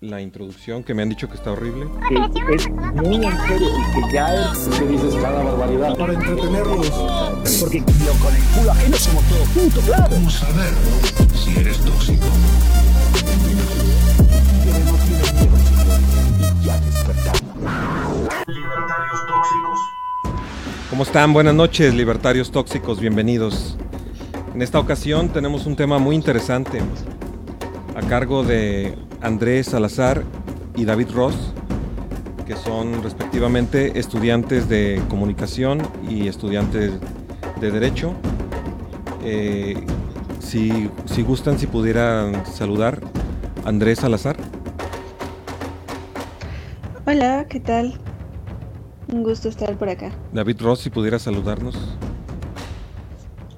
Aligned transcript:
la 0.00 0.22
introducción 0.22 0.82
que 0.82 0.94
me 0.94 1.02
han 1.02 1.10
dicho 1.10 1.28
que 1.28 1.34
está 1.34 1.52
horrible. 1.52 1.86
Que 2.08 2.54
es 2.54 2.70
muy 2.70 3.16
en 3.16 3.38
serio 3.46 3.68
y 3.68 4.06
que 4.06 4.14
ya 4.14 4.50
es 4.50 4.58
que 4.68 4.86
dices 4.86 5.14
cada 5.16 5.42
barbaridad. 5.42 5.94
Para 5.98 6.14
entretenerlos. 6.14 6.90
Porque 7.60 7.80
lo, 7.80 8.12
con 8.14 8.34
el 8.34 8.42
culo 8.56 8.70
ajeno 8.70 8.96
somos 8.96 9.24
todos 9.24 9.48
juntos, 9.48 9.84
claro. 9.84 10.08
¿Cómo 10.08 10.30
saber 10.30 10.72
si 11.34 11.58
eres 11.58 11.78
tóxico? 11.80 12.26
Libertarios 18.46 19.26
tóxicos. 19.26 19.80
¿Cómo 20.88 21.02
están? 21.02 21.32
Buenas 21.34 21.54
noches, 21.54 21.94
libertarios 21.94 22.50
tóxicos, 22.50 23.00
bienvenidos. 23.00 23.76
En 24.54 24.62
esta 24.62 24.78
ocasión 24.78 25.28
tenemos 25.28 25.66
un 25.66 25.76
tema 25.76 25.98
muy 25.98 26.16
interesante 26.16 26.80
a 27.94 28.00
cargo 28.02 28.42
de 28.42 28.94
Andrés 29.20 29.68
Salazar 29.68 30.22
y 30.76 30.84
David 30.84 31.10
Ross, 31.12 31.34
que 32.46 32.56
son 32.56 33.02
respectivamente 33.02 33.98
estudiantes 33.98 34.68
de 34.68 35.00
comunicación 35.08 35.80
y 36.08 36.28
estudiantes 36.28 36.92
de 37.60 37.70
derecho. 37.70 38.14
Eh, 39.22 39.74
si, 40.40 40.88
si 41.04 41.22
gustan, 41.22 41.58
si 41.58 41.66
pudieran 41.66 42.46
saludar, 42.46 43.00
Andrés 43.64 44.00
Salazar. 44.00 44.36
Hola, 47.06 47.46
¿qué 47.48 47.60
tal? 47.60 48.00
Un 49.12 49.22
gusto 49.22 49.48
estar 49.48 49.76
por 49.76 49.88
acá. 49.88 50.12
David 50.32 50.60
Ross, 50.62 50.80
si 50.80 50.90
pudiera 50.90 51.18
saludarnos. 51.18 51.76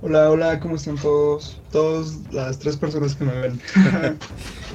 Hola, 0.05 0.31
hola, 0.31 0.59
¿cómo 0.59 0.75
están 0.75 0.97
todos? 0.97 1.61
Todas 1.71 2.19
las 2.33 2.59
tres 2.59 2.77
personas 2.77 3.15
que 3.15 3.25
me 3.25 3.41
ven. 3.41 3.61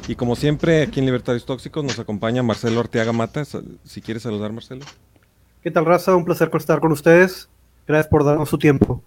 Y 0.08 0.16
como 0.16 0.38
siempre, 0.38 0.84
aquí 0.84 1.02
en 1.02 1.06
Libertarios 1.06 1.46
Tóxicos 1.46 1.84
nos 1.84 2.00
acompaña 2.00 2.42
Marcelo 2.42 2.80
Orteaga 2.80 3.12
Mata. 3.12 3.44
Si 3.84 4.02
quieres 4.02 4.24
saludar, 4.24 4.54
Marcelo. 4.54 4.86
¿Qué 5.62 5.70
tal, 5.70 5.84
raza? 5.84 6.16
Un 6.16 6.24
placer 6.24 6.50
estar 6.54 6.80
con 6.80 6.94
ustedes. 6.94 7.50
Gracias 7.86 8.08
por 8.08 8.24
darnos 8.24 8.48
su 8.48 8.58
tiempo. 8.58 9.04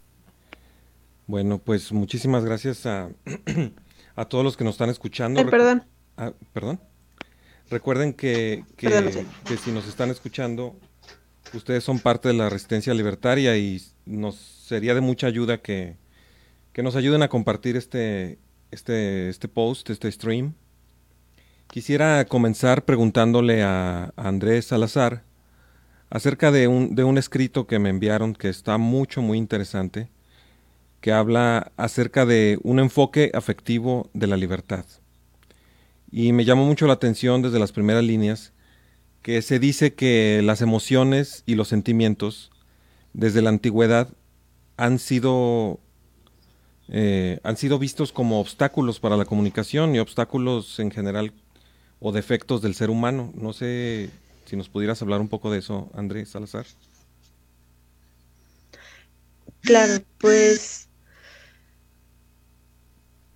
Bueno, 1.27 1.57
pues 1.57 1.91
muchísimas 1.91 2.45
gracias 2.45 2.85
a, 2.85 3.09
a 4.15 4.25
todos 4.27 4.45
los 4.45 4.59
que 4.59 4.65
nos 4.65 4.75
están 4.75 4.91
escuchando. 4.91 5.41
Ay, 5.41 5.47
perdón. 5.47 5.85
Ah, 6.19 6.33
perdón. 6.53 6.79
Recuerden 7.71 8.13
que, 8.13 8.65
que, 8.77 8.91
Perdón, 8.91 9.27
que 9.47 9.57
si 9.57 9.73
nos 9.73 9.89
están 9.89 10.11
escuchando, 10.11 10.77
ustedes 11.55 11.83
son 11.83 11.99
parte 11.99 12.29
de 12.29 12.35
la 12.35 12.51
resistencia 12.51 12.93
libertaria 12.93 13.57
y 13.57 13.81
nos 14.05 14.37
sería 14.37 14.95
de 14.95 15.01
mucha 15.01 15.27
ayuda 15.27 15.63
que, 15.63 15.97
que 16.73 16.83
nos 16.83 16.97
ayuden 16.97 17.23
a 17.23 17.29
compartir 17.29 17.77
este, 17.77 18.39
este, 18.71 19.29
este 19.29 19.49
post, 19.49 19.91
este 19.91 20.11
stream. 20.11 20.55
Quisiera 21.69 22.25
comenzar 22.25 22.85
preguntándole 22.85 23.63
a, 23.63 24.13
Andrés 24.17 24.67
Salazar 24.67 25.23
acerca 26.11 26.51
de 26.51 26.69
un, 26.69 26.95
de 26.95 27.05
un 27.05 27.19
escrito 27.19 27.67
que 27.67 27.79
me 27.79 27.91
enviaron 27.91 28.35
que 28.35 28.49
está 28.49 28.79
mucho, 28.79 29.23
muy 29.23 29.39
interesante, 29.39 30.11
que 31.01 31.13
habla 31.13 31.73
acerca 31.77 32.27
de 32.27 32.59
un 32.63 32.81
enfoque 32.81 33.31
afectivo 33.35 34.11
de 34.13 34.27
la 34.27 34.37
libertad. 34.37 34.85
Y 36.11 36.33
me 36.33 36.45
llamó 36.45 36.65
mucho 36.65 36.87
la 36.87 36.95
atención 36.95 37.43
desde 37.43 37.61
las 37.61 37.73
primeras 37.73 38.03
líneas 38.03 38.53
que 39.23 39.43
se 39.43 39.59
dice 39.59 39.95
que 39.95 40.41
las 40.43 40.63
emociones 40.63 41.43
y 41.47 41.55
los 41.55 41.69
sentimientos 41.69 42.51
desde 43.13 43.43
la 43.43 43.51
antigüedad 43.51 44.09
han 44.77 44.99
sido 44.99 45.79
eh, 46.91 47.39
han 47.45 47.57
sido 47.57 47.79
vistos 47.79 48.13
como 48.13 48.41
obstáculos 48.41 49.01
para 49.01 49.17
la 49.17 49.25
comunicación 49.25 49.95
y 49.95 50.01
obstáculos 50.01 50.79
en 50.81 50.91
general 50.91 51.33
o 52.01 52.13
defectos 52.13 52.63
del 52.63 52.75
ser 52.75 52.91
humano. 52.91 53.33
No 53.35 53.53
sé 53.53 54.11
si 54.45 54.57
nos 54.57 54.69
pudieras 54.69 55.01
hablar 55.01 55.21
un 55.21 55.29
poco 55.29 55.51
de 55.51 55.61
eso, 55.61 55.89
Andrés 55.95 56.31
Salazar. 56.31 56.67
Claro, 59.63 60.03
pues 60.19 60.90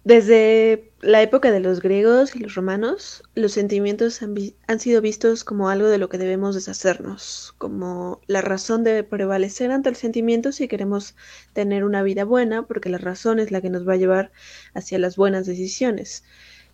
desde 0.05 0.93
la 1.01 1.23
época 1.23 1.51
de 1.51 1.61
los 1.61 1.81
griegos 1.81 2.37
y 2.37 2.41
los 2.41 2.55
romanos, 2.55 3.23
los 3.35 3.53
sentimientos 3.53 4.21
han, 4.23 4.81
sido 4.81 5.01
vistos 5.01 5.45
como 5.45 5.71
algo 5.71 5.89
de 5.89 5.97
lo 5.97 6.11
que 6.11 6.19
debemos 6.19 6.55
deshacernos, 6.55 7.55
como 7.57 8.21
la 8.27 8.43
razón 8.43 8.85
debe 8.85 9.03
prevalecer 9.03 9.71
ante 9.71 9.89
el 9.89 9.97
sentimiento 9.97 10.53
si 10.53 10.69
queremos 10.69 11.17
tener 11.55 11.85
una 11.85 12.03
vida 12.03 12.25
buena, 12.25 12.67
porque 12.67 12.91
la 12.91 12.99
razón 12.99 13.39
es 13.39 13.51
la 13.51 13.63
que 13.63 13.71
nos 13.71 13.89
va 13.89 13.95
a 13.95 13.97
llevar 13.97 14.31
hacia 14.75 14.99
las 14.99 15.17
buenas 15.17 15.47
decisiones. 15.47 16.23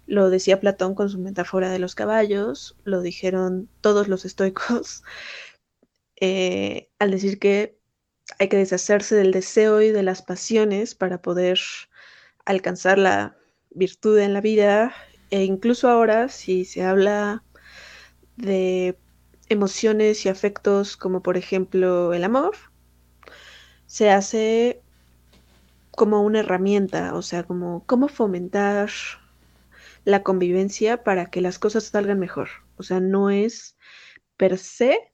Lo 0.07 0.29
decía 0.29 0.59
Platón 0.59 0.97
con 0.97 1.09
su 1.09 1.21
metáfora 1.21 1.71
de 1.71 1.79
los 1.79 1.95
caballos, 1.95 2.77
lo 2.83 3.01
dijeron 3.01 3.69
todos 3.81 4.09
los 4.09 4.25
estoicos, 4.25 5.05
eh, 6.21 6.91
al 6.99 7.13
decir 7.13 7.39
que 7.39 7.79
hay 8.41 8.49
que 8.49 8.57
deshacerse 8.57 9.15
del 9.15 9.31
deseo 9.31 9.83
y 9.83 9.91
de 9.91 10.03
las 10.03 10.23
pasiones 10.23 10.97
para 10.97 11.23
poder 11.23 11.59
alcanzar 12.45 12.99
la 12.99 13.37
virtud 13.71 14.19
en 14.19 14.33
la 14.33 14.41
vida 14.41 14.93
e 15.31 15.45
incluso 15.45 15.89
ahora 15.89 16.29
si 16.29 16.65
se 16.65 16.85
habla 16.85 17.45
de 18.37 18.99
emociones 19.49 20.25
y 20.27 20.29
afectos 20.29 20.97
como 20.97 21.23
por 21.23 21.37
ejemplo 21.37 22.15
el 22.15 22.25
amor, 22.25 22.57
se 23.87 24.11
hace 24.11 24.83
como 25.91 26.23
una 26.23 26.41
herramienta, 26.41 27.15
o 27.15 27.23
sea, 27.23 27.43
como 27.45 27.85
cómo 27.87 28.09
fomentar 28.09 28.91
la 30.05 30.23
convivencia 30.23 31.03
para 31.03 31.27
que 31.27 31.41
las 31.41 31.59
cosas 31.59 31.85
salgan 31.85 32.19
mejor. 32.19 32.49
O 32.77 32.83
sea, 32.83 33.01
no 33.01 33.31
es 33.31 33.77
per 34.37 34.57
se 34.59 35.13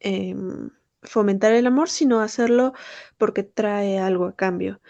em, 0.00 0.70
fomentar 1.02 1.52
el 1.52 1.66
amor, 1.66 1.88
sino 1.90 2.20
hacerlo 2.20 2.72
porque 3.18 3.42
trae 3.42 3.98
algo 3.98 4.26
a 4.26 4.36
cambio. 4.36 4.80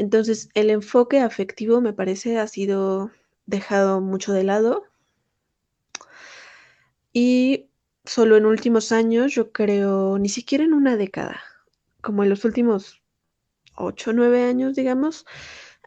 Entonces, 0.00 0.48
el 0.54 0.70
enfoque 0.70 1.20
afectivo 1.20 1.82
me 1.82 1.92
parece 1.92 2.38
ha 2.38 2.46
sido 2.46 3.10
dejado 3.44 4.00
mucho 4.00 4.32
de 4.32 4.44
lado 4.44 4.84
y 7.12 7.68
solo 8.06 8.38
en 8.38 8.46
últimos 8.46 8.92
años, 8.92 9.34
yo 9.34 9.52
creo, 9.52 10.18
ni 10.18 10.30
siquiera 10.30 10.64
en 10.64 10.72
una 10.72 10.96
década, 10.96 11.42
como 12.00 12.22
en 12.22 12.30
los 12.30 12.46
últimos 12.46 13.02
8 13.76 14.12
o 14.12 14.14
9 14.14 14.44
años, 14.44 14.74
digamos, 14.74 15.26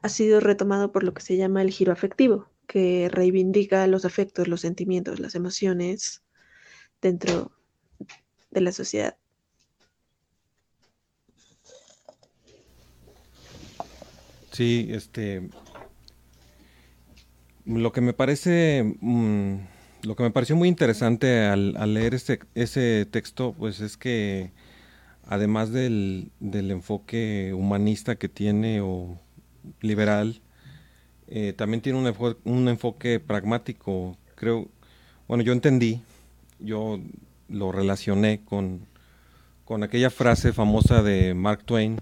ha 0.04 0.10
sido 0.10 0.40
retomado 0.40 0.92
por 0.92 1.04
lo 1.04 1.16
que 1.16 1.24
se 1.24 1.36
llama 1.36 1.64
el 1.64 1.72
giro 1.72 1.92
afectivo, 1.92 2.52
que 2.68 3.10
reivindica 3.12 3.88
los 3.88 4.06
afectos, 4.06 4.48
los 4.48 4.62
sentimientos, 4.62 5.20
las 5.20 5.34
emociones 5.34 6.24
dentro 7.02 7.52
de 8.52 8.62
la 8.62 8.74
sociedad. 8.74 9.18
Sí, 14.54 14.88
este. 14.92 15.50
Lo 17.66 17.92
que 17.92 18.02
me 18.02 18.14
parece. 18.14 18.96
mm, 19.02 19.56
lo 20.04 20.16
que 20.16 20.24
me 20.24 20.32
pareció 20.32 20.56
muy 20.56 20.68
interesante 20.70 21.42
al, 21.46 21.76
al 21.78 21.94
leer 21.94 22.14
ese, 22.14 22.40
ese 22.56 23.06
texto, 23.10 23.54
pues 23.58 23.80
es 23.80 23.96
que 23.98 24.52
además 25.26 25.72
del, 25.72 26.30
del 26.42 26.72
enfoque 26.72 27.54
humanista 27.56 28.16
que 28.18 28.28
tiene 28.30 28.82
o 28.82 29.18
liberal, 29.82 30.42
eh, 31.28 31.54
también 31.54 31.82
tiene 31.82 32.00
un, 32.00 32.06
enfo- 32.06 32.38
un 32.44 32.68
enfoque 32.68 33.22
pragmático. 33.22 34.18
Creo, 34.36 34.68
bueno, 35.30 35.44
yo 35.44 35.54
entendí, 35.54 36.02
yo 36.60 37.00
lo 37.48 37.72
relacioné 37.72 38.42
con, 38.44 38.86
con 39.66 39.84
aquella 39.84 40.10
frase 40.10 40.52
famosa 40.52 41.02
de 41.02 41.34
Mark 41.34 41.64
Twain 41.64 42.02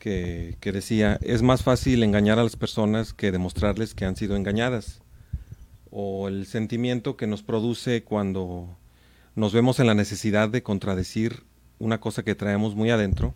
que, 0.00 0.56
decía, 0.72 1.18
es 1.22 1.42
más 1.42 1.62
fácil 1.62 2.02
engañar 2.02 2.38
a 2.38 2.42
las 2.42 2.56
personas 2.56 3.12
que 3.12 3.30
demostrarles 3.30 3.94
que 3.94 4.06
han 4.06 4.16
sido 4.16 4.34
engañadas. 4.34 5.02
O 5.90 6.26
el 6.26 6.46
sentimiento 6.46 7.16
que 7.16 7.26
nos 7.26 7.42
produce 7.42 8.02
cuando 8.02 8.76
nos 9.36 9.52
vemos 9.52 9.78
en 9.78 9.86
la 9.86 9.94
necesidad 9.94 10.48
de 10.48 10.62
contradecir 10.62 11.44
una 11.78 12.00
cosa 12.00 12.24
que 12.24 12.34
traemos 12.34 12.74
muy 12.74 12.90
adentro 12.90 13.34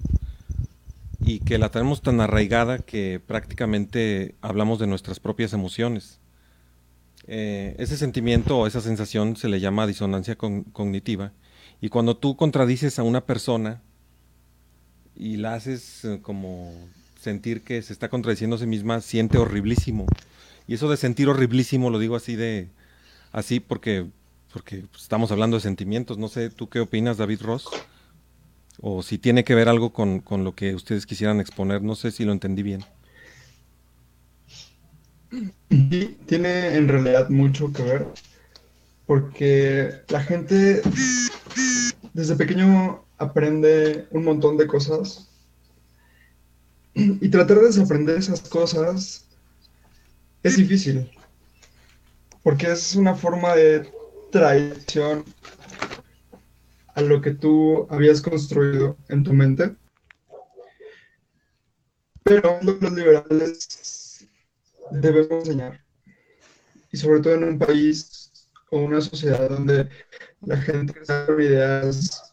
y 1.20 1.40
que 1.40 1.58
la 1.58 1.70
traemos 1.70 2.02
tan 2.02 2.20
arraigada 2.20 2.78
que 2.78 3.20
prácticamente 3.24 4.34
hablamos 4.40 4.78
de 4.78 4.86
nuestras 4.86 5.20
propias 5.20 5.52
emociones. 5.52 6.20
Eh, 7.26 7.76
ese 7.78 7.96
sentimiento 7.96 8.58
o 8.58 8.66
esa 8.66 8.80
sensación 8.80 9.36
se 9.36 9.48
le 9.48 9.60
llama 9.60 9.86
disonancia 9.86 10.36
cognitiva 10.36 11.32
y 11.80 11.88
cuando 11.88 12.16
tú 12.16 12.36
contradices 12.36 12.98
a 12.98 13.02
una 13.02 13.24
persona 13.24 13.82
y 15.16 15.36
la 15.36 15.54
haces 15.54 16.04
eh, 16.04 16.20
como 16.22 16.72
sentir 17.20 17.62
que 17.62 17.80
se 17.82 17.92
está 17.92 18.08
contradiciendo 18.08 18.56
a 18.56 18.58
sí 18.58 18.66
misma, 18.66 19.00
siente 19.00 19.38
horriblísimo. 19.38 20.06
Y 20.66 20.74
eso 20.74 20.90
de 20.90 20.96
sentir 20.96 21.28
horriblísimo 21.28 21.90
lo 21.90 21.98
digo 21.98 22.16
así 22.16 22.36
de 22.36 22.68
así 23.32 23.60
porque 23.60 24.06
porque 24.52 24.84
estamos 24.96 25.32
hablando 25.32 25.56
de 25.56 25.62
sentimientos. 25.62 26.16
No 26.16 26.28
sé, 26.28 26.48
¿tú 26.48 26.68
qué 26.68 26.80
opinas, 26.80 27.16
David 27.16 27.42
Ross? 27.42 27.66
O 28.80 29.02
si 29.02 29.18
tiene 29.18 29.42
que 29.42 29.54
ver 29.54 29.68
algo 29.68 29.92
con, 29.92 30.20
con 30.20 30.44
lo 30.44 30.54
que 30.54 30.74
ustedes 30.74 31.06
quisieran 31.06 31.40
exponer. 31.40 31.82
No 31.82 31.96
sé 31.96 32.12
si 32.12 32.24
lo 32.24 32.32
entendí 32.32 32.62
bien. 32.62 32.84
Y 35.70 36.06
tiene 36.26 36.76
en 36.76 36.86
realidad 36.88 37.28
mucho 37.30 37.72
que 37.72 37.82
ver 37.82 38.06
porque 39.06 40.02
la 40.08 40.22
gente 40.22 40.82
desde 42.12 42.36
pequeño 42.36 43.03
aprende 43.24 44.06
un 44.10 44.24
montón 44.24 44.56
de 44.56 44.66
cosas 44.66 45.28
y 46.94 47.28
tratar 47.28 47.58
de 47.58 47.66
desaprender 47.66 48.18
esas 48.18 48.40
cosas 48.42 49.26
es 50.42 50.56
difícil 50.56 51.10
porque 52.44 52.70
es 52.70 52.94
una 52.94 53.14
forma 53.14 53.56
de 53.56 53.90
traición 54.30 55.24
a 56.94 57.00
lo 57.00 57.20
que 57.20 57.32
tú 57.32 57.86
habías 57.90 58.20
construido 58.20 58.96
en 59.08 59.24
tu 59.24 59.32
mente. 59.32 59.74
Pero 62.22 62.58
los 62.62 62.92
liberales 62.92 64.28
debemos 64.90 65.48
enseñar. 65.48 65.84
Y 66.92 66.96
sobre 66.96 67.20
todo 67.20 67.34
en 67.34 67.44
un 67.44 67.58
país 67.58 68.30
o 68.70 68.78
una 68.78 69.00
sociedad 69.00 69.48
donde 69.48 69.88
la 70.42 70.56
gente 70.58 71.04
sabe 71.04 71.46
ideas 71.46 72.23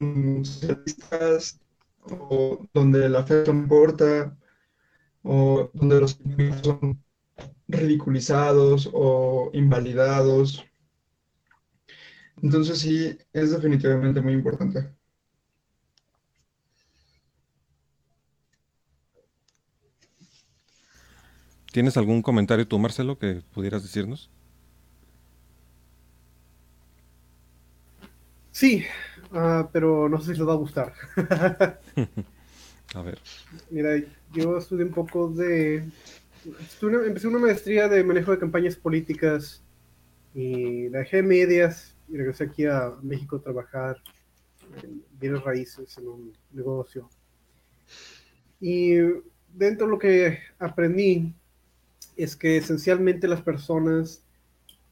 socialistas 0.00 1.60
o 2.02 2.66
donde 2.72 3.08
la 3.08 3.24
fe 3.24 3.44
no 3.46 3.52
importa 3.52 4.36
o 5.22 5.70
donde 5.74 6.00
los 6.00 6.18
son 6.62 7.02
ridiculizados 7.68 8.90
o 8.92 9.50
invalidados. 9.52 10.64
Entonces 12.42 12.78
sí, 12.78 13.18
es 13.32 13.50
definitivamente 13.52 14.20
muy 14.20 14.32
importante. 14.32 14.90
¿Tienes 21.72 21.96
algún 21.96 22.22
comentario 22.22 22.66
tú, 22.66 22.78
Marcelo, 22.78 23.18
que 23.18 23.42
pudieras 23.52 23.82
decirnos? 23.82 24.30
Sí, 28.52 28.84
ah, 29.32 29.68
pero 29.72 30.08
no 30.08 30.20
sé 30.20 30.32
si 30.32 30.38
les 30.38 30.48
va 30.48 30.52
a 30.52 30.56
gustar. 30.56 30.92
a 32.94 33.02
ver. 33.02 33.18
Mira, 33.70 34.02
yo 34.32 34.58
estudié 34.58 34.84
un 34.84 34.92
poco 34.92 35.28
de... 35.28 35.84
empecé 36.82 37.26
una 37.28 37.38
maestría 37.38 37.88
de 37.88 38.04
manejo 38.04 38.32
de 38.32 38.38
campañas 38.38 38.76
políticas 38.76 39.62
y 40.34 40.88
la 40.88 41.00
dejé 41.00 41.22
medias 41.22 41.94
y 42.08 42.16
regresé 42.16 42.44
aquí 42.44 42.66
a 42.66 42.92
México 43.02 43.36
a 43.36 43.42
trabajar 43.42 43.96
en 44.82 45.02
bienes 45.18 45.42
raíces 45.42 45.96
en 45.98 46.08
un 46.08 46.32
negocio. 46.52 47.08
Y 48.60 48.96
dentro 49.54 49.86
de 49.86 49.90
lo 49.90 49.98
que 49.98 50.38
aprendí 50.58 51.34
es 52.16 52.36
que 52.36 52.58
esencialmente 52.58 53.28
las 53.28 53.42
personas 53.42 54.22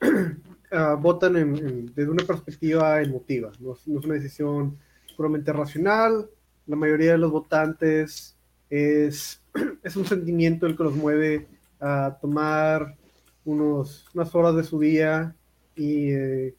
uh, 0.73 0.97
votan 0.97 1.37
en, 1.37 1.87
desde 1.95 2.11
una 2.11 2.25
perspectiva 2.25 3.01
emotiva, 3.03 3.53
no, 3.61 3.73
es 3.73 3.87
una 3.87 4.15
decisión 4.15 4.79
puramente 5.17 5.53
racional, 5.53 6.29
la 6.67 6.77
mayoría 6.77 7.13
de 7.13 7.19
los 7.19 7.33
votantes 7.33 8.37
es, 8.71 9.43
es 9.83 9.97
un 9.97 10.07
sentimiento 10.07 10.67
el 10.67 10.77
que 10.77 10.85
los 10.85 10.95
mueve 10.95 11.49
a 11.81 12.19
tomar 12.21 12.97
unos, 13.45 14.07
unas 14.15 14.35
horas 14.35 14.55
de 14.55 14.65
su 14.65 14.79
día 14.79 15.35
y 15.75 16.11
eh, 16.11 16.55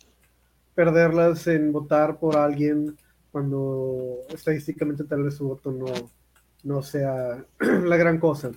perderlas 0.73 1.45
en 1.47 1.71
votar 1.71 2.17
por 2.17 2.37
alguien 2.37 2.97
cuando 3.31 4.17
estadísticamente 4.29 5.03
tal 5.03 5.23
vez 5.23 5.35
su 5.35 5.47
voto 5.47 5.71
no, 5.71 5.85
no 6.63 6.81
sea 6.81 7.43
la 7.59 7.97
gran 7.97 8.17
cosa. 8.17 8.51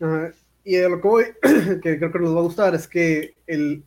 Uh, 0.00 0.30
y 0.62 0.78
lo 0.82 1.00
que 1.00 1.08
voy, 1.08 1.24
que 1.82 1.98
creo 1.98 2.12
que 2.12 2.18
nos 2.18 2.34
va 2.34 2.40
a 2.40 2.42
gustar, 2.42 2.74
es 2.74 2.86
que 2.86 3.34
el, 3.46 3.82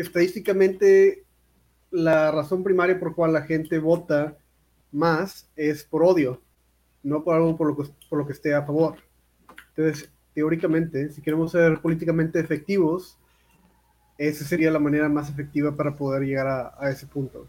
estadísticamente 0.00 1.24
la 1.90 2.30
razón 2.30 2.62
primaria 2.62 2.98
por 2.98 3.14
cual 3.14 3.32
la 3.32 3.42
gente 3.42 3.78
vota 3.78 4.36
más 4.92 5.48
es 5.56 5.84
por 5.84 6.02
odio, 6.02 6.40
no 7.02 7.24
por 7.24 7.34
algo 7.34 7.56
por 7.56 7.68
lo 7.68 7.76
que, 7.76 7.90
por 8.08 8.18
lo 8.18 8.26
que 8.26 8.32
esté 8.32 8.54
a 8.54 8.64
favor. 8.64 8.96
Entonces, 9.76 10.10
teóricamente, 10.34 11.10
si 11.10 11.22
queremos 11.22 11.52
ser 11.52 11.80
políticamente 11.80 12.40
efectivos, 12.40 13.18
esa 14.18 14.44
sería 14.44 14.70
la 14.70 14.78
manera 14.78 15.08
más 15.08 15.30
efectiva 15.30 15.74
para 15.74 15.96
poder 15.96 16.22
llegar 16.22 16.46
a, 16.46 16.74
a 16.78 16.90
ese 16.90 17.06
punto. 17.06 17.46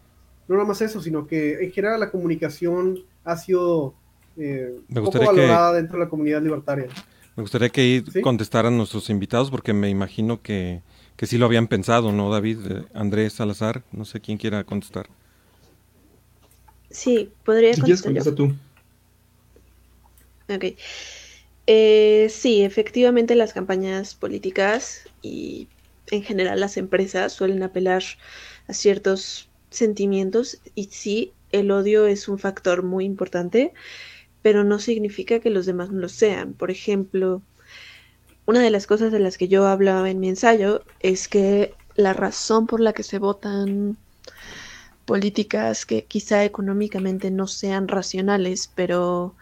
No 0.48 0.56
nada 0.56 0.66
más 0.66 0.80
eso, 0.80 1.00
sino 1.00 1.26
que 1.26 1.62
en 1.62 1.72
general 1.72 2.00
la 2.00 2.10
comunicación 2.10 2.98
ha 3.24 3.36
sido 3.36 3.94
eh, 4.36 4.80
poco 4.92 5.18
valorada 5.18 5.72
que... 5.72 5.76
dentro 5.76 5.98
de 5.98 6.04
la 6.04 6.10
comunidad 6.10 6.42
libertaria. 6.42 6.86
Me 7.36 7.42
gustaría 7.42 7.68
que 7.68 8.02
¿Sí? 8.12 8.20
contestaran 8.20 8.76
nuestros 8.76 9.10
invitados 9.10 9.50
porque 9.50 9.72
me 9.72 9.88
imagino 9.88 10.42
que, 10.42 10.82
que 11.20 11.26
sí 11.26 11.36
lo 11.36 11.44
habían 11.44 11.68
pensado, 11.68 12.12
¿no, 12.12 12.30
David? 12.30 12.58
Eh, 12.70 12.84
Andrés 12.94 13.34
Salazar, 13.34 13.82
no 13.92 14.06
sé 14.06 14.20
quién 14.20 14.38
quiera 14.38 14.64
contestar. 14.64 15.06
Sí, 16.88 17.28
podría 17.44 17.74
si 17.74 17.82
contestar 17.82 18.12
quieres, 18.12 18.24
contesta 18.24 18.34
tú. 18.34 18.54
Ok. 20.48 20.78
Eh, 21.66 22.26
sí, 22.30 22.62
efectivamente 22.62 23.34
las 23.34 23.52
campañas 23.52 24.14
políticas 24.14 25.10
y 25.20 25.68
en 26.10 26.22
general 26.22 26.58
las 26.58 26.78
empresas 26.78 27.34
suelen 27.34 27.62
apelar 27.62 28.02
a 28.66 28.72
ciertos 28.72 29.50
sentimientos 29.68 30.58
y 30.74 30.84
sí, 30.84 31.34
el 31.52 31.70
odio 31.70 32.06
es 32.06 32.28
un 32.28 32.38
factor 32.38 32.82
muy 32.82 33.04
importante 33.04 33.74
pero 34.42 34.64
no 34.64 34.78
significa 34.78 35.40
que 35.40 35.50
los 35.50 35.66
demás 35.66 35.90
no 35.90 36.00
lo 36.00 36.08
sean. 36.08 36.54
Por 36.54 36.70
ejemplo, 36.70 37.42
una 38.50 38.62
de 38.62 38.70
las 38.70 38.88
cosas 38.88 39.12
de 39.12 39.20
las 39.20 39.38
que 39.38 39.46
yo 39.46 39.68
hablaba 39.68 40.10
en 40.10 40.18
mi 40.18 40.28
ensayo 40.28 40.82
es 40.98 41.28
que 41.28 41.72
la 41.94 42.14
razón 42.14 42.66
por 42.66 42.80
la 42.80 42.92
que 42.92 43.04
se 43.04 43.20
votan 43.20 43.96
políticas 45.04 45.86
que 45.86 46.04
quizá 46.04 46.44
económicamente 46.44 47.30
no 47.30 47.46
sean 47.46 47.86
racionales, 47.86 48.68
pero 48.74 49.36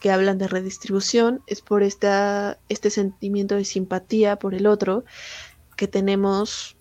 que 0.00 0.10
hablan 0.10 0.38
de 0.38 0.48
redistribución, 0.48 1.42
es 1.46 1.60
por 1.60 1.82
esta, 1.82 2.58
este 2.70 2.88
sentimiento 2.88 3.54
de 3.54 3.66
simpatía 3.66 4.36
por 4.36 4.54
el 4.54 4.66
otro 4.66 5.04
que 5.76 5.86
tenemos 5.86 6.74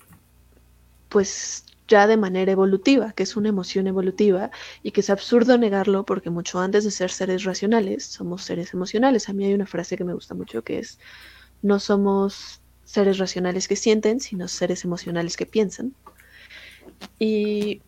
pues 1.09 1.65
ya 1.89 2.07
de 2.07 2.15
manera 2.15 2.53
evolutiva, 2.53 3.11
que 3.11 3.23
es 3.23 3.35
una 3.35 3.49
emoción 3.49 3.87
evolutiva 3.87 4.51
y 4.83 4.91
que 4.91 5.01
es 5.01 5.09
absurdo 5.09 5.57
negarlo 5.57 6.05
porque 6.05 6.29
mucho 6.29 6.61
antes 6.61 6.85
de 6.85 6.91
ser 6.91 7.11
seres 7.11 7.43
racionales 7.43 8.05
somos 8.05 8.43
seres 8.43 8.73
emocionales. 8.73 9.27
A 9.27 9.33
mí 9.33 9.43
hay 9.43 9.53
una 9.53 9.65
frase 9.65 9.97
que 9.97 10.05
me 10.05 10.13
gusta 10.13 10.33
mucho 10.33 10.63
que 10.63 10.79
es 10.79 10.97
no 11.63 11.79
somos 11.79 12.61
seres 12.85 13.17
racionales 13.17 13.67
que 13.67 13.75
sienten, 13.75 14.19
sino 14.19 14.47
seres 14.47 14.83
emocionales 14.85 15.35
que 15.35 15.47
piensan. 15.47 15.95
Y 17.17 17.81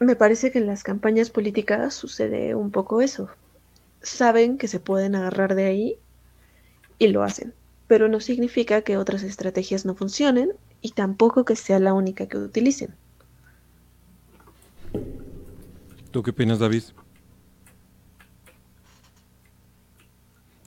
me 0.00 0.16
parece 0.16 0.50
que 0.50 0.58
en 0.58 0.66
las 0.66 0.82
campañas 0.82 1.28
políticas 1.28 1.92
sucede 1.92 2.54
un 2.54 2.70
poco 2.70 3.02
eso. 3.02 3.28
Saben 4.00 4.56
que 4.56 4.68
se 4.68 4.80
pueden 4.80 5.14
agarrar 5.14 5.54
de 5.54 5.66
ahí 5.66 5.96
y 6.98 7.08
lo 7.08 7.22
hacen, 7.22 7.52
pero 7.88 8.08
no 8.08 8.20
significa 8.20 8.82
que 8.82 8.96
otras 8.96 9.22
estrategias 9.22 9.84
no 9.84 9.94
funcionen 9.94 10.52
y 10.80 10.92
tampoco 10.92 11.44
que 11.44 11.56
sea 11.56 11.78
la 11.78 11.92
única 11.92 12.26
que 12.26 12.38
utilicen. 12.38 12.94
¿Tú 16.10 16.22
qué 16.22 16.30
opinas, 16.30 16.58
David? 16.58 16.84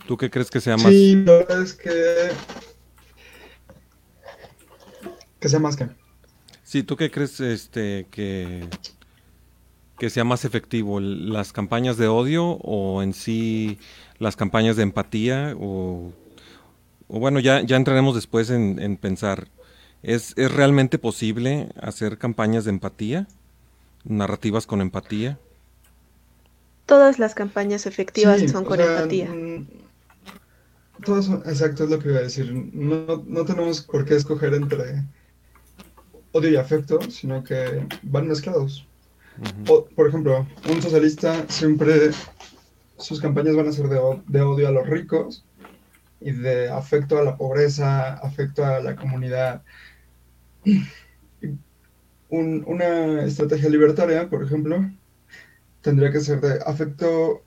¿Tú 0.05 0.17
qué 0.17 0.29
crees 0.29 0.51
que 0.51 0.61
sea 0.61 0.77
más? 0.77 0.91
Sí, 0.91 1.15
la 1.15 1.33
verdad 1.33 1.61
es 1.61 1.73
que. 1.73 1.91
Que 5.39 5.49
sea 5.49 5.59
más 5.59 5.75
que. 5.75 5.89
Sí, 6.63 6.83
¿tú 6.83 6.95
qué 6.97 7.11
crees 7.11 7.39
este, 7.39 8.07
que, 8.11 8.67
que 9.97 10.09
sea 10.09 10.23
más 10.23 10.45
efectivo? 10.45 10.99
¿Las 10.99 11.53
campañas 11.53 11.97
de 11.97 12.07
odio 12.07 12.45
o 12.45 13.03
en 13.03 13.13
sí 13.13 13.79
las 14.19 14.35
campañas 14.35 14.75
de 14.75 14.83
empatía? 14.83 15.55
O, 15.59 16.11
o 17.07 17.19
bueno, 17.19 17.39
ya, 17.39 17.61
ya 17.61 17.75
entraremos 17.75 18.15
después 18.15 18.49
en, 18.49 18.79
en 18.79 18.97
pensar. 18.97 19.47
¿Es, 20.03 20.33
¿Es 20.37 20.51
realmente 20.51 20.99
posible 20.99 21.69
hacer 21.81 22.17
campañas 22.17 22.65
de 22.65 22.71
empatía? 22.71 23.27
narrativas 24.05 24.67
con 24.67 24.81
empatía? 24.81 25.37
Todas 26.85 27.17
las 27.17 27.33
campañas 27.33 27.85
efectivas 27.87 28.39
sí, 28.39 28.47
son 28.47 28.63
con 28.63 28.77
sea, 28.77 28.85
empatía. 28.85 29.29
Son, 31.03 31.43
exacto, 31.45 31.83
es 31.83 31.89
lo 31.89 31.99
que 31.99 32.09
iba 32.09 32.19
a 32.19 32.23
decir. 32.23 32.53
No, 32.73 33.23
no 33.25 33.45
tenemos 33.45 33.81
por 33.81 34.05
qué 34.05 34.15
escoger 34.15 34.53
entre 34.53 35.03
odio 36.31 36.49
y 36.49 36.55
afecto, 36.55 36.99
sino 37.09 37.43
que 37.43 37.87
van 38.03 38.27
mezclados. 38.27 38.87
Uh 39.37 39.43
-huh. 39.43 39.71
o, 39.71 39.85
por 39.95 40.07
ejemplo, 40.07 40.47
un 40.69 40.81
socialista 40.81 41.45
siempre 41.49 42.11
sus 42.97 43.19
campañas 43.19 43.55
van 43.55 43.67
a 43.67 43.73
ser 43.73 43.89
de, 43.89 43.99
de, 44.27 44.41
odio 44.41 44.69
a 44.69 44.71
los 44.71 44.87
ricos 44.87 45.43
y 46.21 46.31
de 46.31 46.69
afecto 46.69 47.17
a 47.17 47.23
la 47.23 47.35
pobreza, 47.35 48.13
afecto 48.13 48.63
a 48.63 48.79
la 48.79 48.95
comunidad 48.95 49.61
un, 52.29 52.63
una 52.67 53.23
estrategia 53.23 53.69
libertaria, 53.69 54.29
por 54.29 54.43
ejemplo, 54.43 54.89
tendría 55.81 56.11
que 56.11 56.19
ser 56.19 56.41
de 56.41 56.59
afecto 56.65 57.43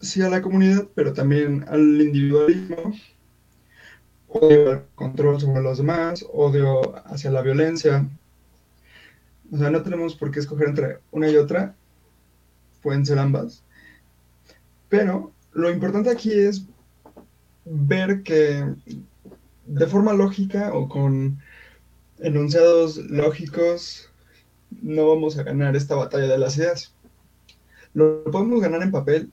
sí 0.00 0.22
a 0.22 0.30
la 0.30 0.42
comunidad, 0.42 0.88
pero 0.94 1.12
también 1.12 1.64
al 1.68 2.00
individualismo 2.00 2.94
odio 4.28 4.70
al 4.70 4.86
control 4.94 5.40
sobre 5.40 5.62
los 5.62 5.78
demás, 5.78 6.24
odio 6.32 6.96
hacia 7.06 7.30
la 7.30 7.42
violencia. 7.42 8.08
O 9.52 9.58
sea, 9.58 9.70
no 9.70 9.82
tenemos 9.82 10.14
por 10.14 10.30
qué 10.30 10.40
escoger 10.40 10.68
entre 10.68 10.98
una 11.10 11.28
y 11.28 11.36
otra, 11.36 11.74
pueden 12.82 13.04
ser 13.04 13.18
ambas. 13.18 13.64
Pero 14.88 15.32
lo 15.52 15.70
importante 15.70 16.10
aquí 16.10 16.32
es 16.32 16.64
ver 17.64 18.22
que 18.22 18.64
de 19.66 19.86
forma 19.86 20.12
lógica 20.12 20.72
o 20.72 20.88
con 20.88 21.38
enunciados 22.18 22.98
lógicos 22.98 24.10
no 24.82 25.08
vamos 25.08 25.38
a 25.38 25.42
ganar 25.42 25.74
esta 25.74 25.96
batalla 25.96 26.28
de 26.28 26.38
las 26.38 26.56
ideas. 26.56 26.94
Lo 27.92 28.22
podemos 28.24 28.60
ganar 28.60 28.82
en 28.82 28.92
papel, 28.92 29.32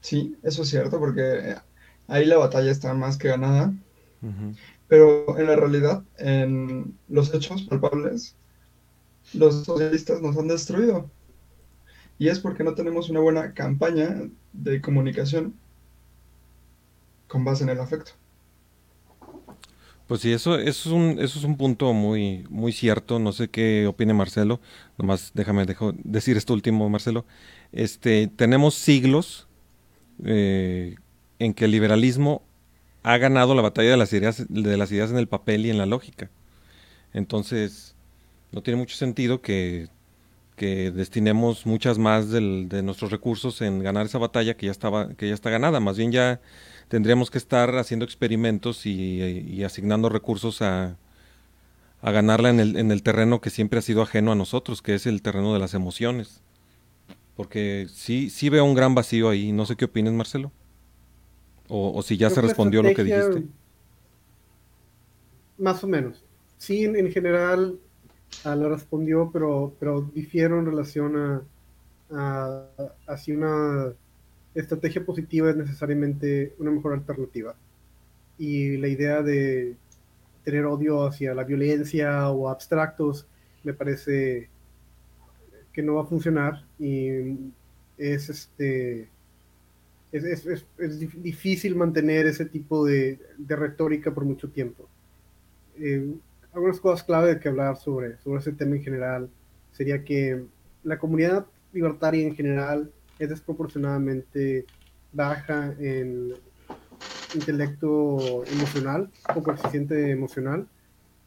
sí, 0.00 0.36
eso 0.42 0.62
es 0.62 0.68
cierto, 0.68 0.98
porque 0.98 1.56
ahí 2.06 2.24
la 2.24 2.38
batalla 2.38 2.70
está 2.70 2.94
más 2.94 3.18
que 3.18 3.28
ganada. 3.28 3.72
Pero 4.88 5.38
en 5.38 5.46
la 5.46 5.56
realidad, 5.56 6.02
en 6.16 6.98
los 7.08 7.32
hechos 7.34 7.62
palpables, 7.62 8.36
los 9.34 9.64
socialistas 9.64 10.20
nos 10.22 10.36
han 10.36 10.48
destruido. 10.48 11.10
Y 12.18 12.28
es 12.28 12.40
porque 12.40 12.64
no 12.64 12.74
tenemos 12.74 13.10
una 13.10 13.20
buena 13.20 13.54
campaña 13.54 14.28
de 14.52 14.80
comunicación 14.80 15.54
con 17.28 17.44
base 17.44 17.62
en 17.62 17.70
el 17.70 17.80
afecto. 17.80 18.12
Pues 20.08 20.22
sí, 20.22 20.32
eso, 20.32 20.56
eso, 20.56 20.68
es 20.68 20.86
un, 20.86 21.18
eso 21.20 21.38
es 21.38 21.44
un 21.44 21.58
punto 21.58 21.92
muy, 21.92 22.44
muy 22.48 22.72
cierto. 22.72 23.18
No 23.18 23.30
sé 23.32 23.48
qué 23.48 23.86
opine 23.86 24.14
Marcelo. 24.14 24.58
Nomás 24.96 25.32
déjame 25.34 25.66
decir 26.02 26.36
esto 26.38 26.54
último, 26.54 26.88
Marcelo. 26.88 27.26
Este, 27.72 28.26
tenemos 28.28 28.74
siglos 28.74 29.47
eh, 30.24 30.96
en 31.38 31.54
que 31.54 31.66
el 31.66 31.70
liberalismo 31.70 32.42
ha 33.02 33.16
ganado 33.18 33.54
la 33.54 33.62
batalla 33.62 33.90
de 33.90 33.96
las 33.96 34.12
ideas, 34.12 34.44
de 34.48 34.76
las 34.76 34.90
ideas 34.92 35.10
en 35.10 35.18
el 35.18 35.28
papel 35.28 35.66
y 35.66 35.70
en 35.70 35.78
la 35.78 35.86
lógica. 35.86 36.30
Entonces, 37.12 37.94
no 38.52 38.62
tiene 38.62 38.78
mucho 38.78 38.96
sentido 38.96 39.40
que, 39.40 39.88
destinemos 40.56 41.66
muchas 41.66 41.98
más 41.98 42.30
de 42.30 42.82
nuestros 42.82 43.12
recursos 43.12 43.62
en 43.62 43.78
ganar 43.78 44.06
esa 44.06 44.18
batalla 44.18 44.56
que 44.56 44.66
ya 44.66 44.72
estaba, 44.72 45.14
que 45.14 45.28
ya 45.28 45.34
está 45.34 45.50
ganada. 45.50 45.78
Más 45.78 45.96
bien 45.96 46.10
ya 46.10 46.40
tendríamos 46.88 47.30
que 47.30 47.38
estar 47.38 47.76
haciendo 47.76 48.04
experimentos 48.04 48.84
y, 48.84 49.62
asignando 49.64 50.08
recursos 50.08 50.60
a, 50.62 50.96
a 52.02 52.10
ganarla 52.10 52.50
en 52.50 52.58
el, 52.60 52.76
en 52.76 52.90
el 52.90 53.02
terreno 53.04 53.40
que 53.40 53.50
siempre 53.50 53.78
ha 53.78 53.82
sido 53.82 54.02
ajeno 54.02 54.32
a 54.32 54.34
nosotros, 54.34 54.82
que 54.82 54.94
es 54.94 55.06
el 55.06 55.22
terreno 55.22 55.54
de 55.54 55.60
las 55.60 55.74
emociones. 55.74 56.42
Porque 57.38 57.86
sí, 57.88 58.30
sí 58.30 58.48
veo 58.48 58.64
un 58.64 58.74
gran 58.74 58.96
vacío 58.96 59.28
ahí. 59.28 59.52
No 59.52 59.64
sé 59.64 59.76
qué 59.76 59.84
opinas, 59.84 60.12
Marcelo. 60.12 60.50
O, 61.68 62.02
si 62.02 62.16
ya 62.16 62.30
se 62.30 62.40
respondió 62.40 62.82
lo 62.82 62.92
que 62.92 63.04
dijiste. 63.04 63.44
Más 65.56 65.84
o 65.84 65.86
menos. 65.86 66.24
Sí, 66.56 66.82
en, 66.82 67.12
general 67.12 67.78
a 68.42 68.56
lo 68.56 68.68
respondió, 68.70 69.30
pero, 69.32 69.72
pero 69.78 70.10
difiero 70.12 70.58
en 70.58 70.66
relación 70.66 71.16
a, 71.16 71.42
a, 72.10 72.64
a 73.06 73.16
si 73.16 73.30
una 73.30 73.92
estrategia 74.56 75.04
positiva 75.04 75.50
es 75.50 75.56
necesariamente 75.56 76.56
una 76.58 76.72
mejor 76.72 76.94
alternativa. 76.94 77.54
Y 78.36 78.78
la 78.78 78.88
idea 78.88 79.22
de 79.22 79.76
tener 80.42 80.64
odio 80.64 81.06
hacia 81.06 81.34
la 81.34 81.44
violencia 81.44 82.30
o 82.30 82.48
abstractos 82.48 83.28
me 83.62 83.74
parece 83.74 84.50
que 85.78 85.84
no 85.84 85.94
va 85.94 86.02
a 86.02 86.06
funcionar 86.06 86.64
y 86.76 87.06
es 87.96 88.28
este 88.28 89.08
es, 90.10 90.44
es, 90.44 90.66
es 90.76 91.22
difícil 91.22 91.76
mantener 91.76 92.26
ese 92.26 92.46
tipo 92.46 92.84
de, 92.84 93.20
de 93.36 93.54
retórica 93.54 94.12
por 94.12 94.24
mucho 94.24 94.48
tiempo. 94.50 94.88
Eh, 95.78 96.16
algunas 96.52 96.80
cosas 96.80 97.04
clave 97.04 97.34
de 97.34 97.38
que 97.38 97.48
hablar 97.48 97.76
sobre, 97.76 98.18
sobre 98.18 98.40
ese 98.40 98.50
tema 98.54 98.74
en 98.74 98.82
general 98.82 99.30
sería 99.70 100.02
que 100.02 100.42
la 100.82 100.98
comunidad 100.98 101.46
libertaria 101.72 102.26
en 102.26 102.34
general 102.34 102.90
es 103.20 103.28
desproporcionadamente 103.28 104.66
baja 105.12 105.76
en 105.78 106.34
intelecto 107.36 108.44
emocional, 108.46 109.12
poco 109.32 109.52
exigente 109.52 110.10
emocional, 110.10 110.66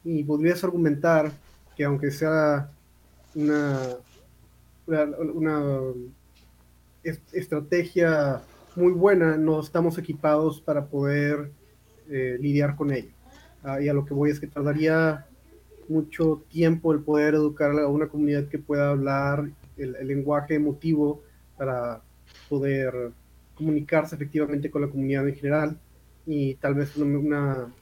y 0.04 0.26
podrías 0.26 0.62
argumentar 0.66 1.32
que 1.78 1.86
aunque 1.86 2.12
sea 2.12 2.70
una, 3.34 3.96
una, 5.34 5.94
estrategia 7.04 8.42
muy 8.76 8.92
buena, 8.92 9.38
no 9.38 9.60
estamos 9.60 9.98
equipados 9.98 10.62
para 10.62 10.86
poder 10.86 11.52
eh, 12.10 12.38
lidiar 12.40 12.76
con 12.76 12.92
ello. 12.92 13.12
Ah, 13.64 13.82
y 13.82 13.90
a 13.90 13.94
lo 13.94 14.06
que 14.06 14.14
voy 14.14 14.32
es 14.32 14.40
que 14.40 14.48
tardaría 14.48 15.26
mucho 15.88 16.44
tiempo 16.50 16.94
el 16.94 17.02
poder 17.02 17.36
educar 17.36 17.72
a 17.72 17.88
una 17.88 18.08
comunidad 18.08 18.48
que 18.48 18.60
pueda 18.60 18.90
hablar 18.90 19.50
el, 19.78 19.96
lenguaje 20.08 20.56
emotivo 20.56 21.22
para 21.58 22.02
poder 22.50 23.12
comunicarse 23.56 24.16
efectivamente 24.16 24.72
con 24.72 24.82
la 24.82 24.90
comunidad 24.90 25.28
en 25.28 25.36
general 25.36 25.80
y 26.26 26.56
tal 26.56 26.76
vez 26.76 26.96
una, 26.96 27.20
una, 27.20 27.74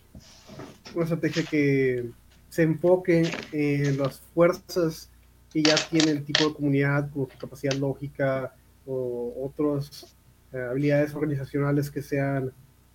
una 0.95 1.03
estrategia 1.03 1.43
que 1.43 2.09
se 2.49 2.63
enfoque 2.63 3.29
en 3.51 3.97
las 3.97 4.19
fuerzas 4.19 5.09
que 5.51 5.63
ya 5.63 5.75
tiene 5.89 6.11
el 6.11 6.23
tipo 6.23 6.47
de 6.47 6.53
comunidad, 6.53 7.09
como 7.11 7.29
su 7.29 7.37
capacidad 7.37 7.73
lógica 7.73 8.53
o 8.85 9.33
otros 9.45 10.15
eh, 10.51 10.59
habilidades 10.59 11.13
organizacionales 11.13 11.91
que 11.91 12.01
sean 12.01 12.51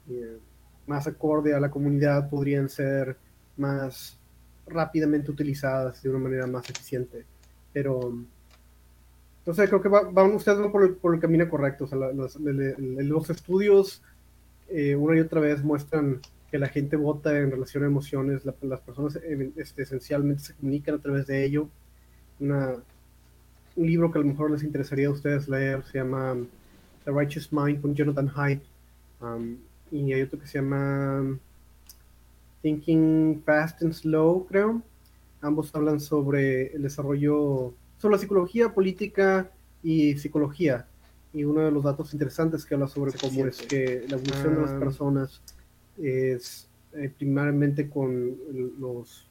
eh, 0.08 0.38
más 0.86 1.06
acorde 1.06 1.54
a 1.54 1.60
la 1.60 1.70
comunidad 1.70 2.28
podrían 2.28 2.68
ser 2.68 3.16
más 3.56 4.18
rápidamente 4.66 5.30
utilizadas 5.30 6.02
de 6.02 6.10
una 6.10 6.18
manera 6.18 6.46
más 6.46 6.68
eficiente. 6.68 7.24
Pero, 7.72 8.24
sé, 9.52 9.68
creo 9.68 9.82
que 9.82 9.88
van 9.88 10.34
ustedes 10.34 10.66
por 10.70 10.82
el, 10.84 10.94
por 10.94 11.14
el, 11.14 11.20
camino 11.20 11.48
correcto. 11.48 11.84
O 11.84 11.86
sea, 11.86 11.98
los, 11.98 12.36
los, 12.36 13.30
estudios 13.30 14.02
eh, 14.68 14.94
una 14.96 15.16
y 15.16 15.20
otra 15.20 15.40
vez 15.40 15.62
muestran 15.62 16.20
que 16.50 16.58
la 16.58 16.68
gente 16.68 16.96
vota 16.96 17.36
en 17.36 17.50
relación 17.50 17.82
a 17.82 17.86
emociones, 17.86 18.44
las 18.44 18.80
personas 18.80 19.18
este, 19.56 19.82
esencialmente 19.82 20.42
se 20.42 20.54
comunican 20.54 20.96
a 20.96 20.98
través 20.98 21.26
de 21.26 21.44
ello. 21.44 21.68
Una, 22.40 22.74
un 23.76 23.86
libro 23.86 24.10
que 24.10 24.18
a 24.18 24.22
lo 24.22 24.28
mejor 24.28 24.50
les 24.50 24.62
interesaría 24.62 25.08
a 25.08 25.12
ustedes 25.12 25.48
leer 25.48 25.84
se 25.84 25.98
llama 25.98 26.36
The 27.04 27.10
Righteous 27.10 27.52
Mind 27.52 27.80
con 27.80 27.94
Jonathan 27.94 28.30
Haidt. 28.34 28.62
Um, 29.20 29.56
y 29.90 30.12
hay 30.12 30.22
otro 30.22 30.38
que 30.38 30.46
se 30.46 30.58
llama 30.58 31.38
Thinking 32.62 33.42
Fast 33.44 33.82
and 33.82 33.92
Slow, 33.92 34.46
creo. 34.46 34.82
Ambos 35.40 35.74
hablan 35.74 36.00
sobre 36.00 36.74
el 36.74 36.82
desarrollo, 36.82 37.74
sobre 37.98 38.16
la 38.16 38.18
psicología 38.18 38.72
política 38.72 39.50
y 39.82 40.16
psicología. 40.16 40.86
Y 41.32 41.44
uno 41.44 41.60
de 41.60 41.70
los 41.70 41.84
datos 41.84 42.12
interesantes 42.12 42.64
que 42.64 42.74
habla 42.74 42.88
sobre 42.88 43.12
cómo 43.12 43.46
es 43.46 43.60
que 43.62 44.06
la 44.08 44.16
evolución 44.16 44.54
de 44.54 44.60
las 44.62 44.70
ah. 44.70 44.78
personas 44.78 45.42
es 45.98 46.68
eh, 46.94 47.12
primariamente 47.16 47.90
con 47.90 48.36
los 48.78 49.26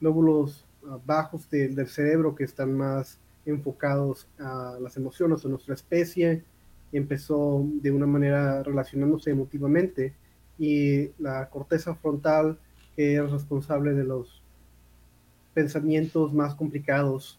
lóbulos 0.00 0.64
bajos 1.04 1.48
del 1.50 1.88
cerebro 1.88 2.34
que 2.34 2.44
están 2.44 2.76
más 2.76 3.18
enfocados 3.46 4.26
a 4.38 4.78
las 4.80 4.96
emociones 4.96 5.42
de 5.42 5.48
nuestra 5.50 5.74
especie 5.74 6.44
empezó 6.96 7.66
de 7.82 7.90
una 7.90 8.06
manera 8.06 8.62
relacionándose 8.62 9.30
emotivamente 9.30 10.14
y 10.58 11.10
la 11.18 11.48
corteza 11.50 11.94
frontal, 11.96 12.58
que 12.94 13.16
es 13.16 13.30
responsable 13.30 13.92
de 13.94 14.04
los 14.04 14.42
pensamientos 15.52 16.32
más 16.32 16.54
complicados, 16.54 17.38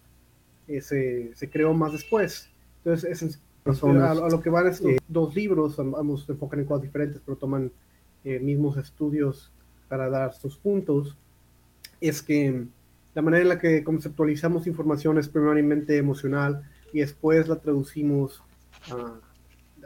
eh, 0.67 0.81
se, 0.81 1.49
creó 1.49 1.73
más 1.73 1.93
después. 1.93 2.49
Entonces, 2.83 3.39
a, 3.65 4.29
lo 4.29 4.41
que 4.41 4.49
van 4.49 4.67
estos 4.67 4.91
dos 5.07 5.33
libros, 5.35 5.79
ambos 5.79 6.25
se 6.25 6.33
enfocan 6.33 6.59
en 6.59 6.65
cosas 6.65 6.83
diferentes, 6.83 7.21
pero 7.25 7.37
toman 7.37 7.71
eh, 8.23 8.39
mismos 8.39 8.77
estudios 8.77 9.51
para 9.87 10.09
dar 10.09 10.33
sus 10.33 10.57
puntos, 10.57 11.15
es 12.01 12.21
que 12.21 12.65
la 13.15 13.21
manera 13.23 13.41
en 13.41 13.49
la 13.49 13.59
que 13.59 13.83
conceptualizamos 13.83 14.67
información 14.67 15.17
es 15.17 15.27
primariamente 15.29 15.97
emocional 15.97 16.69
y 16.93 16.99
después 16.99 17.47
la 17.47 17.55
traducimos 17.55 18.43
a 18.91 19.19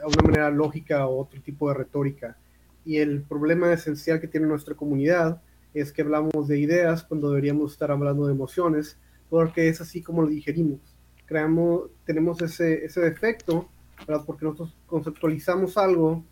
a 0.02 0.06
una 0.06 0.22
manera 0.22 0.50
lógica 0.50 1.06
o 1.06 1.20
otro 1.20 1.40
tipo 1.40 1.68
de 1.68 1.74
retórica. 1.74 2.36
Y 2.84 2.96
el 2.96 3.22
problema 3.22 3.72
esencial 3.72 4.20
que 4.20 4.28
tiene 4.28 4.46
nuestra 4.46 4.74
comunidad 4.74 5.42
es 5.74 5.92
que 5.92 6.02
hablamos 6.02 6.48
de 6.48 6.58
ideas 6.58 7.04
cuando 7.04 7.30
deberíamos 7.30 7.72
estar 7.72 7.90
hablando 7.90 8.26
de 8.26 8.32
emociones, 8.32 8.98
porque 9.28 9.68
es 9.68 9.80
así 9.80 10.02
como 10.02 10.22
lo 10.22 10.28
digerimos. 10.28 10.80
Creamos, 11.26 11.90
tenemos 12.04 12.42
ese, 12.42 12.84
ese 12.84 13.00
defecto, 13.00 13.68
¿verdad? 14.06 14.24
porque 14.26 14.44
nosotros 14.44 14.76
conceptualizamos 14.86 15.76
algo 15.76 16.24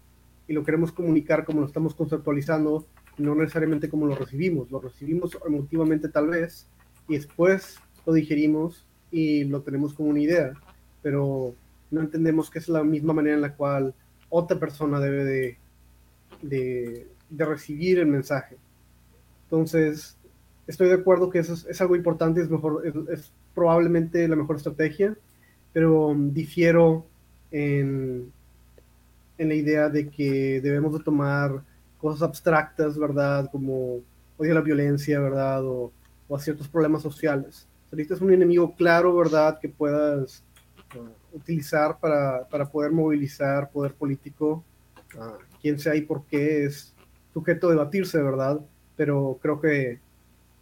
y 0.49 0.55
lo 0.55 0.65
queremos 0.65 0.91
comunicar 0.91 1.45
como 1.45 1.61
lo 1.61 1.67
estamos 1.67 1.95
conceptualizando, 1.95 2.87
no 3.19 3.35
necesariamente 3.35 3.89
como 3.89 4.07
lo 4.07 4.17
recibimos. 4.17 4.71
Lo 4.71 4.81
recibimos 4.81 5.39
emotivamente 5.47 6.09
tal 6.09 6.29
vez, 6.29 6.67
y 7.09 7.17
después 7.17 7.79
lo 8.07 8.13
digerimos 8.13 8.87
y 9.11 9.45
lo 9.45 9.63
tenemos 9.63 9.95
como 9.95 10.11
una 10.11 10.21
idea, 10.21 10.53
pero 11.03 11.55
no 11.91 12.01
entendemos 12.01 12.51
que 12.51 12.59
es 12.59 12.69
la 12.69 12.85
misma 12.85 13.15
manera 13.15 13.37
en 13.37 13.43
la 13.43 13.55
cual 13.55 13.95
otra 14.29 14.59
persona 14.59 15.01
debe 15.01 15.25
de, 16.43 17.07
de 17.31 17.45
recibir 17.45 17.99
el 17.99 18.07
mensaje. 18.07 18.57
Entonces, 19.45 20.19
estoy 20.67 20.89
de 20.89 20.95
acuerdo 20.95 21.31
que 21.31 21.39
eso 21.39 21.55
es, 21.55 21.81
algo 21.81 21.97
importante, 21.97 22.43
es, 22.43 22.51
mejor, 22.51 22.83
es, 23.11 23.33
probablemente 23.55 24.29
la 24.29 24.37
mejor 24.37 24.57
estrategia, 24.57 25.17
pero 25.73 26.15
difiero 26.15 27.07
en, 27.51 28.31
en 29.39 29.49
la 29.49 29.55
idea 29.55 29.89
de 29.89 30.09
que 30.09 30.61
debemos 30.61 30.93
de 30.93 31.03
tomar 31.03 31.63
cosas 31.99 32.23
abstractas, 32.23 32.99
¿verdad? 32.99 33.49
Como 33.51 34.01
odio 34.37 34.55
la 34.55 34.61
violencia, 34.61 35.19
¿verdad? 35.19 35.63
O 36.29 36.37
a 36.37 36.41
ciertos 36.41 36.69
problemas 36.69 37.03
sociales. 37.03 37.67
Ahorita 37.91 38.15
es 38.15 38.21
un 38.21 38.33
enemigo 38.33 38.75
claro, 38.77 39.17
¿verdad? 39.17 39.59
Que 39.59 39.69
puedas 39.69 40.43
uh, 40.95 41.37
utilizar 41.37 41.99
para, 41.99 42.47
para, 42.49 42.67
poder 42.67 42.93
movilizar 42.93 43.71
poder 43.71 43.95
político. 43.95 44.63
Uh, 45.15 45.39
quién 45.61 45.79
sea 45.79 45.97
y 45.97 46.03
por 46.03 46.25
qué 46.27 46.65
es 46.65 46.95
sujeto 47.33 47.69
de 47.69 47.75
debatirse, 47.75 48.23
¿verdad? 48.23 48.61
Pero 48.97 49.39
creo 49.41 49.61
que, 49.61 50.01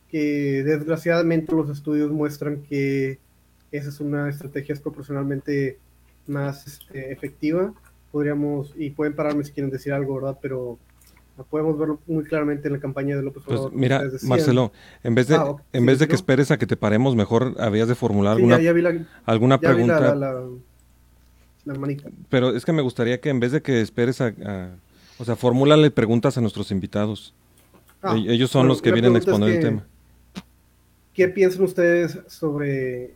que 0.08 0.62
desgraciadamente 0.64 1.54
los 1.54 1.68
estudios 1.70 2.10
muestran 2.12 2.62
que 2.62 3.18
esa 3.72 3.88
es 3.88 4.00
una 4.00 4.28
estrategia 4.28 4.76
proporcionalmente 4.76 5.78
más 6.26 6.66
este, 6.66 7.12
efectiva. 7.12 7.74
Podríamos, 8.12 8.72
y 8.76 8.90
pueden 8.90 9.14
pararme 9.14 9.44
si 9.44 9.52
quieren 9.52 9.70
decir 9.70 9.92
algo, 9.92 10.14
¿verdad? 10.16 10.38
Pero 10.40 10.78
podemos 11.44 11.78
verlo 11.78 12.00
muy 12.06 12.24
claramente 12.24 12.68
en 12.68 12.74
la 12.74 12.80
campaña 12.80 13.16
de 13.16 13.22
López 13.22 13.42
Obrador. 13.46 13.70
Pues 13.70 13.80
mira, 13.80 14.02
Marcelo, 14.22 14.72
en 15.02 15.14
vez 15.14 15.28
de, 15.28 15.36
ah, 15.36 15.44
okay, 15.44 15.64
en 15.72 15.86
vez 15.86 15.98
de 15.98 16.08
que 16.08 16.14
esperes 16.14 16.50
a 16.50 16.58
que 16.58 16.66
te 16.66 16.76
paremos, 16.76 17.14
mejor 17.14 17.54
habías 17.58 17.88
de 17.88 17.94
formular 17.94 18.36
sí, 18.36 18.42
alguna, 18.42 18.56
ya, 18.58 18.62
ya 18.62 18.72
vi 18.72 18.82
la, 18.82 19.06
alguna 19.24 19.58
pregunta. 19.58 20.14
La, 20.14 20.32
la. 20.32 20.44
Pero 22.28 22.54
es 22.54 22.64
que 22.64 22.72
me 22.72 22.82
gustaría 22.82 23.20
que 23.20 23.28
en 23.28 23.40
vez 23.40 23.52
de 23.52 23.60
que 23.60 23.80
esperes 23.80 24.20
a, 24.20 24.32
a 24.44 24.70
o 25.18 25.24
sea, 25.24 25.36
formúlale 25.36 25.90
preguntas 25.90 26.36
a 26.36 26.40
nuestros 26.40 26.70
invitados. 26.70 27.34
Ah, 28.02 28.16
Ellos 28.16 28.50
son 28.50 28.60
bueno, 28.60 28.74
los 28.74 28.82
que 28.82 28.92
vienen 28.92 29.14
a 29.14 29.18
exponer 29.18 29.48
es 29.50 29.56
el 29.56 29.62
tema. 29.62 29.86
¿Qué 31.14 31.28
piensan 31.28 31.62
ustedes 31.62 32.18
sobre, 32.28 33.14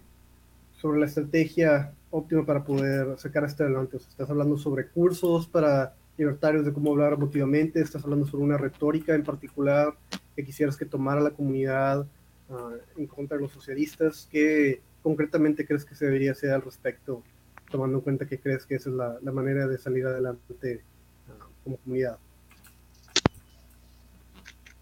sobre 0.81 1.01
la 1.01 1.07
estrategia 1.07 1.93
óptima 2.11 2.47
para 2.47 2.65
poder 2.65 3.19
sacar 3.19 3.45
esto 3.45 3.65
adelante? 3.65 3.99
O 3.99 4.01
sea, 4.01 4.09
estás 4.09 4.31
hablando 4.31 4.57
sobre 4.57 4.89
cursos 4.89 5.47
para 5.47 5.95
libertarios 6.21 6.67
de 6.67 6.73
cómo 6.75 6.91
hablar 6.91 7.15
emotivamente, 7.15 7.81
estás 7.81 8.05
hablando 8.05 8.27
sobre 8.27 8.45
una 8.45 8.59
retórica 8.59 9.15
en 9.15 9.25
particular 9.25 9.95
que 10.37 10.45
quisieras 10.45 10.77
que 10.77 10.85
tomara 10.85 11.19
la 11.23 11.31
comunidad 11.31 12.07
uh, 12.51 12.77
en 12.99 13.07
contra 13.07 13.39
de 13.39 13.43
los 13.45 13.53
socialistas. 13.53 14.29
¿Qué 14.31 14.83
concretamente 15.03 15.67
crees 15.67 15.87
que 15.87 15.95
se 15.95 16.05
debería 16.05 16.33
hacer 16.33 16.51
al 16.51 16.61
respecto, 16.61 17.23
tomando 17.71 17.97
en 17.97 18.05
cuenta 18.05 18.27
que 18.27 18.39
crees 18.39 18.67
que 18.67 18.75
esa 18.75 18.91
es 18.91 18.97
la, 18.97 19.19
la 19.23 19.33
manera 19.33 19.67
de 19.67 19.79
salir 19.79 20.05
adelante 20.05 20.83
uh, 21.29 21.65
como 21.65 21.79
comunidad? 21.79 22.19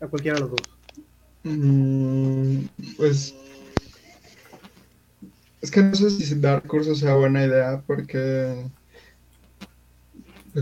A 0.01 0.09
cualquiera 0.09 0.35
de 0.35 0.41
los 0.41 0.51
dos. 0.51 0.79
Mm, 1.45 2.65
pues 2.97 3.33
es 5.61 5.71
que 5.71 5.83
no 5.85 5.95
sé 5.95 6.11
si 6.11 6.35
dar 6.35 6.65
cursos 6.65 6.99
sea 6.99 7.15
buena 7.15 7.45
idea 7.47 7.81
porque 7.87 8.69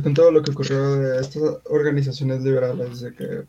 con 0.03 0.15
todo 0.15 0.31
lo 0.31 0.43
que 0.43 0.51
ocurrió 0.51 0.97
de 0.97 1.21
estas 1.21 1.43
organizaciones 1.65 2.43
liberales 2.43 3.01
de 3.01 3.15
que 3.15 3.47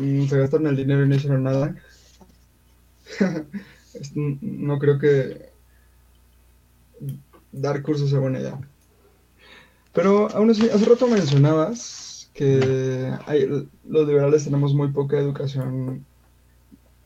mm, 0.00 0.26
se 0.26 0.38
gastan 0.38 0.66
el 0.66 0.76
dinero 0.76 1.04
y 1.04 1.08
no 1.08 1.14
hicieron 1.14 1.42
nada 1.42 1.74
no 4.14 4.78
creo 4.78 4.98
que 4.98 5.50
dar 7.52 7.82
cursos 7.82 8.10
sea 8.10 8.18
buena 8.18 8.40
idea 8.40 8.58
pero 9.92 10.28
aún 10.36 10.50
así 10.50 10.68
hace 10.68 10.84
rato 10.84 11.08
mencionabas 11.08 12.06
que 12.36 13.10
hay, 13.26 13.46
los 13.46 14.06
liberales 14.06 14.44
tenemos 14.44 14.74
muy 14.74 14.92
poca 14.92 15.18
educación 15.18 16.04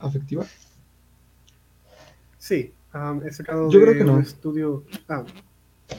afectiva. 0.01 0.45
Sí, 2.37 2.73
um, 2.93 3.23
he 3.25 3.33
sacado 3.33 3.71
Yo 3.71 3.79
de 3.79 3.85
creo 3.85 3.99
que 3.99 4.05
no. 4.05 4.15
un 4.15 4.23
estudio. 4.23 4.85
Ah, 5.09 5.25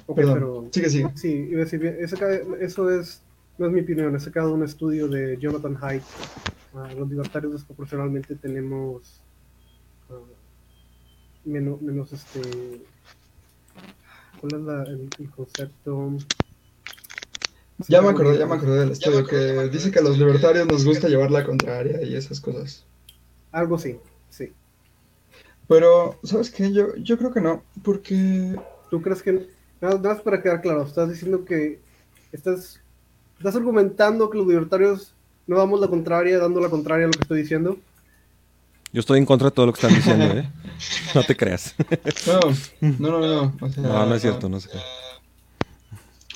ok, 0.05 0.15
Perdón, 0.15 0.33
pero. 0.35 0.67
sigue, 0.71 0.89
sigue. 0.89 1.09
Sí, 1.15 1.47
iba 1.49 1.61
a 1.61 1.63
decir, 1.65 1.85
he 1.85 2.07
sacado- 2.07 2.55
eso 2.57 2.89
es, 2.89 3.21
no 3.57 3.67
es 3.67 3.71
mi 3.73 3.81
opinión, 3.81 4.15
he 4.15 4.19
sacado 4.19 4.53
un 4.53 4.63
estudio 4.63 5.07
de 5.07 5.37
Jonathan 5.37 5.77
Haidt. 5.81 6.03
Ah, 6.73 6.89
los 6.97 7.09
libertarios 7.09 7.51
desproporcionalmente 7.53 8.35
tenemos 8.35 9.21
ah, 10.09 10.13
menos, 11.45 11.81
menos 11.81 12.13
este. 12.13 12.41
¿Cuál 14.39 14.55
es 14.55 14.61
la- 14.61 14.83
el, 14.83 15.09
el 15.19 15.29
concepto? 15.31 16.17
Ya 17.87 18.01
me 18.01 18.09
acordé, 18.09 18.37
ya 18.37 18.45
me 18.45 18.55
acordé 18.55 18.79
del 18.79 18.91
estudio 18.91 19.25
que 19.25 19.67
dice 19.69 19.91
que 19.91 19.99
a 19.99 20.03
los 20.03 20.17
libertarios 20.17 20.67
nos 20.67 20.85
gusta 20.85 21.07
llevar 21.09 21.31
la 21.31 21.43
contraria 21.43 22.01
y 22.03 22.15
esas 22.15 22.39
cosas. 22.39 22.85
Algo 23.51 23.77
sí, 23.79 23.97
sí. 24.29 24.53
Pero, 25.67 26.19
¿sabes 26.23 26.51
qué? 26.51 26.71
Yo, 26.71 26.95
yo 26.97 27.17
creo 27.17 27.33
que 27.33 27.41
no, 27.41 27.63
porque 27.83 28.55
¿Tú 28.89 29.01
crees 29.01 29.23
que.? 29.23 29.47
Nada, 29.81 29.95
nada 29.95 30.13
más 30.13 30.21
para 30.21 30.41
quedar 30.41 30.61
claro, 30.61 30.83
estás 30.83 31.09
diciendo 31.09 31.43
que. 31.43 31.79
Estás, 32.31 32.79
estás 33.37 33.55
argumentando 33.55 34.29
que 34.29 34.37
los 34.37 34.47
libertarios 34.47 35.13
no 35.47 35.57
damos 35.57 35.79
la 35.79 35.87
contraria, 35.89 36.39
dando 36.39 36.61
la 36.61 36.69
contraria 36.69 37.05
a 37.05 37.07
lo 37.07 37.13
que 37.13 37.23
estoy 37.23 37.41
diciendo. 37.41 37.77
Yo 38.93 38.99
estoy 38.99 39.19
en 39.19 39.25
contra 39.25 39.49
de 39.49 39.55
todo 39.55 39.65
lo 39.65 39.73
que 39.73 39.77
están 39.77 39.95
diciendo, 39.95 40.25
¿eh? 40.25 40.49
No 41.15 41.23
te 41.23 41.35
creas. 41.35 41.75
no, 42.27 42.39
no, 43.09 43.19
no, 43.19 43.19
no. 43.19 43.57
o 43.61 43.69
sea, 43.69 43.83
No, 43.83 44.05
no 44.05 44.15
es 44.15 44.21
cierto, 44.21 44.49
no 44.49 44.59
sé. 44.59 44.69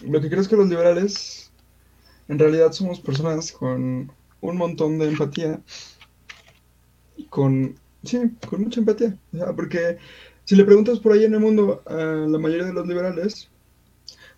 Lo 0.03 0.21
que 0.21 0.29
creo 0.29 0.41
es 0.41 0.47
que 0.47 0.55
los 0.55 0.67
liberales 0.67 1.51
en 2.27 2.39
realidad 2.39 2.71
somos 2.71 2.99
personas 2.99 3.51
con 3.51 4.11
un 4.41 4.57
montón 4.57 4.97
de 4.99 5.07
empatía 5.09 5.61
y 7.17 7.25
con, 7.25 7.75
sí, 8.03 8.19
con 8.49 8.63
mucha 8.63 8.79
empatía. 8.79 9.17
O 9.33 9.37
sea, 9.37 9.53
porque 9.53 9.97
si 10.45 10.55
le 10.55 10.63
preguntas 10.63 10.99
por 10.99 11.13
ahí 11.13 11.25
en 11.25 11.33
el 11.33 11.39
mundo 11.39 11.81
a 11.85 11.95
la 11.95 12.37
mayoría 12.37 12.65
de 12.65 12.73
los 12.73 12.87
liberales, 12.87 13.49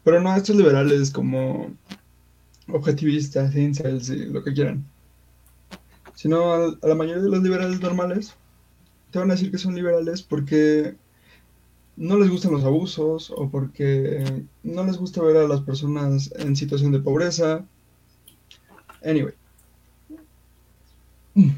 pero 0.03 0.21
no 0.21 0.31
a 0.31 0.37
estos 0.37 0.55
liberales 0.55 1.11
como 1.11 1.73
objetivistas, 2.69 3.55
incels 3.55 4.09
y 4.09 4.25
lo 4.25 4.43
que 4.43 4.53
quieran, 4.53 4.85
sino 6.15 6.53
a, 6.53 6.77
a 6.81 6.87
la 6.87 6.95
mayoría 6.95 7.23
de 7.23 7.29
los 7.29 7.43
liberales 7.43 7.79
normales, 7.79 8.33
te 9.11 9.19
van 9.19 9.29
a 9.31 9.35
decir 9.35 9.51
que 9.51 9.57
son 9.57 9.75
liberales 9.75 10.21
porque 10.21 10.95
no 11.97 12.17
les 12.17 12.29
gustan 12.29 12.51
los 12.51 12.63
abusos 12.63 13.31
o 13.35 13.49
porque 13.49 14.45
no 14.63 14.83
les 14.85 14.97
gusta 14.97 15.21
ver 15.23 15.37
a 15.37 15.47
las 15.47 15.61
personas 15.61 16.31
en 16.37 16.55
situación 16.55 16.91
de 16.91 16.99
pobreza. 16.99 17.65
Anyway. 19.03 19.33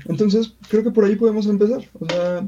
Entonces, 0.06 0.56
creo 0.70 0.84
que 0.84 0.92
por 0.92 1.06
ahí 1.06 1.16
podemos 1.16 1.46
empezar. 1.46 1.84
O 2.00 2.06
sea, 2.06 2.48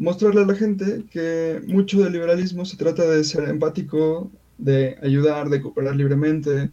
mostrarle 0.00 0.40
a 0.40 0.46
la 0.46 0.54
gente 0.54 1.04
que 1.10 1.60
mucho 1.66 2.00
del 2.00 2.14
liberalismo 2.14 2.64
se 2.64 2.78
trata 2.78 3.04
de 3.04 3.22
ser 3.22 3.46
empático, 3.50 4.30
de 4.56 4.96
ayudar, 5.02 5.50
de 5.50 5.60
cooperar 5.60 5.94
libremente 5.94 6.70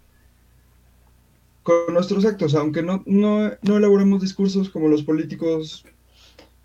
con 1.62 1.94
nuestros 1.94 2.24
actos, 2.24 2.56
aunque 2.56 2.82
no, 2.82 3.04
no, 3.06 3.52
no 3.62 3.78
elaboremos 3.78 4.22
discursos 4.22 4.70
como 4.70 4.88
los 4.88 5.04
políticos 5.04 5.84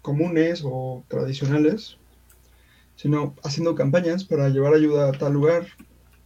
comunes 0.03 0.63
o 0.65 1.03
tradicionales, 1.09 1.97
sino 2.95 3.35
haciendo 3.43 3.75
campañas 3.75 4.23
para 4.25 4.49
llevar 4.49 4.75
ayuda 4.75 5.09
a 5.09 5.13
tal 5.13 5.33
lugar 5.33 5.67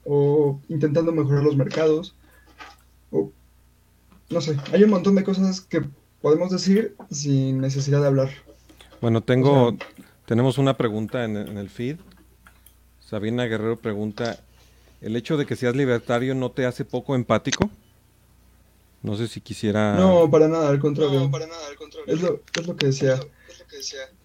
o 0.04 0.60
intentando 0.68 1.12
mejorar 1.12 1.44
los 1.44 1.56
mercados 1.56 2.14
o 3.10 3.32
no 4.28 4.40
sé, 4.42 4.58
hay 4.70 4.82
un 4.82 4.90
montón 4.90 5.14
de 5.14 5.24
cosas 5.24 5.62
que 5.62 5.80
podemos 6.20 6.50
decir 6.50 6.94
sin 7.10 7.58
necesidad 7.62 8.02
de 8.02 8.08
hablar. 8.08 8.28
Bueno, 9.00 9.22
tengo, 9.22 9.68
O 9.68 9.70
sea- 9.70 10.05
tenemos 10.26 10.58
una 10.58 10.76
pregunta 10.76 11.24
en, 11.24 11.36
en 11.36 11.58
el 11.58 11.70
feed. 11.70 11.96
Sabina 13.00 13.44
Guerrero 13.44 13.76
pregunta, 13.76 14.38
¿el 15.00 15.16
hecho 15.16 15.36
de 15.36 15.46
que 15.46 15.56
seas 15.56 15.76
libertario 15.76 16.34
no 16.34 16.50
te 16.50 16.66
hace 16.66 16.84
poco 16.84 17.14
empático? 17.14 17.70
No 19.02 19.16
sé 19.16 19.28
si 19.28 19.40
quisiera... 19.40 19.94
No, 19.94 20.28
para 20.30 20.48
nada, 20.48 20.68
al 20.68 20.80
contrario. 20.80 21.30
Es 22.06 22.20
lo, 22.20 22.40
es 22.58 22.66
lo 22.66 22.76
que 22.76 22.86
decía. 22.86 23.20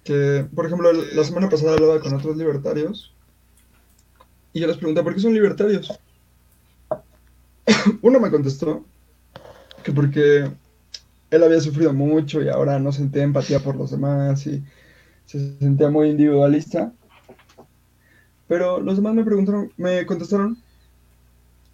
Que, 0.03 0.47
por 0.55 0.65
ejemplo, 0.65 0.91
la 0.91 1.23
semana 1.23 1.49
pasada 1.49 1.73
hablaba 1.73 1.99
con 1.99 2.15
otros 2.15 2.35
libertarios 2.35 3.13
y 4.53 4.59
yo 4.59 4.67
les 4.67 4.77
pregunté, 4.77 5.03
¿por 5.03 5.13
qué 5.13 5.19
son 5.19 5.33
libertarios? 5.33 5.99
Uno 8.01 8.19
me 8.19 8.31
contestó 8.31 8.83
que 9.83 9.91
porque 9.91 10.49
él 11.29 11.43
había 11.43 11.61
sufrido 11.61 11.93
mucho 11.93 12.41
y 12.41 12.49
ahora 12.49 12.79
no 12.79 12.91
sentía 12.91 13.23
empatía 13.23 13.59
por 13.59 13.75
los 13.75 13.91
demás 13.91 14.45
y 14.47 14.63
se 15.25 15.57
sentía 15.59 15.89
muy 15.89 16.09
individualista. 16.09 16.93
Pero 18.47 18.81
los 18.81 18.97
demás 18.97 19.13
me 19.13 19.23
preguntaron, 19.23 19.71
me 19.77 20.05
contestaron 20.05 20.57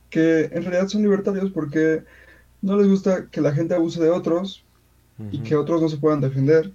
que 0.10 0.46
en 0.46 0.64
realidad 0.64 0.88
son 0.88 1.02
libertarios 1.02 1.52
porque 1.52 2.04
no 2.62 2.78
les 2.78 2.88
gusta 2.88 3.28
que 3.30 3.42
la 3.42 3.54
gente 3.54 3.74
abuse 3.74 4.02
de 4.02 4.10
otros 4.10 4.64
y 5.32 5.40
que 5.40 5.56
otros 5.56 5.82
no 5.82 5.90
se 5.90 5.98
puedan 5.98 6.22
defender. 6.22 6.72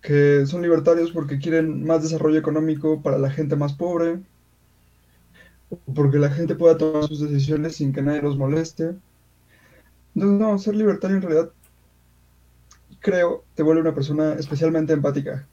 Que 0.00 0.46
son 0.46 0.62
libertarios 0.62 1.10
porque 1.10 1.38
quieren 1.38 1.84
más 1.84 2.02
desarrollo 2.02 2.38
económico 2.38 3.02
para 3.02 3.18
la 3.18 3.30
gente 3.30 3.56
más 3.56 3.72
pobre. 3.72 4.20
Porque 5.94 6.18
la 6.18 6.30
gente 6.30 6.54
pueda 6.54 6.78
tomar 6.78 7.08
sus 7.08 7.20
decisiones 7.20 7.76
sin 7.76 7.92
que 7.92 8.02
nadie 8.02 8.22
los 8.22 8.38
moleste. 8.38 8.94
Entonces, 10.14 10.40
no, 10.40 10.58
ser 10.58 10.76
libertario 10.76 11.16
en 11.16 11.22
realidad, 11.22 11.50
creo, 13.06 13.44
te 13.54 13.62
vuelve 13.62 13.82
una 13.82 13.94
persona 13.94 14.32
especialmente 14.34 14.92
empática. 14.92 15.46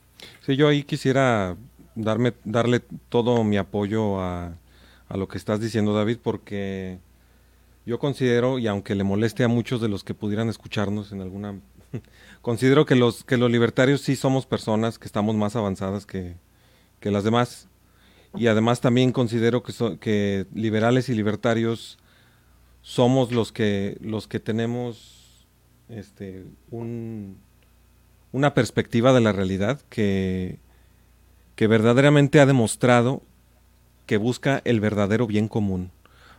Sí, 0.43 0.55
yo 0.55 0.67
ahí 0.67 0.83
quisiera 0.83 1.55
darme, 1.93 2.33
darle 2.43 2.79
todo 3.09 3.43
mi 3.43 3.57
apoyo 3.57 4.19
a, 4.19 4.53
a 5.07 5.17
lo 5.17 5.27
que 5.27 5.37
estás 5.37 5.59
diciendo, 5.61 5.93
David, 5.93 6.17
porque 6.23 6.97
yo 7.85 7.99
considero, 7.99 8.57
y 8.57 8.65
aunque 8.65 8.95
le 8.95 9.03
moleste 9.03 9.43
a 9.43 9.47
muchos 9.47 9.79
de 9.81 9.87
los 9.87 10.03
que 10.03 10.15
pudieran 10.15 10.49
escucharnos 10.49 11.11
en 11.11 11.21
alguna... 11.21 11.59
considero 12.41 12.87
que 12.87 12.95
los, 12.95 13.23
que 13.23 13.37
los 13.37 13.51
libertarios 13.51 14.01
sí 14.01 14.15
somos 14.15 14.47
personas 14.47 14.97
que 14.97 15.05
estamos 15.05 15.35
más 15.35 15.55
avanzadas 15.55 16.07
que, 16.07 16.33
que 16.99 17.11
las 17.11 17.23
demás. 17.23 17.67
Y 18.35 18.47
además 18.47 18.81
también 18.81 19.11
considero 19.11 19.61
que, 19.61 19.73
so- 19.73 19.99
que 19.99 20.47
liberales 20.55 21.07
y 21.09 21.13
libertarios 21.13 21.99
somos 22.81 23.31
los 23.31 23.51
que, 23.51 23.97
los 24.01 24.27
que 24.27 24.39
tenemos 24.39 25.22
este, 25.89 26.45
un, 26.71 27.37
una 28.31 28.53
perspectiva 28.53 29.13
de 29.13 29.21
la 29.21 29.31
realidad 29.31 29.81
que, 29.89 30.59
que 31.55 31.67
verdaderamente 31.67 32.39
ha 32.39 32.45
demostrado 32.45 33.21
que 34.05 34.17
busca 34.17 34.61
el 34.65 34.79
verdadero 34.79 35.27
bien 35.27 35.47
común. 35.47 35.91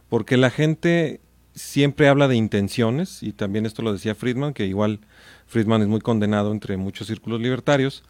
Porque 0.09 0.37
la 0.37 0.51
gente 0.51 1.21
siempre 1.55 2.09
habla 2.09 2.29
de 2.29 2.37
intenciones, 2.37 3.23
y 3.23 3.33
también 3.33 3.65
esto 3.65 3.83
lo 3.83 3.93
decía 3.93 4.15
Friedman, 4.15 4.55
que 4.55 4.67
igual 4.67 5.01
Friedman 5.47 5.83
es 5.83 5.89
muy 5.89 6.01
condenado 6.01 6.53
entre 6.53 6.77
muchos 6.77 7.07
círculos 7.07 7.41
libertarios, 7.41 8.03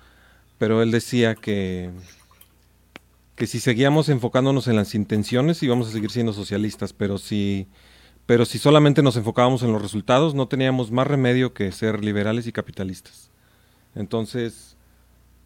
pero 0.59 0.83
él 0.83 0.91
decía 0.91 1.35
que, 1.35 1.91
que 3.37 3.47
si 3.47 3.61
seguíamos 3.61 4.09
enfocándonos 4.09 4.67
en 4.69 4.77
las 4.77 4.95
intenciones 4.95 5.63
íbamos 5.63 5.89
a 5.89 5.93
seguir 5.93 6.11
siendo 6.11 6.33
socialistas, 6.33 6.93
pero 6.93 7.19
si, 7.19 7.67
pero 8.27 8.45
si 8.45 8.59
solamente 8.59 9.03
nos 9.03 9.17
enfocábamos 9.17 9.63
en 9.63 9.73
los 9.73 9.83
resultados 9.83 10.35
no 10.35 10.49
teníamos 10.49 10.91
más 10.91 11.07
remedio 11.07 11.53
que 11.53 11.71
ser 11.73 12.05
liberales 12.05 12.47
y 12.47 12.53
capitalistas. 12.53 13.31
Entonces, 13.95 14.77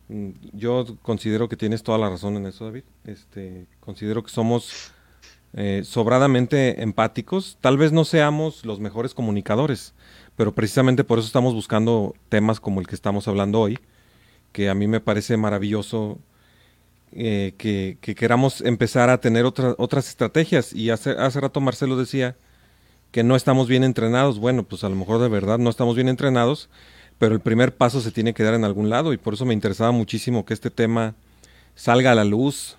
mm, 0.09 0.31
yo 0.53 0.87
considero 1.03 1.49
que 1.49 1.57
tienes 1.57 1.83
toda 1.83 1.99
la 1.99 2.09
razón 2.11 2.37
en 2.37 2.47
eso, 2.47 2.65
David. 2.67 2.85
Este, 3.05 3.67
considero 3.81 4.23
que 4.23 4.31
somos 4.31 4.93
eh, 5.55 5.83
sobradamente 5.85 6.83
empáticos. 6.83 7.59
Tal 7.61 7.77
vez 7.79 7.91
no 7.93 8.05
seamos 8.05 8.65
los 8.65 8.81
mejores 8.81 9.15
comunicadores, 9.15 9.95
pero 10.37 10.55
precisamente 10.55 11.05
por 11.05 11.19
eso 11.19 11.27
estamos 11.27 11.55
buscando 11.55 12.15
temas 12.29 12.61
como 12.61 12.81
el 12.81 12.87
que 12.87 12.95
estamos 12.95 13.27
hablando 13.29 13.61
hoy, 13.61 13.79
que 14.53 14.69
a 14.69 14.75
mí 14.75 14.87
me 14.87 15.01
parece 15.01 15.37
maravilloso 15.37 16.19
eh, 17.13 17.55
que, 17.59 17.99
que 18.01 18.15
queramos 18.15 18.61
empezar 18.61 19.11
a 19.11 19.21
tener 19.21 19.45
otra- 19.47 19.75
otras 19.79 20.09
estrategias. 20.09 20.73
Y 20.73 20.91
hace, 20.91 21.11
hace 21.13 21.41
rato 21.41 21.61
Marcelo 21.61 21.97
decía 21.97 22.37
que 23.11 23.23
no 23.23 23.37
estamos 23.37 23.69
bien 23.69 23.85
entrenados. 23.85 24.39
Bueno, 24.39 24.63
pues 24.65 24.85
a 24.85 24.89
lo 24.89 24.97
mejor 24.97 25.21
de 25.21 25.29
verdad 25.29 25.59
no 25.59 25.71
estamos 25.71 25.95
bien 25.97 26.09
entrenados, 26.09 26.69
pero 27.19 27.35
el 27.35 27.41
primer 27.41 27.75
paso 27.77 28.01
se 28.01 28.13
tiene 28.13 28.35
que 28.35 28.43
dar 28.43 28.55
en 28.55 28.65
algún 28.65 28.91
lado 28.91 29.13
y 29.13 29.17
por 29.19 29.35
eso 29.35 29.45
me 29.45 29.55
interesaba 29.55 29.91
muchísimo 29.93 30.45
que 30.45 30.55
este 30.55 30.71
tema 30.71 31.15
salga 31.75 32.13
a 32.13 32.15
la 32.15 32.25
luz. 32.25 32.77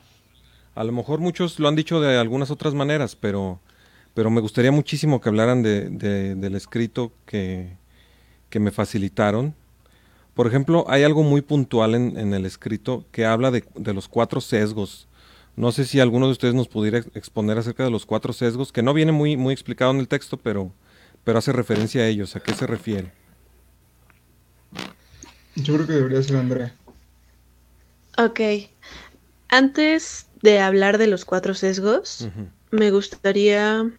A 0.76 0.84
lo 0.84 0.92
mejor 0.92 1.20
muchos 1.20 1.60
lo 1.60 1.68
han 1.68 1.76
dicho 1.76 2.00
de 2.00 2.18
algunas 2.18 2.52
otras 2.52 2.74
maneras, 2.74 3.16
pero, 3.16 3.60
pero 4.14 4.30
me 4.30 4.42
gustaría 4.42 4.72
muchísimo 4.72 5.20
que 5.20 5.30
hablaran 5.30 5.62
de, 5.64 5.90
de- 5.90 6.36
del 6.36 6.56
escrito 6.56 7.12
que, 7.26 7.76
que 8.50 8.60
me 8.60 8.72
facilitaron. 8.72 9.56
Por 10.34 10.48
ejemplo, 10.48 10.86
hay 10.88 11.04
algo 11.04 11.24
muy 11.24 11.42
puntual 11.42 11.96
en, 11.96 12.18
en 12.18 12.34
el 12.34 12.46
escrito 12.46 13.06
que 13.12 13.26
habla 13.26 13.52
de, 13.52 13.66
de 13.76 13.94
los 13.94 14.08
cuatro 14.08 14.40
sesgos. 14.42 15.08
No 15.60 15.74
sé 15.74 15.84
si 15.84 16.00
alguno 16.00 16.28
de 16.28 16.32
ustedes 16.32 16.54
nos 16.54 16.70
pudiera 16.70 17.00
ex- 17.00 17.10
exponer 17.16 17.58
acerca 17.58 17.84
de 17.84 17.92
los 17.92 18.06
cuatro 18.06 18.32
sesgos, 18.32 18.72
que 18.72 18.82
no 18.82 18.94
viene 18.94 19.12
muy, 19.12 19.36
muy 19.36 19.54
explicado 19.54 19.92
en 19.92 19.98
el 20.00 20.08
texto, 20.08 20.38
pero, 20.38 20.72
pero 21.26 21.38
hace 21.40 21.52
referencia 21.52 22.02
a 22.04 22.08
ellos. 22.08 22.38
¿A 22.38 22.40
qué 22.40 22.54
se 22.54 22.66
refiere? 22.66 23.12
Yo 25.58 25.76
creo 25.76 25.86
que 25.86 25.94
debería 25.94 26.24
ser 26.24 26.38
Andrea. 26.38 26.74
Ok. 28.18 28.40
Antes 29.50 30.28
de 30.42 30.60
hablar 30.60 30.98
de 30.98 31.08
los 31.08 31.26
cuatro 31.26 31.54
sesgos, 31.54 32.30
me 32.72 32.90
gustaría 32.92 33.92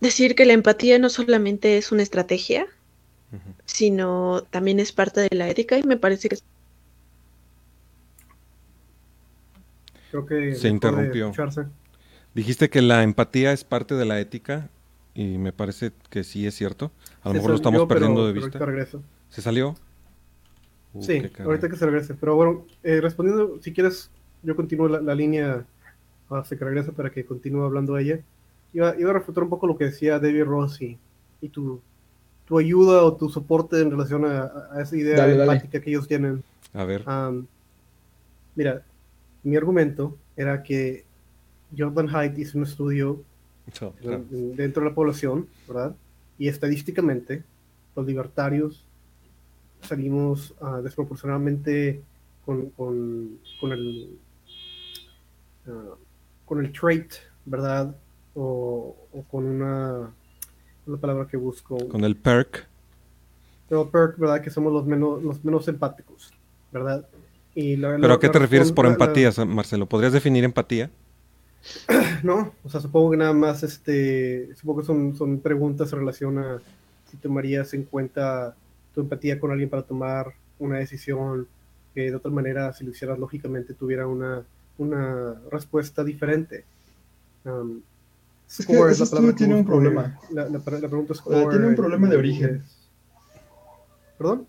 decir 0.00 0.34
que 0.34 0.46
la 0.46 0.54
empatía 0.54 0.98
no 0.98 1.10
solamente 1.10 1.78
es 1.78 1.92
una 1.92 2.02
estrategia, 2.02 2.66
sino 3.66 4.42
también 4.50 4.80
es 4.80 4.90
parte 4.90 5.20
de 5.20 5.36
la 5.36 5.48
ética 5.48 5.78
y 5.78 5.84
me 5.84 5.96
parece 5.96 6.28
que 6.28 6.38
Creo 10.10 10.26
que 10.26 10.54
Se 10.54 10.68
interrumpió. 10.68 11.26
escucharse. 11.26 11.64
Dijiste 12.34 12.68
que 12.70 12.82
la 12.82 13.02
empatía 13.02 13.52
es 13.52 13.64
parte 13.64 13.94
de 13.94 14.04
la 14.04 14.20
ética 14.20 14.68
y 15.14 15.38
me 15.38 15.52
parece 15.52 15.92
que 16.10 16.24
sí 16.24 16.46
es 16.46 16.54
cierto. 16.54 16.90
A 17.22 17.28
lo 17.28 17.32
Se 17.32 17.38
mejor 17.38 17.50
lo 17.50 17.56
estamos 17.56 17.78
pero- 17.80 17.88
perdiendo 17.88 18.26
de 18.26 18.32
vista. 18.32 18.58
regreso. 18.64 19.02
¿Se 19.28 19.42
salió? 19.42 19.74
Uh, 20.94 21.02
sí, 21.02 21.22
ahorita 21.40 21.68
que 21.68 21.76
se 21.76 21.84
regrese. 21.86 22.14
Pero 22.14 22.36
bueno, 22.36 22.64
eh, 22.82 23.00
respondiendo, 23.00 23.58
si 23.60 23.72
quieres, 23.72 24.10
yo 24.42 24.54
continúo 24.56 24.88
la, 24.88 25.00
la 25.00 25.14
línea 25.14 25.64
hasta 26.30 26.56
que 26.56 26.64
regrese 26.64 26.92
para 26.92 27.10
que 27.10 27.24
continúe 27.24 27.62
hablando 27.64 27.98
ella. 27.98 28.20
Iba, 28.72 28.94
iba 28.98 29.10
a 29.10 29.14
refutar 29.14 29.44
un 29.44 29.50
poco 29.50 29.66
lo 29.66 29.76
que 29.76 29.84
decía 29.86 30.18
David 30.18 30.44
Ross 30.44 30.80
y, 30.82 30.98
y 31.40 31.48
tu, 31.48 31.80
tu 32.46 32.58
ayuda 32.58 33.02
o 33.02 33.16
tu 33.16 33.28
soporte 33.30 33.80
en 33.80 33.90
relación 33.90 34.24
a, 34.26 34.50
a 34.72 34.82
esa 34.82 34.96
idea 34.96 35.16
Dale, 35.16 35.36
dale. 35.36 35.52
empática 35.52 35.80
que 35.80 35.90
ellos 35.90 36.06
tienen. 36.06 36.42
A 36.74 36.84
ver. 36.84 37.02
Mira, 38.54 38.82
mi 39.42 39.56
argumento 39.56 40.16
era 40.36 40.62
que 40.62 41.04
Jordan 41.76 42.08
Haidt 42.14 42.38
hizo 42.38 42.58
un 42.58 42.64
estudio 42.64 43.22
dentro 44.30 44.82
de 44.82 44.88
la 44.88 44.94
población, 44.94 45.46
¿verdad? 45.66 45.94
Y 46.38 46.48
estadísticamente, 46.48 47.42
los 47.94 48.06
libertarios 48.06 48.84
salimos 49.82 50.54
ah, 50.60 50.80
desproporcionadamente 50.82 52.02
con, 52.44 52.70
con, 52.70 53.38
con 53.60 53.72
el 53.72 54.18
ah, 55.66 55.94
con 56.44 56.64
el 56.64 56.72
trait, 56.72 57.12
¿verdad? 57.44 57.94
O, 58.34 58.96
o 59.12 59.22
con 59.24 59.44
una 59.44 60.10
la 60.86 60.96
palabra 60.96 61.26
que 61.26 61.36
busco. 61.36 61.76
Con 61.88 62.04
el 62.04 62.16
perk. 62.16 62.66
No, 63.70 63.90
perk, 63.90 64.18
¿verdad? 64.18 64.40
Que 64.40 64.50
somos 64.50 64.72
los 64.72 64.86
menos, 64.86 65.22
los 65.22 65.44
menos 65.44 65.68
empáticos, 65.68 66.32
¿verdad? 66.72 67.06
Y 67.60 67.76
la- 67.76 67.96
¿Pero 67.96 68.06
la- 68.06 68.14
a 68.14 68.20
qué 68.20 68.28
te 68.28 68.38
refieres 68.38 68.70
por 68.70 68.84
la- 68.84 68.92
empatía, 68.92 69.32
Marcelo? 69.44 69.86
¿Podrías 69.86 70.12
definir 70.12 70.44
empatía? 70.44 70.90
No, 72.22 72.52
o 72.62 72.68
sea, 72.68 72.80
supongo 72.80 73.10
que 73.10 73.16
nada 73.16 73.32
más, 73.32 73.64
este, 73.64 74.54
supongo 74.54 74.80
que 74.80 74.86
son, 74.86 75.16
son 75.16 75.40
preguntas 75.40 75.92
en 75.92 75.98
relación 75.98 76.38
a 76.38 76.60
si 77.10 77.16
tomarías 77.16 77.74
en 77.74 77.82
cuenta 77.82 78.54
tu 78.94 79.00
empatía 79.00 79.40
con 79.40 79.50
alguien 79.50 79.68
para 79.68 79.82
tomar 79.82 80.34
una 80.60 80.78
decisión 80.78 81.48
que 81.94 82.02
de 82.10 82.14
otra 82.14 82.30
manera, 82.30 82.72
si 82.72 82.84
lo 82.84 82.92
hicieras 82.92 83.18
lógicamente, 83.18 83.74
tuviera 83.74 84.06
una, 84.06 84.44
una 84.78 85.34
respuesta 85.50 86.04
diferente. 86.04 86.64
Um, 87.44 87.80
Es 88.48 88.58
que 88.58 88.62
score 88.74 88.90
ese 88.92 89.00
la 89.00 89.04
estudio 89.04 89.10
palabra 89.10 89.32
que 89.32 89.38
tiene 89.38 89.54
un 89.56 89.66
problema. 89.66 90.20
La, 90.30 90.44
la, 90.44 90.50
la 90.58 90.88
pregunta 90.88 91.14
score 91.14 91.50
tiene 91.50 91.66
un 91.66 91.74
problema 91.74 92.06
de 92.08 92.14
en 92.14 92.18
origen. 92.20 92.62
¿Perdón? 94.16 94.46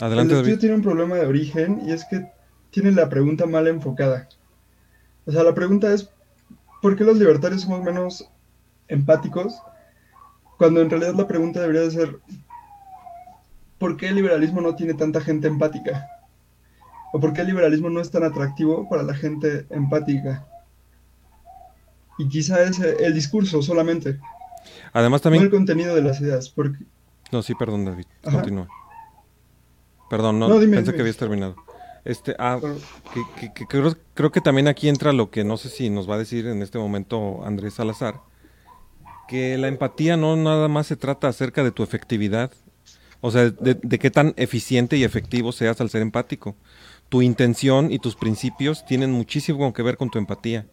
Adelante, 0.00 0.32
el 0.32 0.38
estudio 0.38 0.54
David. 0.54 0.60
tiene 0.60 0.74
un 0.76 0.82
problema 0.82 1.16
de 1.16 1.26
origen 1.26 1.82
y 1.86 1.92
es 1.92 2.04
que 2.04 2.30
tiene 2.70 2.92
la 2.92 3.08
pregunta 3.08 3.46
mal 3.46 3.66
enfocada. 3.66 4.28
O 5.26 5.32
sea, 5.32 5.42
la 5.42 5.54
pregunta 5.54 5.92
es, 5.92 6.10
¿por 6.80 6.96
qué 6.96 7.04
los 7.04 7.18
libertarios 7.18 7.62
somos 7.62 7.82
menos 7.82 8.28
empáticos? 8.88 9.54
Cuando 10.58 10.80
en 10.80 10.90
realidad 10.90 11.14
la 11.14 11.28
pregunta 11.28 11.60
debería 11.60 11.82
de 11.82 11.90
ser, 11.90 12.18
¿por 13.78 13.96
qué 13.96 14.08
el 14.08 14.16
liberalismo 14.16 14.60
no 14.60 14.74
tiene 14.74 14.94
tanta 14.94 15.20
gente 15.20 15.48
empática? 15.48 16.06
¿O 17.12 17.20
por 17.20 17.32
qué 17.32 17.42
el 17.42 17.48
liberalismo 17.48 17.90
no 17.90 18.00
es 18.00 18.10
tan 18.10 18.24
atractivo 18.24 18.88
para 18.88 19.02
la 19.02 19.14
gente 19.14 19.66
empática? 19.70 20.46
Y 22.18 22.28
quizá 22.28 22.62
es 22.62 22.78
eh, 22.80 22.96
el 23.00 23.14
discurso 23.14 23.62
solamente, 23.62 24.18
Además 24.92 25.24
no 25.24 25.30
el 25.30 25.34
también... 25.34 25.50
contenido 25.50 25.94
de 25.94 26.02
las 26.02 26.20
ideas. 26.20 26.48
Porque 26.50 26.78
No, 27.32 27.42
sí, 27.42 27.54
perdón, 27.54 27.84
David. 27.84 28.06
Ajá. 28.22 28.36
Continúa. 28.36 28.68
Perdón, 30.10 30.38
no, 30.38 30.48
No, 30.48 30.58
dime, 30.58 30.76
pensé 30.76 30.90
dime. 30.90 30.96
que 30.96 31.00
habías 31.02 31.16
terminado. 31.16 31.56
Este, 32.04 32.34
ah, 32.38 32.58
Bueno, 32.60 32.76
que, 33.14 33.22
que- 33.40 33.52
que 33.54 33.66
creo, 33.66 33.94
creo 34.14 34.32
que 34.32 34.40
también 34.40 34.68
aquí 34.68 34.88
entra 34.88 35.12
lo 35.12 35.30
que 35.30 35.44
no 35.44 35.56
sé 35.56 35.68
si 35.70 35.88
nos 35.88 36.08
va 36.10 36.16
a 36.16 36.18
decir 36.18 36.46
en 36.46 36.60
este 36.62 36.78
momento 36.78 37.44
Andrés 37.44 37.74
Salazar, 37.74 38.20
que 39.28 39.56
la 39.58 39.68
empatía 39.68 40.16
no 40.16 40.34
nada 40.36 40.68
más 40.68 40.86
se 40.88 40.96
trata 40.96 41.28
acerca 41.28 41.62
de 41.62 41.70
tu 41.70 41.82
efectividad, 41.82 42.50
o 43.20 43.30
sea, 43.30 43.50
de, 43.50 43.74
de 43.74 43.98
qué 43.98 44.10
tan 44.10 44.34
eficiente 44.36 44.96
y 44.96 45.04
efectivo 45.04 45.52
seas 45.52 45.80
al 45.80 45.90
ser 45.90 46.02
empático. 46.02 46.56
Tu 47.10 47.22
intención 47.22 47.92
y 47.92 47.98
tus 47.98 48.16
principios 48.16 48.84
tienen 48.86 49.12
muchísimo 49.12 49.72
que 49.72 49.82
ver 49.82 49.96
con 49.96 50.10
tu 50.10 50.18
empatía. 50.18 50.66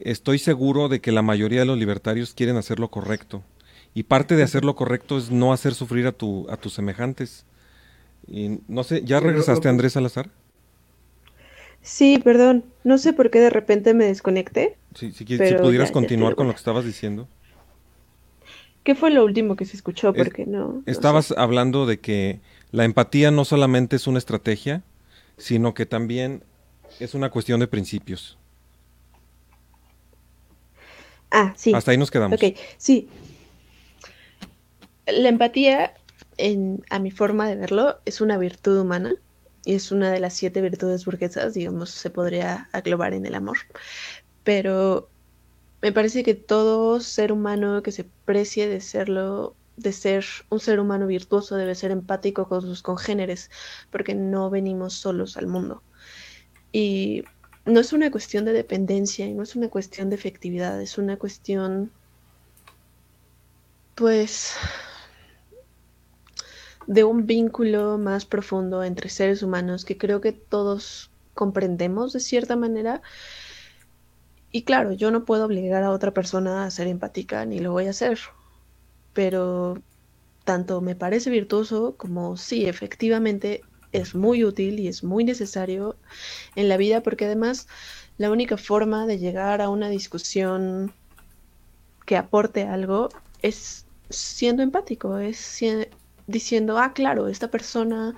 Estoy 0.00 0.38
seguro 0.38 0.88
de 0.88 1.00
que 1.00 1.12
la 1.12 1.22
mayoría 1.22 1.60
de 1.60 1.66
los 1.66 1.78
libertarios 1.78 2.34
quieren 2.34 2.56
hacer 2.56 2.80
lo 2.80 2.90
correcto. 2.90 3.42
Y 3.94 4.04
parte 4.04 4.34
de 4.36 4.42
hacer 4.42 4.64
lo 4.64 4.74
correcto 4.74 5.18
es 5.18 5.30
no 5.30 5.52
hacer 5.52 5.74
sufrir 5.74 6.06
a, 6.06 6.12
tu, 6.12 6.48
a 6.50 6.56
tus 6.56 6.72
semejantes. 6.74 7.44
Y 8.26 8.60
no 8.68 8.84
sé, 8.84 9.02
¿ya 9.04 9.20
regresaste, 9.20 9.68
Andrés 9.68 9.92
Salazar? 9.94 10.30
Sí, 11.82 12.20
perdón, 12.22 12.64
no 12.84 12.96
sé 12.98 13.12
por 13.12 13.30
qué 13.30 13.40
de 13.40 13.50
repente 13.50 13.92
me 13.94 14.04
desconecté. 14.04 14.76
Si, 14.94 15.10
pudieras 15.54 15.88
ya- 15.88 15.92
continuar 15.92 16.34
con 16.34 16.46
lo 16.46 16.52
que 16.52 16.58
estabas 16.58 16.84
diciendo. 16.84 17.26
¿Qué 18.84 18.94
fue 18.94 19.10
lo 19.10 19.24
último 19.24 19.56
que 19.56 19.64
se 19.64 19.76
escuchó? 19.76 20.12
Es- 20.14 20.24
Porque 20.24 20.46
no. 20.46 20.68
no 20.68 20.82
Estabas 20.86 21.26
sé. 21.26 21.34
hablando 21.36 21.86
de 21.86 22.00
que 22.00 22.40
la 22.70 22.84
empatía 22.84 23.30
no 23.30 23.44
solamente 23.44 23.96
es 23.96 24.06
una 24.06 24.18
estrategia, 24.18 24.82
sino 25.38 25.74
que 25.74 25.86
también 25.86 26.42
es 27.00 27.14
una 27.14 27.30
cuestión 27.30 27.60
de 27.60 27.68
principios. 27.68 28.38
Ah, 31.30 31.54
sí. 31.56 31.72
Hasta 31.74 31.90
ahí 31.92 31.96
nos 31.96 32.10
quedamos. 32.10 32.40
Ok, 32.42 32.56
sí. 32.76 33.08
La 35.06 35.28
empatía, 35.28 35.94
a 36.90 36.98
mi 36.98 37.10
forma 37.10 37.48
de 37.48 37.56
verlo, 37.56 38.00
es 38.04 38.20
una 38.20 38.38
virtud 38.38 38.80
humana 38.80 39.14
y 39.64 39.74
es 39.74 39.92
una 39.92 40.10
de 40.10 40.20
las 40.20 40.34
siete 40.34 40.60
virtudes 40.60 41.04
burguesas, 41.04 41.54
digamos, 41.54 41.90
se 41.90 42.10
podría 42.10 42.68
aglobar 42.72 43.14
en 43.14 43.26
el 43.26 43.34
amor. 43.34 43.58
Pero 44.44 45.08
me 45.82 45.92
parece 45.92 46.22
que 46.24 46.34
todo 46.34 47.00
ser 47.00 47.32
humano 47.32 47.82
que 47.82 47.92
se 47.92 48.04
precie 48.24 48.68
de 48.68 48.80
serlo, 48.80 49.54
de 49.76 49.92
ser 49.92 50.24
un 50.48 50.60
ser 50.60 50.80
humano 50.80 51.06
virtuoso, 51.06 51.56
debe 51.56 51.74
ser 51.74 51.90
empático 51.90 52.48
con 52.48 52.62
sus 52.62 52.82
congéneres, 52.82 53.50
porque 53.90 54.14
no 54.14 54.50
venimos 54.50 54.94
solos 54.94 55.36
al 55.36 55.46
mundo. 55.46 55.82
Y 56.72 57.24
no 57.64 57.80
es 57.80 57.92
una 57.92 58.10
cuestión 58.10 58.44
de 58.44 58.52
dependencia 58.52 59.26
y 59.26 59.34
no 59.34 59.42
es 59.44 59.54
una 59.54 59.68
cuestión 59.68 60.10
de 60.10 60.16
efectividad, 60.16 60.80
es 60.80 60.98
una 60.98 61.16
cuestión, 61.16 61.92
pues, 63.94 64.54
de 66.86 67.04
un 67.04 67.26
vínculo 67.26 67.98
más 67.98 68.24
profundo 68.24 68.84
entre 68.84 69.08
seres 69.08 69.42
humanos 69.42 69.84
que 69.84 69.98
creo 69.98 70.20
que 70.20 70.32
todos 70.32 71.10
comprendemos 71.34 72.12
de 72.12 72.20
cierta 72.20 72.56
manera. 72.56 73.02
Y 74.50 74.62
claro, 74.62 74.92
yo 74.92 75.10
no 75.10 75.24
puedo 75.24 75.46
obligar 75.46 75.82
a 75.82 75.90
otra 75.90 76.12
persona 76.12 76.64
a 76.64 76.70
ser 76.70 76.86
empática, 76.86 77.44
ni 77.46 77.58
lo 77.58 77.72
voy 77.72 77.86
a 77.86 77.90
hacer, 77.90 78.18
pero 79.14 79.80
tanto 80.44 80.80
me 80.80 80.94
parece 80.94 81.30
virtuoso 81.30 81.94
como 81.96 82.36
sí, 82.36 82.66
efectivamente 82.66 83.62
es 83.92 84.14
muy 84.14 84.44
útil 84.44 84.80
y 84.80 84.88
es 84.88 85.04
muy 85.04 85.24
necesario 85.24 85.96
en 86.56 86.68
la 86.68 86.76
vida 86.76 87.02
porque 87.02 87.26
además 87.26 87.68
la 88.18 88.30
única 88.30 88.56
forma 88.56 89.06
de 89.06 89.18
llegar 89.18 89.60
a 89.60 89.68
una 89.68 89.88
discusión 89.88 90.92
que 92.06 92.16
aporte 92.16 92.64
algo 92.64 93.08
es 93.40 93.86
siendo 94.10 94.62
empático, 94.62 95.18
es 95.18 95.36
diciendo, 96.32 96.78
ah, 96.78 96.92
claro, 96.92 97.28
esta 97.28 97.50
persona 97.50 98.16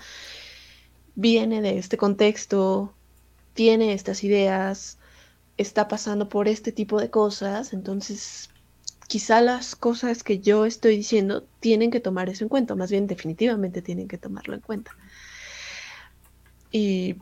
viene 1.15 1.61
de 1.61 1.79
este 1.79 1.97
contexto, 1.97 2.95
tiene 3.55 3.93
estas 3.93 4.25
ideas, 4.25 4.99
está 5.57 5.89
pasando 5.89 6.29
por 6.29 6.49
este 6.49 6.73
tipo 6.73 7.01
de 7.01 7.11
cosas, 7.11 7.73
entonces 7.73 8.51
quizá 9.07 9.41
las 9.41 9.77
cosas 9.77 10.23
que 10.23 10.41
yo 10.41 10.65
estoy 10.65 10.97
diciendo 10.97 11.47
tienen 11.61 11.91
que 11.91 12.01
tomar 12.01 12.29
eso 12.29 12.45
en 12.45 12.49
cuenta, 12.49 12.75
más 12.75 12.91
bien 12.91 13.07
definitivamente 13.07 13.83
tienen 13.83 14.09
que 14.09 14.19
tomarlo 14.19 14.55
en 14.55 14.61
cuenta. 14.61 14.93
Y 16.71 17.17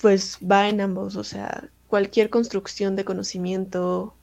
pues 0.00 0.38
va 0.40 0.68
en 0.68 0.80
ambos, 0.80 1.16
o 1.16 1.24
sea, 1.24 1.68
cualquier 1.88 2.30
construcción 2.30 2.94
de 2.94 3.04
conocimiento 3.04 4.14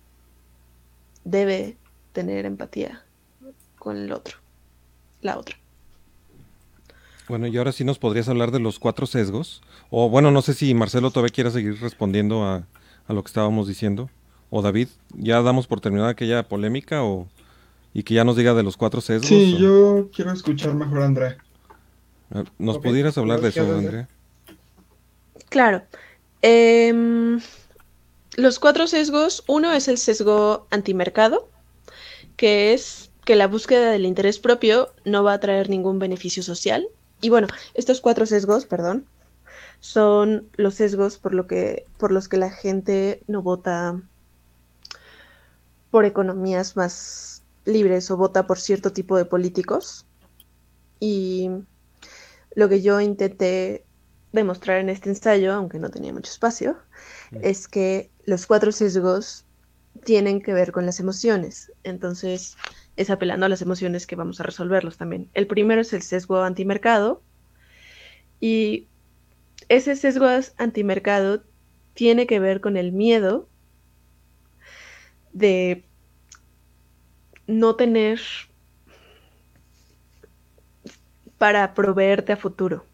debe 1.24 1.78
tener 2.14 2.46
empatía 2.46 3.04
con 3.78 3.98
el 3.98 4.12
otro, 4.12 4.38
la 5.22 5.38
otra. 5.38 5.58
Bueno, 7.32 7.48
y 7.48 7.56
ahora 7.56 7.72
sí 7.72 7.86
nos 7.86 7.98
podrías 7.98 8.28
hablar 8.28 8.52
de 8.52 8.60
los 8.60 8.78
cuatro 8.78 9.06
sesgos. 9.06 9.62
O 9.90 10.10
bueno, 10.10 10.32
no 10.32 10.42
sé 10.42 10.54
si 10.54 10.74
Marcelo 10.74 11.12
todavía 11.12 11.34
quiera 11.34 11.50
seguir 11.50 11.80
respondiendo 11.80 12.44
a, 12.44 12.68
a 13.08 13.14
lo 13.14 13.24
que 13.24 13.30
estábamos 13.30 13.70
diciendo. 13.70 14.10
O 14.50 14.62
David, 14.62 14.90
¿ya 15.16 15.42
damos 15.42 15.66
por 15.66 15.80
terminada 15.80 16.10
aquella 16.10 16.44
polémica 16.44 17.06
o 17.06 17.30
y 17.94 18.04
que 18.04 18.16
ya 18.16 18.26
nos 18.26 18.36
diga 18.36 18.54
de 18.54 18.64
los 18.64 18.76
cuatro 18.76 19.00
sesgos? 19.00 19.30
Sí, 19.30 19.56
o- 19.56 19.60
yo 19.60 20.10
quiero 20.14 20.34
escuchar 20.34 20.74
mejor 20.74 21.04
a 21.04 21.06
André. 21.06 21.38
Ah, 22.34 22.44
¿Nos 22.60 22.80
pudieras 22.80 23.18
hablar 23.18 23.40
de 23.40 23.48
eso, 23.48 23.62
Andrea? 23.62 24.10
Claro. 25.48 25.84
Em, 26.42 27.40
los 28.36 28.60
cuatro 28.60 28.88
sesgos, 28.88 29.46
uno 29.48 29.72
es 29.72 29.88
el 29.88 29.98
sesgo 29.98 30.68
antimercado, 30.70 31.50
que 32.36 32.74
es 32.74 33.10
que 33.24 33.38
la 33.38 33.48
búsqueda 33.48 33.90
del 33.90 34.06
interés 34.06 34.38
propio 34.38 34.90
no 35.06 35.24
va 35.24 35.32
a 35.32 35.40
traer 35.40 35.70
ningún 35.70 35.98
beneficio 35.98 36.44
social. 36.44 36.86
Y 37.22 37.30
bueno, 37.30 37.48
estos 37.74 38.02
cuatro 38.02 38.26
sesgos, 38.26 38.66
perdón, 38.66 39.06
son 39.80 40.50
los 40.58 40.76
sesgos 40.76 41.18
por 41.18 41.34
lo 41.34 41.48
que, 41.48 41.86
por 41.98 42.12
los 42.12 42.28
que 42.28 42.38
la 42.38 42.50
gente 42.50 43.24
no 43.28 43.42
vota 43.42 44.02
por 45.92 46.06
economías 46.06 46.76
más 46.76 47.44
libres 47.66 48.10
o 48.10 48.18
vota 48.18 48.48
por 48.48 48.60
cierto 48.60 48.92
tipo 48.92 49.18
de 49.18 49.26
políticos. 49.26 50.06
Y 51.00 51.50
lo 52.56 52.70
que 52.70 52.82
yo 52.82 53.02
intenté 53.02 53.86
demostrar 54.32 54.80
en 54.80 54.90
este 54.90 55.10
ensayo, 55.10 55.54
aunque 55.54 55.80
no 55.80 55.90
tenía 55.90 56.14
mucho 56.14 56.32
espacio, 56.32 56.78
es 57.42 57.68
que 57.68 58.10
los 58.26 58.46
cuatro 58.46 58.72
sesgos 58.72 59.46
tienen 60.04 60.42
que 60.42 60.54
ver 60.54 60.72
con 60.72 60.86
las 60.86 61.00
emociones. 61.00 61.72
Entonces, 61.84 62.56
es 62.98 63.10
apelando 63.10 63.46
a 63.46 63.50
las 63.50 63.62
emociones 63.62 64.08
que 64.08 64.16
vamos 64.16 64.40
a 64.40 64.44
resolverlos 64.44 64.98
también. 64.98 65.30
El 65.34 65.48
primero 65.48 65.82
es 65.82 65.94
el 65.94 66.02
sesgo 66.02 66.42
antimercado. 66.42 67.24
Y 68.40 68.88
ese 69.70 69.96
sesgo 69.96 70.28
antimercado 70.58 71.44
tiene 71.94 72.28
que 72.28 72.40
ver 72.40 72.62
con 72.62 72.78
el 72.78 72.92
miedo 72.92 73.48
de 75.34 75.86
no 77.48 77.76
tener 77.76 78.20
para 81.38 81.74
proveerte 81.74 82.34
a 82.34 82.38
futuro. 82.38 82.86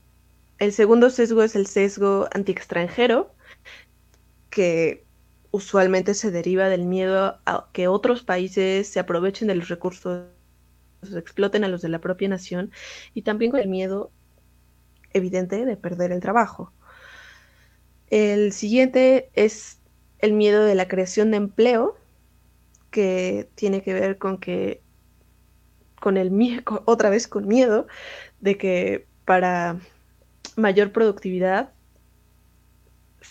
El 0.60 0.74
segundo 0.74 1.10
sesgo 1.10 1.44
es 1.44 1.56
el 1.56 1.68
sesgo 1.68 2.28
antiextranjero, 2.34 3.34
que 4.50 5.07
usualmente 5.52 6.14
se 6.14 6.32
deriva 6.32 6.70
del 6.70 6.86
miedo 6.86 7.40
a 7.46 7.70
que 7.74 7.88
otros 7.88 8.24
países 8.24 8.88
se 8.88 9.00
aprovechen 9.00 9.48
de 9.48 9.56
los 9.56 9.70
recursos, 9.70 10.26
exploten 11.16 11.64
a 11.64 11.68
los 11.68 11.82
de 11.82 11.90
la 11.90 12.00
propia 12.00 12.30
nación, 12.30 12.72
y 13.14 13.22
también 13.22 13.52
con 13.52 13.60
el 13.60 13.70
miedo 13.70 14.12
evidente 15.14 15.66
de 15.66 15.78
perder 15.78 16.12
el 16.12 16.22
trabajo. 16.22 16.74
El 18.10 18.54
siguiente 18.54 19.30
es 19.34 19.80
el 20.20 20.34
miedo 20.34 20.64
de 20.64 20.76
la 20.76 20.88
creación 20.88 21.32
de 21.32 21.38
empleo, 21.38 21.98
que 22.92 23.50
tiene 23.56 23.84
que 23.84 23.94
ver 23.94 24.18
con 24.18 24.38
que, 24.38 24.82
con 26.00 26.18
el 26.18 26.32
miedo, 26.32 26.64
otra 26.86 27.10
vez 27.10 27.28
con 27.28 27.48
miedo, 27.48 27.88
de 28.40 28.58
que 28.58 29.06
para 29.26 29.80
mayor 30.56 30.92
productividad 30.92 31.74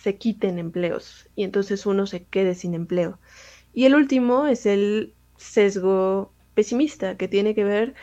se 0.02 0.16
quiten 0.16 0.58
empleos 0.58 1.28
y 1.36 1.44
entonces 1.44 1.86
uno 1.86 2.06
se 2.06 2.24
quede 2.24 2.54
sin 2.54 2.74
empleo. 2.74 3.18
Y 3.72 3.84
el 3.84 3.94
último 3.94 4.46
es 4.46 4.66
el 4.66 5.14
sesgo 5.36 6.32
pesimista, 6.54 7.16
que 7.16 7.28
tiene 7.28 7.54
que 7.54 7.64
ver 7.64 7.94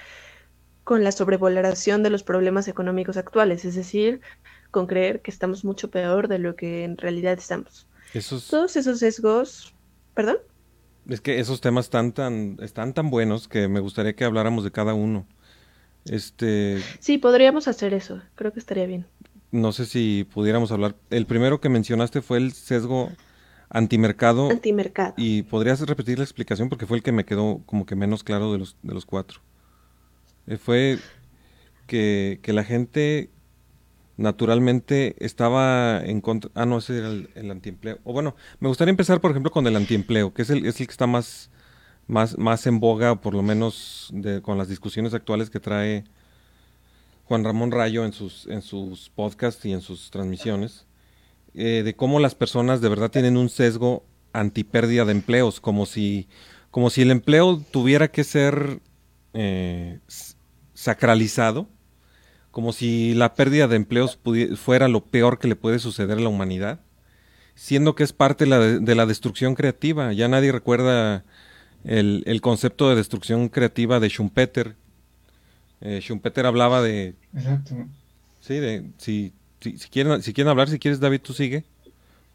con 0.84 1.04
la 1.04 1.12
sobrevaloración 1.12 2.04
de 2.04 2.10
los 2.10 2.24
problemas 2.24 2.68
económicos 2.68 3.18
actuales, 3.18 3.66
es 3.66 3.76
decir, 3.76 4.22
con 4.70 4.86
creer 4.88 5.22
que 5.22 5.32
estamos 5.32 5.64
mucho 5.64 5.90
peor 5.90 6.28
de 6.28 6.40
lo 6.40 6.56
que 6.56 6.84
en 6.84 6.98
realidad 6.98 7.34
estamos. 7.38 7.88
Esos, 8.14 8.48
Todos 8.48 8.76
esos 8.76 9.00
sesgos, 9.00 9.74
perdón. 10.14 10.38
es 11.08 11.22
que 11.22 11.40
esos 11.40 11.62
temas 11.62 11.86
están 11.86 12.12
tan, 12.12 12.58
están 12.62 12.94
tan 12.94 13.10
buenos 13.10 13.48
que 13.48 13.68
me 13.68 13.80
gustaría 13.80 14.16
que 14.16 14.26
habláramos 14.26 14.64
de 14.64 14.72
cada 14.72 14.94
uno. 14.94 15.26
Este, 16.06 16.82
Sí, 17.00 17.18
podríamos 17.18 17.68
hacer 17.68 17.94
eso, 17.94 18.22
creo 18.36 18.52
que 18.52 18.60
estaría 18.60 18.86
bien. 18.86 19.08
No 19.54 19.72
sé 19.72 19.86
si 19.86 20.28
pudiéramos 20.34 20.72
hablar. 20.72 20.96
El 21.12 21.28
primero 21.28 21.62
que 21.62 21.70
mencionaste 21.70 22.22
fue 22.22 22.40
el 22.40 22.54
sesgo 22.54 23.12
antimercado. 23.70 24.50
Antimercado. 24.50 25.14
¿Y 25.16 25.44
podrías 25.44 25.80
repetir 25.82 26.18
la 26.18 26.24
explicación? 26.24 26.70
Porque 26.70 26.88
fue 26.88 26.98
el 26.98 27.04
que 27.04 27.12
me 27.12 27.24
quedó 27.24 27.62
como 27.68 27.86
que 27.86 27.96
menos 27.96 28.24
claro 28.24 28.52
de 28.52 28.58
los, 28.58 28.78
de 28.82 28.94
los 28.96 29.06
cuatro. 29.06 29.42
Eh, 30.48 30.58
fue 30.58 30.98
que, 31.86 32.40
que 32.42 32.52
la 32.52 32.64
gente 32.64 33.30
naturalmente 34.18 35.16
estaba 35.24 36.02
en 36.04 36.20
contra... 36.20 36.50
Ah, 36.56 36.66
no, 36.66 36.80
ese 36.80 36.98
era 36.98 37.10
el, 37.10 37.30
el 37.36 37.52
antiempleo. 37.52 38.00
O 38.04 38.12
bueno, 38.12 38.36
me 38.60 38.70
gustaría 38.70 38.90
empezar, 38.90 39.22
por 39.22 39.30
ejemplo, 39.30 39.52
con 39.52 39.68
el 39.68 39.76
antiempleo, 39.76 40.34
que 40.34 40.42
es 40.42 40.50
el, 40.50 40.66
es 40.66 40.82
el 40.82 40.88
que 40.88 40.92
está 40.92 41.06
más, 41.06 41.52
más, 42.08 42.40
más 42.40 42.66
en 42.66 42.80
boga, 42.80 43.22
por 43.22 43.36
lo 43.36 43.44
menos 43.44 44.10
de, 44.14 44.42
con 44.42 44.58
las 44.58 44.68
discusiones 44.68 45.14
actuales 45.14 45.52
que 45.52 45.60
trae 45.60 46.06
Juan 47.26 47.44
Ramón 47.44 47.72
Rayo 47.72 48.06
en 48.06 48.14
sus, 48.14 48.48
en 48.48 48.62
sus 48.62 49.10
podcasts 49.10 49.66
y 49.66 49.74
en 49.74 49.82
sus 49.82 50.12
transmisiones 50.12 50.86
eh, 51.56 51.82
de 51.84 51.96
cómo 51.96 52.20
las 52.20 52.36
personas 52.36 52.82
de 52.82 52.90
verdad 52.90 53.12
tienen 53.12 53.38
un 53.38 53.50
sesgo 53.50 54.04
antipérdida 54.34 55.06
de 55.06 55.12
empleos, 55.12 55.60
como 55.60 55.86
si, 55.86 56.28
como 56.72 56.90
si 56.90 57.04
el 57.04 57.12
empleo 57.12 57.62
tuviera 57.72 58.10
que 58.10 58.24
ser 58.24 58.80
eh, 59.34 60.00
sacralizado, 60.74 61.68
como 62.52 62.74
si 62.74 63.14
la 63.14 63.36
pérdida 63.36 63.68
de 63.68 63.76
empleos 63.76 64.20
fuera 64.56 64.88
lo 64.88 65.06
peor 65.06 65.40
que 65.40 65.48
le 65.48 65.56
puede 65.56 65.80
suceder 65.80 66.18
a 66.18 66.22
la 66.22 66.30
humanidad, 66.30 66.82
siendo 67.56 67.96
que 67.96 68.04
es 68.04 68.14
parte 68.14 68.46
la, 68.46 68.60
de, 68.60 68.80
de 68.80 68.96
la 68.96 69.06
destrucción 69.06 69.56
creativa. 69.56 70.12
Ya 70.14 70.28
nadie 70.28 70.52
recuerda 70.52 71.24
el, 71.84 72.24
el 72.26 72.42
concepto 72.42 72.90
de 72.90 72.96
destrucción 72.96 73.50
creativa 73.50 74.00
de 74.00 74.10
Schumpeter. 74.10 74.76
Eh, 75.86 76.00
Schumpeter 76.02 76.46
hablaba 76.46 76.82
de, 76.82 77.14
Exacto. 77.36 77.76
sí, 78.40 78.56
de, 78.56 78.86
si, 78.98 79.34
si, 79.60 79.78
si 79.78 79.90
quieren, 79.90 80.22
si 80.24 80.34
quieren 80.34 80.50
hablar, 80.50 80.70
si 80.70 80.80
quieres 80.80 81.00
David, 81.02 81.20
tú 81.22 81.34
sigue, 81.34 81.66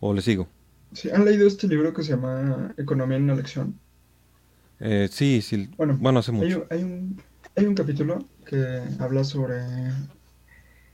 o 0.01 0.13
le 0.13 0.21
sigo. 0.23 0.47
Sí, 0.93 1.11
¿han 1.11 1.25
leído 1.25 1.47
este 1.47 1.67
libro 1.67 1.93
que 1.95 2.03
se 2.03 2.11
llama 2.11 2.75
Economía 2.77 3.17
en 3.17 3.25
una 3.25 3.35
lección? 3.35 3.75
Eh, 4.81 5.09
sí, 5.11 5.41
sí, 5.43 5.69
bueno, 5.77 5.97
Bueno, 5.99 6.19
hace 6.21 6.31
mucho. 6.33 6.67
hay 6.71 6.83
un, 6.83 7.21
hay 7.57 7.67
un 7.67 7.75
capítulo 7.75 8.25
que 8.47 8.83
habla 9.01 9.25
sobre 9.25 9.57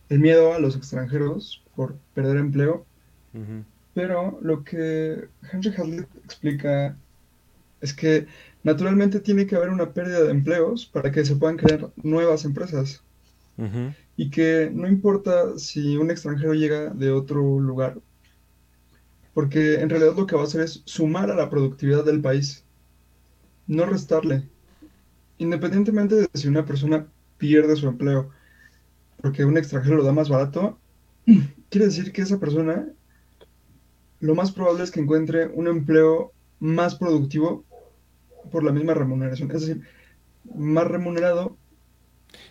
el 0.08 0.18
miedo 0.20 0.54
a 0.54 0.58
los 0.58 0.76
extranjeros 0.76 1.62
por 1.74 1.96
perder 2.14 2.36
empleo, 2.36 2.86
pero 3.94 4.38
lo 4.42 4.62
que 4.64 5.28
Henry 5.52 5.70
Hazlitt 5.76 6.08
explica 6.24 6.96
es 7.84 7.92
que 7.92 8.26
naturalmente 8.62 9.20
tiene 9.20 9.46
que 9.46 9.56
haber 9.56 9.68
una 9.68 9.92
pérdida 9.92 10.22
de 10.22 10.30
empleos 10.30 10.86
para 10.86 11.12
que 11.12 11.22
se 11.22 11.36
puedan 11.36 11.58
crear 11.58 11.92
nuevas 11.96 12.46
empresas 12.46 13.02
y 14.16 14.30
que 14.30 14.70
no 14.72 14.88
importa 14.88 15.58
si 15.58 15.98
un 15.98 16.10
extranjero 16.10 16.54
llega 16.54 16.90
de 16.94 17.10
otro 17.10 17.60
lugar, 17.60 18.00
porque 19.34 19.80
en 19.80 19.90
realidad 19.90 20.16
lo 20.16 20.26
que 20.26 20.34
va 20.34 20.42
a 20.42 20.44
hacer 20.46 20.62
es 20.62 20.82
sumar 20.86 21.30
a 21.30 21.36
la 21.36 21.50
productividad 21.50 22.04
del 22.06 22.22
país, 22.22 22.64
no 23.66 23.84
restarle. 23.84 24.48
Independientemente 25.36 26.14
de 26.14 26.28
si 26.32 26.48
una 26.48 26.64
persona 26.64 27.06
pierde 27.36 27.76
su 27.76 27.86
empleo 27.86 28.30
porque 29.18 29.44
un 29.44 29.58
extranjero 29.58 29.96
lo 29.96 30.04
da 30.04 30.12
más 30.12 30.30
barato, 30.30 30.78
quiere 31.68 31.86
decir 31.86 32.12
que 32.12 32.22
esa 32.22 32.40
persona 32.40 32.88
lo 34.20 34.34
más 34.34 34.52
probable 34.52 34.84
es 34.84 34.90
que 34.90 35.00
encuentre 35.00 35.48
un 35.48 35.68
empleo 35.68 36.32
más 36.60 36.94
productivo 36.94 37.66
por 38.50 38.64
la 38.64 38.72
misma 38.72 38.94
remuneración, 38.94 39.50
es 39.52 39.60
decir, 39.66 39.82
más 40.44 40.86
remunerado 40.88 41.58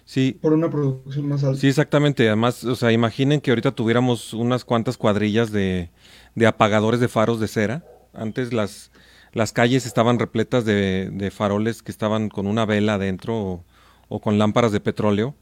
Sí, 0.06 0.41
por 0.41 0.53
una 0.53 0.69
producción 0.69 1.27
más 1.27 1.43
alta. 1.43 1.60
Sí, 1.60 1.67
exactamente. 1.67 2.27
Además, 2.27 2.63
o 2.63 2.75
sea, 2.75 2.91
imaginen 2.91 3.39
que 3.41 3.51
ahorita 3.51 3.71
tuviéramos 3.73 4.34
unas 4.34 4.65
cuantas 4.65 4.97
cuadrillas 4.97 5.51
de, 5.51 5.91
de 6.36 6.47
apagadores 6.47 6.99
de 6.99 7.08
faros 7.08 7.39
de 7.39 7.47
cera. 7.47 7.84
Antes 8.13 8.53
las, 8.53 8.91
las 9.34 9.53
calles 9.53 9.86
estaban 9.86 10.19
repletas 10.19 10.65
de, 10.65 11.10
de 11.12 11.32
faroles 11.32 11.84
que 11.84 11.91
estaban 11.91 12.29
con 12.29 12.47
una 12.47 12.65
vela 12.65 12.95
adentro 12.95 13.38
o, 13.38 13.65
o 14.10 14.19
con 14.21 14.38
lámparas 14.39 14.71
de 14.71 14.79
petróleo. 14.79 15.36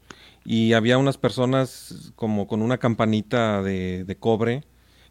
Y 0.44 0.74
había 0.74 0.98
unas 0.98 1.18
personas 1.18 2.12
como 2.16 2.46
con 2.46 2.62
una 2.62 2.78
campanita 2.78 3.62
de, 3.62 4.04
de 4.04 4.16
cobre 4.16 4.64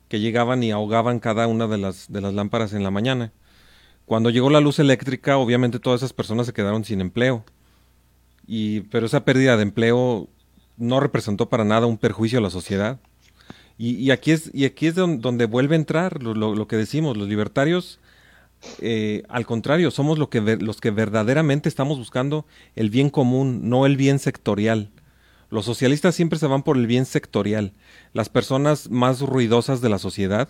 que 0.09 0.19
llegaban 0.19 0.63
y 0.63 0.71
ahogaban 0.71 1.19
cada 1.19 1.47
una 1.47 1.67
de 1.67 1.77
las, 1.77 2.11
de 2.11 2.21
las 2.21 2.33
lámparas 2.33 2.73
en 2.73 2.83
la 2.83 2.91
mañana. 2.91 3.33
Cuando 4.11 4.29
llegó 4.29 4.49
la 4.49 4.59
luz 4.59 4.77
eléctrica, 4.77 5.37
obviamente 5.37 5.79
todas 5.79 6.01
esas 6.01 6.11
personas 6.11 6.45
se 6.45 6.51
quedaron 6.51 6.83
sin 6.83 6.99
empleo. 6.99 7.45
Y, 8.45 8.81
pero 8.91 9.05
esa 9.05 9.23
pérdida 9.23 9.55
de 9.55 9.63
empleo 9.63 10.27
no 10.75 10.99
representó 10.99 11.47
para 11.47 11.63
nada 11.63 11.85
un 11.85 11.97
perjuicio 11.97 12.39
a 12.39 12.41
la 12.41 12.49
sociedad. 12.49 12.99
Y, 13.77 14.11
aquí 14.11 14.31
es, 14.31 14.51
y 14.53 14.65
aquí 14.65 14.87
es 14.87 14.95
don- 14.95 15.21
donde 15.21 15.45
vuelve 15.45 15.75
a 15.75 15.79
entrar 15.79 16.21
lo, 16.23 16.67
que 16.67 16.75
decimos, 16.75 17.15
los 17.15 17.29
libertarios, 17.29 17.99
eh, 18.79 19.23
al 19.29 19.45
contrario, 19.45 19.91
somos 19.91 20.19
que 20.27 20.41
los 20.41 20.81
que 20.81 20.91
verdaderamente 20.91 21.69
estamos 21.69 21.97
buscando 21.97 22.45
el 22.75 22.89
bien 22.89 23.09
común, 23.09 23.69
no 23.69 23.85
el 23.85 23.95
bien 23.95 24.19
sectorial. 24.19 24.89
Los 25.49 25.63
socialistas 25.63 26.15
siempre 26.15 26.37
se 26.37 26.47
van 26.47 26.63
por 26.63 26.75
el 26.75 26.85
bien 26.85 27.05
sectorial. 27.05 27.71
Las 28.11 28.27
personas 28.27 28.89
más 28.89 29.21
ruidosas 29.21 29.79
de 29.79 29.87
la 29.87 29.99
sociedad, 29.99 30.49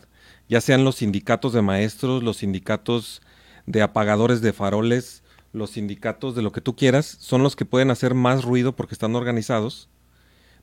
ya 0.49 0.61
sean 0.61 0.83
los 0.83 0.95
sindicatos 0.95 1.53
de 1.53 1.61
maestros, 1.61 2.23
los 2.23 2.37
sindicatos 2.37 3.21
de 3.65 3.81
apagadores 3.81 4.41
de 4.41 4.53
faroles, 4.53 5.23
los 5.53 5.71
sindicatos 5.71 6.35
de 6.35 6.41
lo 6.41 6.51
que 6.51 6.61
tú 6.61 6.75
quieras, 6.75 7.17
son 7.19 7.43
los 7.43 7.55
que 7.55 7.65
pueden 7.65 7.91
hacer 7.91 8.13
más 8.13 8.43
ruido 8.43 8.75
porque 8.75 8.95
están 8.95 9.15
organizados, 9.15 9.89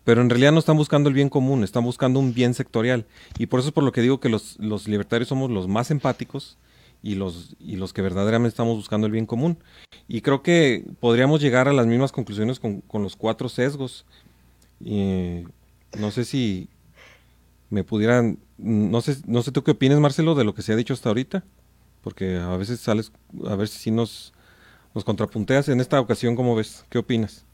pero 0.04 0.22
en 0.22 0.30
realidad 0.30 0.52
no 0.52 0.58
están 0.58 0.76
buscando 0.76 1.08
el 1.08 1.14
bien 1.14 1.28
común, 1.28 1.64
están 1.64 1.84
buscando 1.84 2.18
un 2.18 2.32
bien 2.32 2.54
sectorial. 2.54 3.06
Y 3.38 3.46
por 3.46 3.60
eso 3.60 3.68
es 3.68 3.74
por 3.74 3.84
lo 3.84 3.92
que 3.92 4.00
digo 4.00 4.20
que 4.20 4.30
los, 4.30 4.58
los 4.58 4.88
libertarios 4.88 5.28
somos 5.28 5.50
los 5.50 5.68
más 5.68 5.90
empáticos 5.90 6.56
y 7.02 7.14
los, 7.14 7.56
y 7.60 7.76
los 7.76 7.92
que 7.92 8.02
verdaderamente 8.02 8.48
estamos 8.48 8.76
buscando 8.76 9.06
el 9.06 9.12
bien 9.12 9.26
común. 9.26 9.58
Y 10.06 10.22
creo 10.22 10.42
que 10.42 10.84
podríamos 11.00 11.42
llegar 11.42 11.68
a 11.68 11.74
las 11.74 11.86
mismas 11.86 12.12
conclusiones 12.12 12.58
con, 12.58 12.80
con 12.80 13.02
los 13.02 13.16
cuatro 13.16 13.50
sesgos. 13.50 14.06
No 14.80 16.10
sé 16.10 16.24
si 16.24 16.68
me 17.70 17.84
pudieran, 17.84 18.38
no 18.56 19.02
sé, 19.02 19.18
no 19.26 19.42
sé 19.42 19.52
tú 19.52 19.62
qué 19.62 19.72
opinas, 19.72 20.00
Marcelo, 20.00 20.34
de 20.34 20.44
lo 20.44 20.54
que 20.54 20.62
se 20.62 20.72
ha 20.72 20.76
dicho 20.76 20.94
hasta 20.94 21.10
ahorita, 21.10 21.44
porque 22.02 22.36
a 22.36 22.56
veces 22.56 22.80
sales, 22.80 23.12
a 23.46 23.54
ver 23.56 23.68
si 23.68 23.90
nos, 23.90 24.32
nos 24.94 25.04
contrapunteas 25.04 25.68
en 25.68 25.80
esta 25.80 26.00
ocasión, 26.00 26.36
¿cómo 26.36 26.54
ves? 26.56 26.84
¿Qué 26.88 26.98
opinas? 26.98 27.44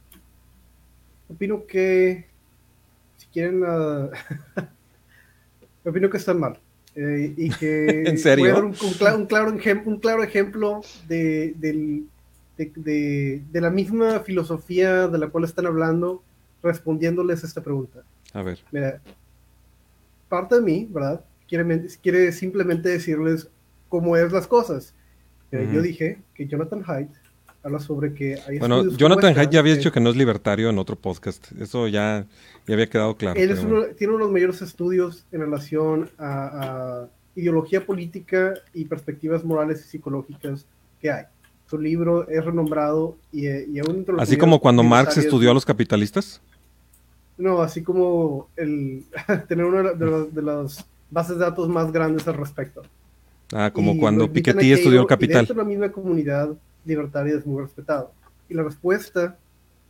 Opino 1.29 1.67
que, 1.67 2.27
si 3.17 3.27
quieren, 3.29 3.63
ah, 3.67 4.11
opino 5.85 6.11
que 6.11 6.17
están 6.17 6.39
mal. 6.41 6.59
Eh, 6.97 7.35
y 7.37 7.51
que 7.51 8.03
¿En 8.07 8.19
serio? 8.19 8.45
voy 8.45 8.51
a 8.51 8.55
dar 8.55 8.65
un, 8.65 8.71
un 8.71 8.75
cla- 8.95 9.17
un 9.17 9.27
claro, 9.27 9.51
ejem- 9.53 9.83
un 9.87 9.99
claro 9.99 10.23
ejemplo 10.23 10.81
de, 11.09 11.55
del- 11.57 12.07
de- 12.57 12.73
de- 12.77 13.43
de 13.51 13.61
la 13.61 13.71
misma 13.71 14.21
filosofía 14.21 15.09
de 15.09 15.19
la 15.19 15.29
cual 15.29 15.45
están 15.45 15.67
hablando, 15.67 16.23
respondiéndoles 16.63 17.43
esta 17.45 17.63
pregunta. 17.63 18.03
A 18.33 18.43
ver. 18.43 18.61
Mira, 18.71 19.01
parte 20.29 20.55
de 20.57 20.61
mí, 20.61 20.89
¿verdad? 20.91 21.25
Quiere, 21.49 21.87
quiere 22.03 22.33
simplemente 22.33 22.89
decirles 22.89 23.49
cómo 23.89 24.17
es 24.17 24.33
las 24.33 24.47
cosas. 24.47 24.95
Ujú. 25.53 25.63
Yo 25.73 25.83
dije 25.83 26.19
que 26.35 26.47
Jonathan 26.47 26.83
Haidt 26.87 27.11
habla 27.63 27.79
sobre 27.79 28.13
que 28.13 28.39
hay 28.47 28.59
Bueno, 28.59 28.89
Jonathan 28.91 29.39
Haidt 29.39 29.51
ya 29.51 29.61
había 29.61 29.75
dicho 29.77 29.93
que 29.93 30.01
no 30.01 30.11
es 30.11 30.17
libertario 30.17 30.69
en 30.69 30.79
otro 30.79 30.97
podcast. 30.97 31.51
Eso 31.61 31.87
ya, 31.89 32.27
ya 32.67 32.75
había 32.75 32.89
quedado 32.89 33.17
claro. 33.17 33.39
Él 33.41 33.51
es 33.51 33.63
bueno. 33.63 33.79
uno- 33.85 33.87
tiene 33.97 34.13
uno 34.13 34.19
de 34.19 34.25
los 34.25 34.33
mayores 34.33 34.63
estudios 34.63 35.25
en 35.33 35.41
relación 35.41 36.11
a, 36.19 37.03
a 37.03 37.09
ideología 37.37 37.85
política 37.87 38.55
y 38.73 38.85
perspectivas 38.85 39.45
morales 39.45 39.81
y 39.85 39.89
psicológicas 39.89 40.67
que 41.01 41.11
hay. 41.11 41.25
Su 41.67 41.79
libro 41.79 42.29
es 42.29 42.45
renombrado 42.45 43.17
y, 43.33 43.47
eh, 43.47 43.67
y 43.73 43.79
aún 43.79 43.97
entre 43.97 44.13
los 44.15 44.23
Así 44.23 44.37
como 44.37 44.61
cuando 44.61 44.83
Marx 44.83 45.17
estudió 45.17 45.51
a 45.51 45.55
los 45.55 45.65
capitalistas. 45.65 46.41
No, 47.39 47.63
así 47.63 47.83
como 47.83 48.49
el 48.57 49.05
tener 49.49 49.65
una 49.65 49.93
de 49.93 50.07
las, 50.11 50.35
de 50.35 50.43
las 50.43 50.87
bases 51.11 51.39
de 51.39 51.45
datos 51.45 51.69
más 51.69 51.91
grandes 51.91 52.29
al 52.29 52.35
respecto. 52.35 52.83
Ah, 53.53 53.71
como 53.73 53.93
Y 53.93 53.99
cuando 53.99 54.33
Piketty 54.33 54.73
estudió 54.73 55.01
el 55.01 55.07
capital. 55.07 55.47
dentro 55.47 55.55
de 55.55 55.63
la 55.63 55.69
misma 55.69 55.93
comunidad 55.93 56.57
libertaria 56.85 57.35
es 57.35 57.47
muy 57.47 57.63
respetado. 57.63 58.13
Y 58.49 58.55
la 58.55 58.63
respuesta 58.63 59.39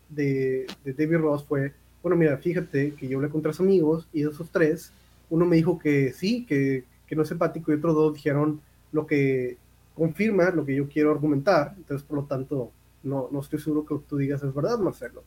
de, 0.08 0.66
de 0.84 0.92
David 0.92 1.18
Ross 1.18 1.44
fue, 1.44 1.72
bueno, 2.02 2.16
mira, 2.16 2.36
fíjate 2.36 2.94
que 2.94 3.08
yo 3.08 3.18
hablé 3.18 3.30
con 3.30 3.42
tres 3.42 3.60
amigos 3.60 4.08
y 4.12 4.22
de 4.22 4.30
esos 4.30 4.50
tres, 4.50 4.92
uno 5.30 5.46
me 5.46 5.56
dijo 5.56 5.78
que 5.78 6.12
sí, 6.12 6.44
que, 6.46 6.84
que 7.06 7.16
no 7.16 7.22
es 7.22 7.30
empático 7.30 7.72
y 7.72 7.76
otros 7.76 7.94
dos 7.94 8.14
dijeron 8.14 8.60
lo 8.92 9.06
que 9.06 9.56
confirma 9.94 10.50
lo 10.50 10.64
que 10.64 10.74
yo 10.74 10.88
quiero 10.88 11.12
argumentar. 11.12 11.74
Entonces, 11.76 12.06
por 12.06 12.18
lo 12.18 12.24
tanto, 12.24 12.70
no, 13.02 13.28
no 13.30 13.40
estoy 13.40 13.58
seguro 13.60 13.84
que 13.84 13.96
tú 14.08 14.16
digas 14.16 14.42
es 14.42 14.54
verdad, 14.54 14.78
Marcelo. 14.78 15.22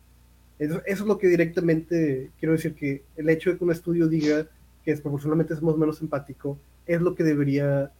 Eso, 0.59 0.81
eso 0.85 1.03
es 1.03 1.07
lo 1.07 1.17
que 1.17 1.27
directamente 1.27 2.31
quiero 2.39 2.53
decir 2.53 2.73
que 2.73 3.03
el 3.15 3.29
hecho 3.29 3.51
de 3.51 3.57
que 3.57 3.63
un 3.63 3.71
estudio 3.71 4.07
diga 4.07 4.47
que 4.83 4.91
desproporcionalmente 4.91 5.55
somos 5.55 5.77
menos 5.77 6.01
empático 6.01 6.57
es 6.85 7.01
lo 7.01 7.13
que 7.13 7.23
debería 7.23 7.91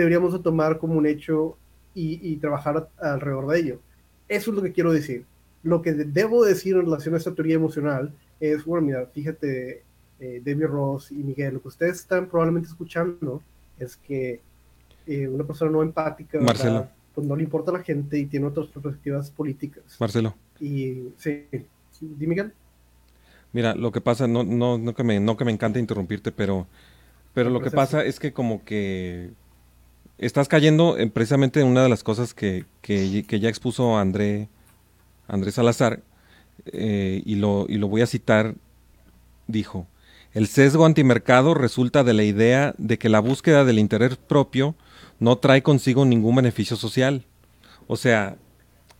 deberíamos 0.00 0.32
de 0.32 0.40
tomar 0.40 0.78
como 0.78 0.94
un 0.94 1.06
hecho 1.06 1.56
y, 1.94 2.18
y 2.22 2.36
trabajar 2.36 2.88
a- 3.00 3.12
alrededor 3.12 3.46
de 3.48 3.58
ello. 3.60 3.78
Eso 4.28 4.50
es 4.50 4.56
lo 4.56 4.62
que 4.62 4.72
quiero 4.72 4.92
decir. 4.92 5.24
Lo 5.62 5.82
que 5.82 5.92
de- 5.92 6.04
debo 6.04 6.44
decir 6.44 6.74
en 6.76 6.82
relación 6.82 7.14
a 7.14 7.18
esta 7.18 7.34
teoría 7.34 7.56
emocional 7.56 8.12
es, 8.40 8.64
bueno, 8.64 8.86
mira, 8.86 9.06
fíjate, 9.06 9.82
eh, 10.20 10.42
David 10.44 10.66
Ross 10.66 11.10
y 11.12 11.16
Miguel, 11.16 11.54
lo 11.54 11.62
que 11.62 11.68
ustedes 11.68 11.96
están 12.00 12.26
probablemente 12.28 12.68
escuchando 12.68 13.42
es 13.78 13.96
que 13.96 14.40
eh, 15.06 15.28
una 15.28 15.44
persona 15.44 15.70
no 15.70 15.82
empática. 15.82 16.38
Marcelo. 16.40 16.88
pues 17.14 17.26
no 17.26 17.34
le 17.36 17.42
importa 17.42 17.70
a 17.72 17.74
la 17.74 17.82
gente 17.82 18.18
y 18.18 18.26
tiene 18.26 18.46
otras 18.46 18.68
perspectivas 18.68 19.30
políticas. 19.30 19.82
Marcelo, 19.98 20.34
Y 20.60 21.08
sí, 21.18 21.46
¿Di 22.00 22.26
Miguel? 22.26 22.52
mira, 23.52 23.74
lo 23.74 23.90
que 23.92 24.00
pasa, 24.00 24.26
no, 24.28 24.44
no, 24.44 24.78
no 24.78 24.94
que 24.94 25.02
me, 25.04 25.18
no 25.20 25.36
que 25.36 25.44
me 25.44 25.52
encanta 25.52 25.78
interrumpirte, 25.78 26.32
pero, 26.32 26.66
pero 27.34 27.50
lo 27.50 27.60
que 27.60 27.70
pasa 27.70 28.04
es 28.04 28.20
que 28.20 28.32
como 28.32 28.64
que 28.64 29.30
estás 30.20 30.48
cayendo 30.48 30.98
en 30.98 31.10
precisamente 31.10 31.60
en 31.60 31.66
una 31.66 31.82
de 31.82 31.88
las 31.88 32.04
cosas 32.04 32.34
que, 32.34 32.66
que, 32.82 33.24
que 33.26 33.40
ya 33.40 33.48
expuso 33.48 33.98
André, 33.98 34.48
Andrés 35.26 35.54
Salazar, 35.54 36.02
eh, 36.66 37.22
y, 37.24 37.36
lo, 37.36 37.66
y 37.68 37.78
lo 37.78 37.88
voy 37.88 38.02
a 38.02 38.06
citar, 38.06 38.54
dijo, 39.46 39.86
el 40.34 40.46
sesgo 40.46 40.84
antimercado 40.84 41.54
resulta 41.54 42.04
de 42.04 42.12
la 42.12 42.22
idea 42.22 42.74
de 42.76 42.98
que 42.98 43.08
la 43.08 43.20
búsqueda 43.20 43.64
del 43.64 43.78
interés 43.78 44.16
propio 44.16 44.76
no 45.18 45.38
trae 45.38 45.62
consigo 45.62 46.04
ningún 46.04 46.36
beneficio 46.36 46.76
social. 46.76 47.24
O 47.86 47.96
sea, 47.96 48.36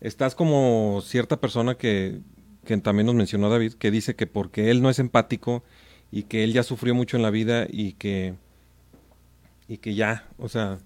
estás 0.01 0.33
como 0.35 1.01
cierta 1.05 1.39
persona 1.39 1.75
que, 1.75 2.19
que 2.65 2.75
también 2.77 3.05
nos 3.05 3.15
mencionó 3.15 3.49
David, 3.49 3.73
que 3.73 3.91
dice 3.91 4.15
que 4.15 4.27
porque 4.27 4.71
él 4.71 4.81
no 4.81 4.89
es 4.89 4.99
empático 4.99 5.63
y 6.11 6.23
que 6.23 6.43
él 6.43 6.51
ya 6.51 6.63
sufrió 6.63 6.95
mucho 6.95 7.15
en 7.15 7.23
la 7.23 7.29
vida 7.29 7.67
y 7.69 7.93
que, 7.93 8.33
y 9.67 9.77
que 9.77 9.95
ya, 9.95 10.27
o 10.37 10.49
sea, 10.49 10.79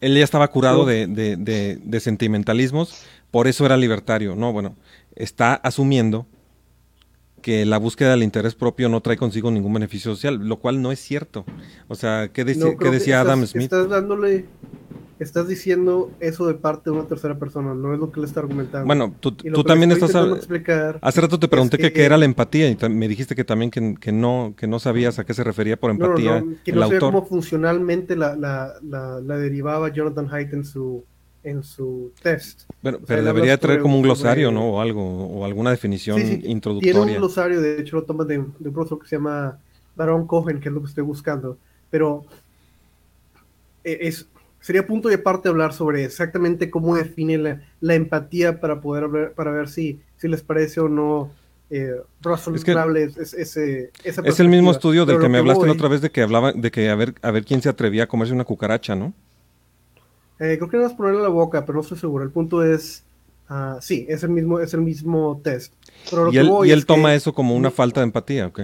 él 0.00 0.16
ya 0.16 0.24
estaba 0.24 0.48
curado 0.48 0.84
de, 0.86 1.06
de- 1.06 1.36
de- 1.36 1.76
de 1.82 2.00
sentimentalismos, 2.00 3.02
por 3.30 3.46
eso 3.48 3.66
era 3.66 3.76
libertario. 3.76 4.34
No, 4.36 4.52
bueno, 4.52 4.76
está 5.16 5.54
asumiendo 5.54 6.26
que 7.42 7.64
la 7.64 7.78
búsqueda 7.78 8.10
del 8.10 8.22
interés 8.24 8.54
propio 8.54 8.88
no 8.88 9.00
trae 9.00 9.16
consigo 9.16 9.50
ningún 9.50 9.72
beneficio 9.72 10.12
social, 10.14 10.36
lo 10.36 10.56
cual 10.58 10.82
no 10.82 10.90
es 10.92 10.98
cierto. 10.98 11.44
O 11.86 11.94
sea, 11.94 12.28
¿qué, 12.32 12.44
deci- 12.44 12.56
No, 12.58 12.70
qué 12.70 12.76
creo 12.76 12.90
que 12.92 12.98
decía 12.98 13.20
estás- 13.20 13.26
Adam 13.32 13.46
Smith? 13.46 13.62
Estás 13.64 13.88
dándole, 13.88 14.46
estás 15.18 15.48
diciendo 15.48 16.10
eso 16.20 16.46
de 16.46 16.54
parte 16.54 16.90
de 16.90 16.96
una 16.96 17.06
tercera 17.08 17.38
persona, 17.38 17.74
no 17.74 17.92
es 17.92 17.98
lo 17.98 18.12
que 18.12 18.20
le 18.20 18.26
está 18.26 18.40
argumentando. 18.40 18.86
Bueno, 18.86 19.14
tú, 19.20 19.32
tú 19.32 19.64
también 19.64 19.90
estás... 19.92 20.14
hab- 20.14 20.36
explicar. 20.36 20.98
Hace 21.02 21.20
rato 21.20 21.38
te 21.38 21.46
es 21.46 21.50
pregunté 21.50 21.76
que, 21.76 21.82
que- 21.84 21.92
qué 21.92 22.04
era 22.04 22.16
la 22.16 22.24
empatía 22.24 22.68
y 22.68 22.76
me 22.88 23.08
dijiste 23.08 23.34
que 23.34 23.44
también 23.44 23.70
que, 23.70 23.94
que 24.00 24.12
no, 24.12 24.54
que 24.56 24.66
no 24.66 24.78
sabías 24.78 25.18
a 25.18 25.24
qué 25.24 25.34
se 25.34 25.44
refería 25.44 25.76
por 25.78 25.90
No, 25.92 26.06
no, 26.06 26.14
empatía 26.14 26.40
no, 26.40 26.56
que 26.64 26.70
el 26.70 26.76
no 26.76 26.86
sé 26.88 26.94
autor. 26.94 27.12
cómo 27.12 27.26
funcionalmente 27.26 28.16
la, 28.16 28.36
la, 28.36 28.74
la, 28.82 29.20
la 29.20 29.36
derivaba 29.36 29.88
Jonathan 29.92 30.28
Haidt 30.32 30.52
en 30.54 30.64
su, 30.64 31.04
en 31.42 31.62
su 31.62 32.12
test. 32.22 32.62
Bueno, 32.82 32.98
O 33.02 33.06
sea, 33.06 33.16
pero 33.16 33.22
debería 33.24 33.58
traer 33.58 33.80
como 33.80 33.96
un 33.96 34.02
glosario, 34.02 34.52
¿no? 34.52 34.74
O 34.74 34.80
algo, 34.80 35.02
o 35.26 35.44
alguna 35.44 35.70
definición 35.70 36.18
Sí, 36.20 36.26
sí, 36.26 36.36
Tiene 36.38 36.46
un 36.48 36.52
introductoria. 36.52 37.18
glosario, 37.18 37.60
de 37.60 37.80
hecho 37.80 37.96
lo 37.96 38.04
toma 38.04 38.24
de, 38.24 38.34
de 38.38 38.68
un 38.68 38.74
profesor 38.74 38.98
que 39.00 39.08
se 39.08 39.16
llama 39.16 39.58
Baron 39.96 40.26
Cohen, 40.26 40.60
que 40.60 40.68
es 40.68 40.74
lo 40.74 40.80
que 40.80 40.88
estoy 40.88 41.04
buscando. 41.04 41.58
Pero 41.90 42.24
eh, 43.84 43.98
es, 44.02 44.28
sería 44.68 44.86
punto 44.86 45.10
y 45.10 45.14
aparte 45.14 45.48
hablar 45.48 45.72
sobre 45.72 46.04
exactamente 46.04 46.68
cómo 46.70 46.94
define 46.94 47.38
la, 47.38 47.62
la 47.80 47.94
empatía 47.94 48.60
para 48.60 48.82
poder 48.82 49.04
hablar, 49.04 49.32
para 49.32 49.50
ver 49.50 49.66
si, 49.70 49.98
si 50.18 50.28
les 50.28 50.42
parece 50.42 50.78
o 50.80 50.90
no 50.90 51.30
eh, 51.70 51.94
razonable 52.20 53.04
es- 53.04 53.16
es- 53.16 53.32
ese, 53.32 53.90
esa 54.04 54.20
Es 54.20 54.40
el 54.40 54.50
mismo 54.50 54.70
estudio 54.70 55.06
del 55.06 55.16
Pero 55.16 55.22
que 55.22 55.28
me 55.30 55.38
hablaste 55.38 55.62
la 55.64 55.68
voy- 55.72 55.76
otra 55.78 55.88
vez 55.88 56.02
de 56.02 56.10
que 56.10 56.20
hablaba 56.20 56.52
de 56.52 56.70
que 56.70 56.90
a 56.90 56.94
ver, 56.96 57.14
a 57.22 57.30
ver 57.30 57.46
quién 57.46 57.62
se 57.62 57.70
atrevía 57.70 58.02
a 58.02 58.08
comerse 58.08 58.34
una 58.34 58.44
cucaracha, 58.44 58.94
¿no? 58.94 59.14
Eh, 60.38 60.56
creo 60.58 60.68
que 60.68 60.76
no 60.76 60.82
vas 60.82 60.92
a 60.92 60.96
ponerle 60.98 61.22
la 61.22 61.28
boca, 61.28 61.64
pero 61.64 61.76
no 61.76 61.80
estoy 61.80 61.96
seguro. 61.96 62.22
El 62.22 62.30
punto 62.30 62.62
es, 62.62 63.04
ah, 63.48 63.78
sí, 63.80 64.04
es 64.06 64.22
el 64.22 64.28
mismo, 64.28 64.60
es 64.60 64.74
el 64.74 64.82
mismo 64.82 65.40
test. 65.42 65.72
Pero 66.10 66.26
lo 66.26 66.30
Y 66.30 66.34
que 66.34 66.40
él, 66.40 66.46
voy 66.48 66.68
y 66.68 66.72
él 66.72 66.80
es 66.80 66.86
toma 66.86 67.08
que- 67.12 67.14
eso 67.16 67.32
como 67.32 67.56
una 67.56 67.70
falta 67.70 68.00
de 68.00 68.04
empatía, 68.04 68.46
¿ok? 68.48 68.60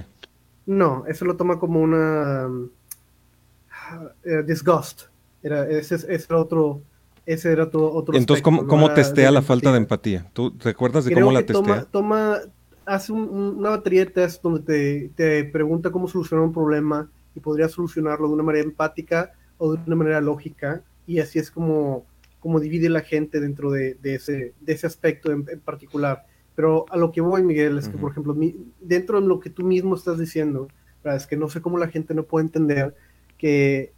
No, 0.66 1.04
eso 1.06 1.24
lo 1.24 1.34
toma 1.34 1.58
como 1.58 1.80
una 1.80 2.46
um, 2.46 2.68
eh, 4.24 4.42
disgust. 4.46 5.04
Era, 5.44 5.68
ese, 5.70 5.94
ese 5.96 6.14
era 6.30 6.38
otro, 6.40 6.82
ese 7.26 7.52
era 7.52 7.64
otro, 7.64 7.92
otro 7.92 8.16
Entonces, 8.16 8.42
aspecto, 8.42 8.44
¿cómo, 8.44 8.66
cómo 8.66 8.92
testea 8.92 9.30
la 9.30 9.42
falta 9.42 9.72
de 9.72 9.78
empatía? 9.78 10.30
¿Tú 10.32 10.56
te 10.56 10.68
acuerdas 10.70 11.04
de 11.04 11.10
Creo 11.10 11.12
cómo 11.12 11.32
la 11.32 11.40
que 11.40 11.44
toma, 11.44 11.84
testea? 11.84 11.90
toma, 11.90 12.40
hace 12.86 13.12
un- 13.12 13.28
un- 13.28 13.56
una 13.58 13.70
batería 13.70 14.04
de 14.04 14.10
test 14.10 14.42
donde 14.42 14.60
te, 14.62 15.08
te 15.14 15.44
pregunta 15.50 15.90
cómo 15.90 16.08
solucionar 16.08 16.46
un 16.46 16.52
problema 16.52 17.10
y 17.34 17.40
podría 17.40 17.68
solucionarlo 17.68 18.28
de 18.28 18.34
una 18.34 18.42
manera 18.42 18.64
empática 18.64 19.32
o 19.58 19.74
de 19.76 19.82
una 19.86 19.96
manera 19.96 20.20
lógica 20.20 20.84
y 21.06 21.18
así 21.20 21.38
es 21.38 21.50
como, 21.50 22.08
como 22.38 22.60
divide 22.60 22.88
la 22.88 23.02
gente 23.02 23.40
dentro 23.40 23.70
de, 23.70 23.94
de 23.96 24.14
ese, 24.16 24.54
de 24.60 24.72
ese 24.72 24.86
aspecto 24.86 25.30
en, 25.32 25.44
en 25.50 25.60
particular. 25.60 26.24
Pero 26.54 26.86
a 26.90 26.96
lo 26.96 27.10
que 27.12 27.20
voy, 27.20 27.42
Miguel, 27.42 27.78
es 27.78 27.88
que, 27.88 27.98
Ujú. 27.98 27.98
por 27.98 28.12
ejemplo, 28.12 28.34
mi- 28.34 28.72
dentro 28.80 29.20
de 29.20 29.26
lo 29.26 29.40
que 29.40 29.50
tú 29.50 29.64
mismo 29.64 29.94
estás 29.96 30.18
diciendo, 30.18 30.72
¿verdad? 31.02 31.18
es 31.18 31.26
que 31.26 31.36
no 31.36 31.48
sé 31.50 31.60
cómo 31.60 31.76
la 31.78 31.88
gente 31.88 32.14
no 32.14 32.24
puede 32.26 32.46
entender 32.46 32.94
que, 33.36 33.93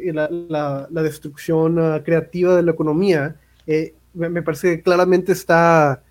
que 0.00 0.12
la, 0.12 0.28
la- 0.30 0.88
la 0.90 1.02
destrucción 1.02 1.78
ah, 1.78 2.02
creativa 2.04 2.54
de 2.56 2.62
la 2.62 2.72
economía, 2.72 3.36
eh, 3.66 3.94
me, 4.14 4.28
me 4.28 4.42
parece 4.42 4.76
que 4.76 4.82
claramente 4.82 5.32
está, 5.32 6.02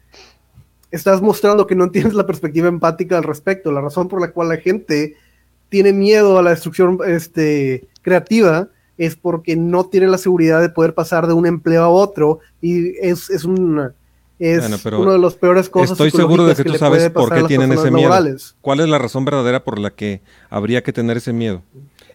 estás 0.91 1.21
mostrando 1.21 1.67
que 1.67 1.75
no 1.75 1.89
tienes 1.91 2.13
la 2.13 2.25
perspectiva 2.25 2.67
empática 2.67 3.17
al 3.17 3.23
respecto. 3.23 3.71
La 3.71 3.81
razón 3.81 4.07
por 4.07 4.21
la 4.21 4.31
cual 4.31 4.49
la 4.49 4.57
gente 4.57 5.15
tiene 5.69 5.93
miedo 5.93 6.37
a 6.37 6.41
la 6.43 6.49
destrucción 6.51 6.99
este, 7.07 7.87
creativa 8.01 8.67
es 8.97 9.15
porque 9.15 9.55
no 9.55 9.85
tiene 9.85 10.07
la 10.07 10.17
seguridad 10.17 10.61
de 10.61 10.69
poder 10.69 10.93
pasar 10.93 11.25
de 11.27 11.33
un 11.33 11.45
empleo 11.47 11.83
a 11.83 11.89
otro 11.89 12.39
y 12.61 12.97
es, 12.99 13.29
es 13.29 13.45
una... 13.45 13.93
Es 14.37 14.59
Bueno, 14.61 14.77
pero 14.83 15.01
una 15.01 15.11
de 15.13 15.19
las 15.19 15.35
peores 15.35 15.69
cosas 15.69 15.91
Estoy 15.91 16.09
seguro 16.09 16.45
de 16.45 16.55
que 16.55 16.63
tú 16.63 16.73
sabes 16.75 17.11
por 17.11 17.31
qué 17.31 17.43
tienen 17.43 17.71
ese 17.73 17.91
miedo. 17.91 18.09
laborales. 18.09 18.55
¿Cuál 18.61 18.79
es 18.79 18.89
la 18.89 18.97
razón 18.97 19.23
verdadera 19.23 19.63
por 19.63 19.77
la 19.77 19.91
que 19.91 20.21
habría 20.49 20.81
que 20.81 20.91
tener 20.91 21.17
ese 21.17 21.31
miedo? 21.31 21.61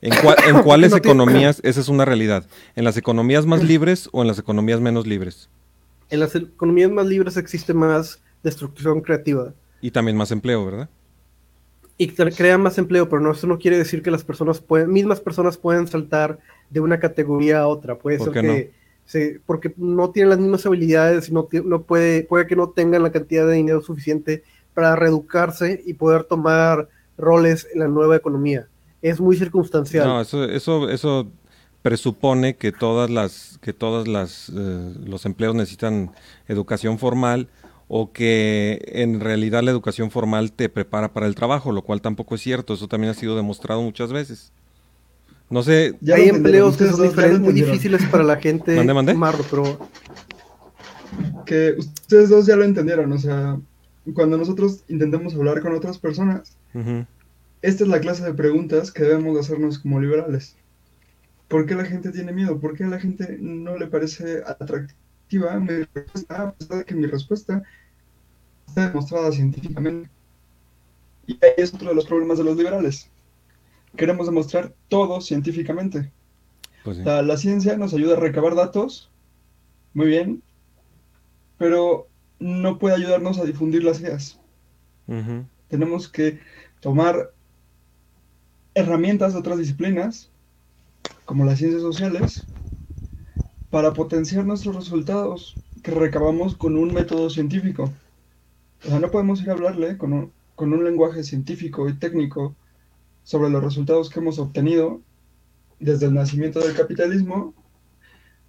¿En, 0.00 0.12
cua- 0.12 0.36
en 0.48 0.62
cuáles 0.64 0.90
No 0.92 1.00
tiene- 1.00 1.22
economías 1.22 1.60
esa 1.64 1.80
es 1.80 1.88
una 1.88 2.04
realidad? 2.04 2.46
¿En 2.74 2.84
las 2.84 2.96
economías 2.96 3.46
más 3.46 3.62
libres 3.64 4.08
o 4.12 4.22
en 4.22 4.28
las 4.28 4.38
economías 4.38 4.80
menos 4.80 5.06
libres? 5.06 5.48
En 6.10 6.20
las 6.20 6.34
economías 6.34 6.90
más 6.90 7.06
libres 7.06 7.36
existe 7.36 7.74
más 7.74 8.20
destrucción 8.42 9.00
creativa 9.00 9.52
Y 9.80 9.90
también 9.90 10.16
más 10.16 10.30
empleo, 10.30 10.64
¿verdad? 10.64 10.88
y 11.98 12.08
cre- 12.10 12.36
crea 12.36 12.58
más 12.58 12.76
empleo, 12.76 13.08
pero 13.08 13.22
no, 13.22 13.32
eso 13.32 13.46
no 13.46 13.58
quiere 13.58 13.78
decir 13.78 14.02
que 14.02 14.10
las 14.10 14.22
personas 14.22 14.60
pueden, 14.60 14.92
mismas 14.92 15.18
personas 15.18 15.56
pueden 15.56 15.86
saltar 15.88 16.38
de 16.68 16.80
una 16.80 17.00
categoría 17.00 17.60
a 17.60 17.68
otra. 17.68 17.96
Puede 17.96 18.18
¿Por 18.18 18.34
ser 18.34 18.42
que 18.42 18.72
se- 19.06 19.40
porque 19.46 19.72
no 19.78 20.10
tienen 20.10 20.28
las 20.28 20.38
mismas 20.38 20.66
habilidades 20.66 21.32
no, 21.32 21.48
no 21.64 21.82
puede, 21.82 22.24
puede 22.24 22.46
que 22.46 22.54
no 22.54 22.68
tengan 22.68 23.02
la 23.02 23.12
cantidad 23.12 23.46
de 23.46 23.54
dinero 23.54 23.80
suficiente 23.80 24.42
para 24.74 24.94
reeducarse 24.94 25.82
y 25.86 25.94
poder 25.94 26.24
tomar 26.24 26.86
roles 27.16 27.66
en 27.72 27.80
la 27.80 27.88
nueva 27.88 28.14
economía. 28.16 28.68
Es 29.08 29.20
muy 29.20 29.36
circunstancial. 29.36 30.04
No, 30.04 30.20
eso, 30.20 30.44
eso, 30.44 30.90
eso 30.90 31.28
presupone 31.82 32.56
que 32.56 32.72
todas 32.72 33.08
las, 33.08 33.58
que 33.62 33.72
todas 33.72 34.08
las 34.08 34.48
eh, 34.48 34.94
los 35.04 35.24
empleos 35.26 35.54
necesitan 35.54 36.10
educación 36.48 36.98
formal 36.98 37.48
o 37.86 38.10
que 38.10 38.82
en 38.88 39.20
realidad 39.20 39.62
la 39.62 39.70
educación 39.70 40.10
formal 40.10 40.50
te 40.50 40.68
prepara 40.68 41.12
para 41.12 41.28
el 41.28 41.36
trabajo, 41.36 41.70
lo 41.70 41.82
cual 41.82 42.00
tampoco 42.00 42.34
es 42.34 42.40
cierto. 42.40 42.74
Eso 42.74 42.88
también 42.88 43.12
ha 43.12 43.14
sido 43.14 43.36
demostrado 43.36 43.80
muchas 43.80 44.12
veces. 44.12 44.50
No 45.50 45.62
sé, 45.62 45.94
Ya 46.00 46.16
Hay 46.16 46.28
empleos 46.28 46.76
que 46.76 46.88
son 46.88 47.02
diferentes, 47.02 47.38
muy 47.40 47.52
difíciles 47.52 48.02
para 48.06 48.24
la 48.24 48.36
gente 48.40 48.74
Mande, 48.74 48.92
mande. 48.92 49.14
marro, 49.14 49.44
pero 49.48 49.78
Que 51.46 51.76
ustedes 51.78 52.28
dos 52.28 52.46
ya 52.46 52.56
lo 52.56 52.64
entendieron, 52.64 53.12
o 53.12 53.18
sea, 53.18 53.56
cuando 54.14 54.36
nosotros 54.36 54.82
intentamos 54.88 55.32
hablar 55.36 55.62
con 55.62 55.72
otras 55.76 55.98
personas, 55.98 56.56
ujú, 56.74 57.06
esta 57.62 57.84
es 57.84 57.88
la 57.88 58.00
clase 58.00 58.24
de 58.24 58.34
preguntas 58.34 58.92
que 58.92 59.02
debemos 59.04 59.34
de 59.34 59.40
hacernos 59.40 59.78
como 59.78 60.00
liberales. 60.00 60.56
¿Por 61.48 61.66
qué 61.66 61.74
la 61.74 61.84
gente 61.84 62.10
tiene 62.12 62.32
miedo? 62.32 62.60
¿Por 62.60 62.76
qué 62.76 62.84
a 62.84 62.88
la 62.88 63.00
gente 63.00 63.36
no 63.40 63.76
le 63.76 63.86
parece 63.86 64.42
atractiva 64.46 65.58
mi 65.60 65.84
respuesta? 65.94 66.42
A 66.42 66.52
pesar 66.52 66.78
de 66.78 66.84
que 66.84 66.94
mi 66.94 67.06
respuesta 67.06 67.62
está 68.66 68.88
demostrada 68.88 69.32
científicamente. 69.32 70.10
Y 71.26 71.34
ahí 71.44 71.52
es 71.56 71.74
otro 71.74 71.88
de 71.88 71.94
los 71.94 72.06
problemas 72.06 72.38
de 72.38 72.44
los 72.44 72.56
liberales. 72.56 73.10
Queremos 73.96 74.26
demostrar 74.26 74.74
todo 74.88 75.20
científicamente. 75.20 76.12
pues 76.84 76.98
sí. 76.98 77.04
La, 77.04 77.22
la 77.22 77.36
ciencia 77.36 77.76
nos 77.76 77.94
ayuda 77.94 78.16
a 78.16 78.20
recabar 78.20 78.54
datos, 78.54 79.10
muy 79.94 80.08
bien, 80.08 80.42
pero 81.58 82.08
no 82.38 82.78
puede 82.78 82.96
ayudarnos 82.96 83.38
a 83.38 83.44
difundir 83.44 83.82
las 83.84 84.00
ideas. 84.00 84.40
Tenemos 85.68 86.08
que 86.08 86.40
tomar 86.80 87.32
herramientas 88.76 89.32
de 89.32 89.38
otras 89.38 89.58
disciplinas, 89.58 90.30
como 91.24 91.46
las 91.46 91.58
ciencias 91.58 91.80
sociales, 91.80 92.46
para 93.70 93.94
potenciar 93.94 94.44
nuestros 94.44 94.76
resultados 94.76 95.56
que 95.82 95.92
recabamos 95.92 96.54
con 96.54 96.76
un 96.76 96.92
método 96.92 97.30
científico. 97.30 97.90
O 98.84 98.88
sea, 98.88 99.00
no 99.00 99.10
podemos 99.10 99.42
ir 99.42 99.48
a 99.48 99.54
hablarle 99.54 99.96
con 99.96 100.12
un, 100.12 100.32
con 100.54 100.74
un 100.74 100.84
lenguaje 100.84 101.24
científico 101.24 101.88
y 101.88 101.98
técnico 101.98 102.54
sobre 103.22 103.48
los 103.48 103.64
resultados 103.64 104.10
que 104.10 104.20
hemos 104.20 104.38
obtenido 104.38 105.00
desde 105.80 106.06
el 106.06 106.14
nacimiento 106.14 106.60
del 106.60 106.76
capitalismo 106.76 107.54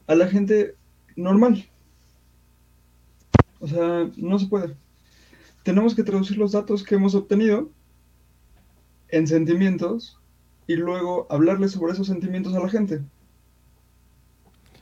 a 0.07 0.15
la 0.15 0.27
gente 0.27 0.75
normal. 1.15 1.65
O 3.61 3.67
sea, 3.67 4.11
no 4.17 4.37
se 4.37 4.47
puede. 4.47 4.75
Tenemos 5.63 5.95
que 5.95 6.03
traducir 6.03 6.37
los 6.37 6.51
datos 6.51 6.83
que 6.83 6.95
hemos 6.95 7.15
obtenido 7.15 7.71
en 9.09 9.27
sentimientos 9.27 10.19
y 10.67 10.75
luego 10.75 11.27
hablarle 11.31 11.69
sobre 11.69 11.93
esos 11.93 12.07
sentimientos 12.07 12.53
a 12.55 12.59
la 12.61 12.69
gente. 12.69 13.01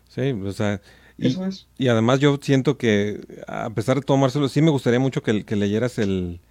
Sí, 0.09 0.31
o 0.31 0.51
sea, 0.51 0.81
y, 1.17 1.27
Eso 1.27 1.45
es. 1.45 1.67
y 1.77 1.87
además 1.87 2.19
yo 2.19 2.37
siento 2.41 2.77
que 2.77 3.21
a 3.47 3.69
pesar 3.71 3.97
de 3.97 4.01
tomárselo, 4.03 4.47
sí 4.49 4.61
me 4.61 4.71
gustaría 4.71 4.99
mucho 4.99 5.23
que, 5.23 5.45
que 5.45 5.55
leyeras 5.55 5.97
el, 5.99 6.41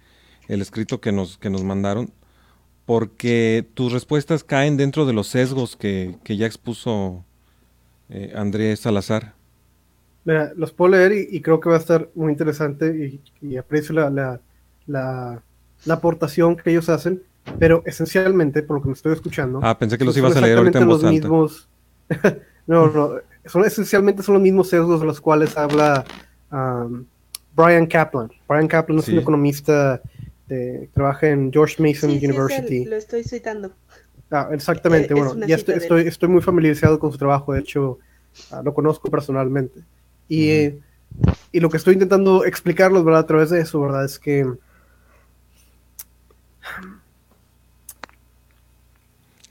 el 0.47 0.61
escrito 0.61 1.01
que 1.01 1.11
nos, 1.11 1.37
que 1.37 1.49
nos 1.49 1.63
mandaron, 1.63 2.13
porque 2.85 3.67
tus 3.75 3.93
respuestas 3.93 4.43
caen 4.43 4.77
dentro 4.77 5.05
de 5.05 5.13
los 5.13 5.27
sesgos 5.27 5.75
que, 5.77 6.17
que 6.23 6.37
ya 6.37 6.47
expuso 6.47 7.25
eh, 8.09 8.33
Andrés 8.35 8.81
Salazar. 8.81 9.35
Mira, 10.23 10.53
los 10.55 10.73
puedo 10.73 10.91
leer 10.91 11.11
y, 11.13 11.37
y 11.37 11.41
creo 11.41 11.59
que 11.59 11.69
va 11.69 11.75
a 11.75 11.79
estar 11.79 12.09
muy 12.15 12.31
interesante 12.31 13.21
y, 13.41 13.47
y 13.47 13.57
aprecio 13.57 13.93
la, 13.93 14.09
la, 14.09 14.41
la, 14.87 15.43
la 15.85 15.93
aportación 15.93 16.55
que 16.55 16.71
ellos 16.71 16.89
hacen, 16.89 17.23
pero 17.59 17.83
esencialmente, 17.85 18.63
por 18.63 18.77
lo 18.77 18.81
que 18.81 18.87
me 18.89 18.93
estoy 18.93 19.13
escuchando, 19.13 19.59
Ah, 19.63 19.77
pensé 19.77 19.97
que 19.97 20.05
los 20.05 20.15
ibas 20.17 20.35
a 20.35 20.41
leer 20.41 20.57
ahorita 20.57 20.79
en 20.79 20.87
voz 20.87 21.03
exactamente 21.03 21.27
alta. 21.27 21.37
los 21.37 21.67
mismos- 22.09 22.41
no, 22.67 22.87
no, 22.91 23.11
son 23.45 23.65
esencialmente 23.65 24.23
son 24.23 24.33
los 24.33 24.41
mismos 24.43 24.69
sesgos 24.69 24.99
de 24.99 25.05
los 25.05 25.21
cuales 25.21 25.55
habla 25.57 26.03
um, 26.51 27.05
Brian 27.55 27.85
Kaplan. 27.87 28.31
Brian 28.47 28.67
Kaplan 28.67 28.99
es 28.99 29.05
Sí. 29.05 29.13
un 29.13 29.19
economista 29.19 30.01
que 30.47 30.89
trabaja 30.93 31.27
en 31.29 31.51
George 31.51 31.81
Mason 31.81 32.11
Sí, 32.11 32.19
sí, 32.19 32.25
es 32.25 32.31
University. 32.31 32.83
el- 32.83 32.89
lo 32.89 32.95
estoy 32.95 33.23
citando. 33.23 33.71
Ah, 34.31 34.49
exactamente, 34.51 35.13
Eh, 35.13 35.17
es 35.17 35.23
bueno, 35.25 35.47
ya 35.47 35.55
estoy, 35.55 35.75
estoy, 35.75 36.07
estoy 36.07 36.29
muy 36.29 36.41
familiarizado 36.41 36.99
con 36.99 37.11
su 37.11 37.17
trabajo, 37.17 37.53
de 37.53 37.59
hecho, 37.61 37.99
Ah, 38.51 38.61
lo 38.65 38.73
conozco 38.73 39.09
personalmente. 39.09 39.79
Y, 40.27 40.49
eh, 40.49 40.79
y 41.53 41.61
lo 41.61 41.69
que 41.69 41.77
estoy 41.77 41.93
intentando 41.93 42.43
explicarlos, 42.43 43.05
¿verdad? 43.05 43.21
A 43.21 43.25
través 43.27 43.49
de 43.49 43.61
eso, 43.61 43.79
¿verdad? 43.79 44.03
Es 44.03 44.19
que 44.19 44.45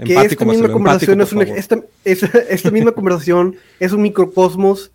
que 0.04 0.14
esta 0.32 0.44
misma 0.44 0.66
conversación 0.72 1.20
es 1.20 1.32
un, 1.32 1.38
esta, 1.58 1.80
esta- 2.04 2.38
esta 2.50 2.70
misma 2.70 2.92
conversación 2.98 3.56
es 3.80 3.92
un 3.92 4.02
microcosmos 4.02 4.90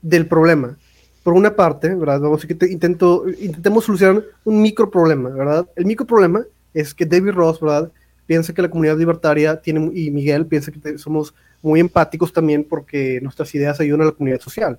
del 0.00 0.26
problema. 0.26 0.76
Por 1.22 1.34
una 1.34 1.54
parte, 1.54 1.94
¿verdad? 1.94 2.20
Vamos 2.20 2.42
a 2.44 2.48
que 2.48 2.54
te- 2.54 2.70
intento, 2.72 3.24
intentemos 3.40 3.84
solucionar 3.84 4.24
un 4.44 4.60
microproblema, 4.62 5.28
¿verdad? 5.30 5.68
El 5.76 5.86
microproblema 5.86 6.44
es 6.74 6.92
que 6.94 7.06
David 7.06 7.30
Ross, 7.32 7.60
¿verdad? 7.60 7.92
Piensa 8.26 8.52
que 8.52 8.62
la 8.62 8.70
comunidad 8.70 8.98
libertaria 8.98 9.60
tiene, 9.60 9.90
y 9.94 10.10
Miguel 10.10 10.46
piensa 10.46 10.72
que 10.72 10.80
te- 10.80 10.98
somos 10.98 11.34
muy 11.62 11.78
empáticos 11.78 12.32
también 12.32 12.64
porque 12.64 13.20
nuestras 13.22 13.54
ideas 13.54 13.78
ayudan 13.78 14.02
a 14.02 14.04
la 14.06 14.12
comunidad 14.12 14.40
social. 14.40 14.78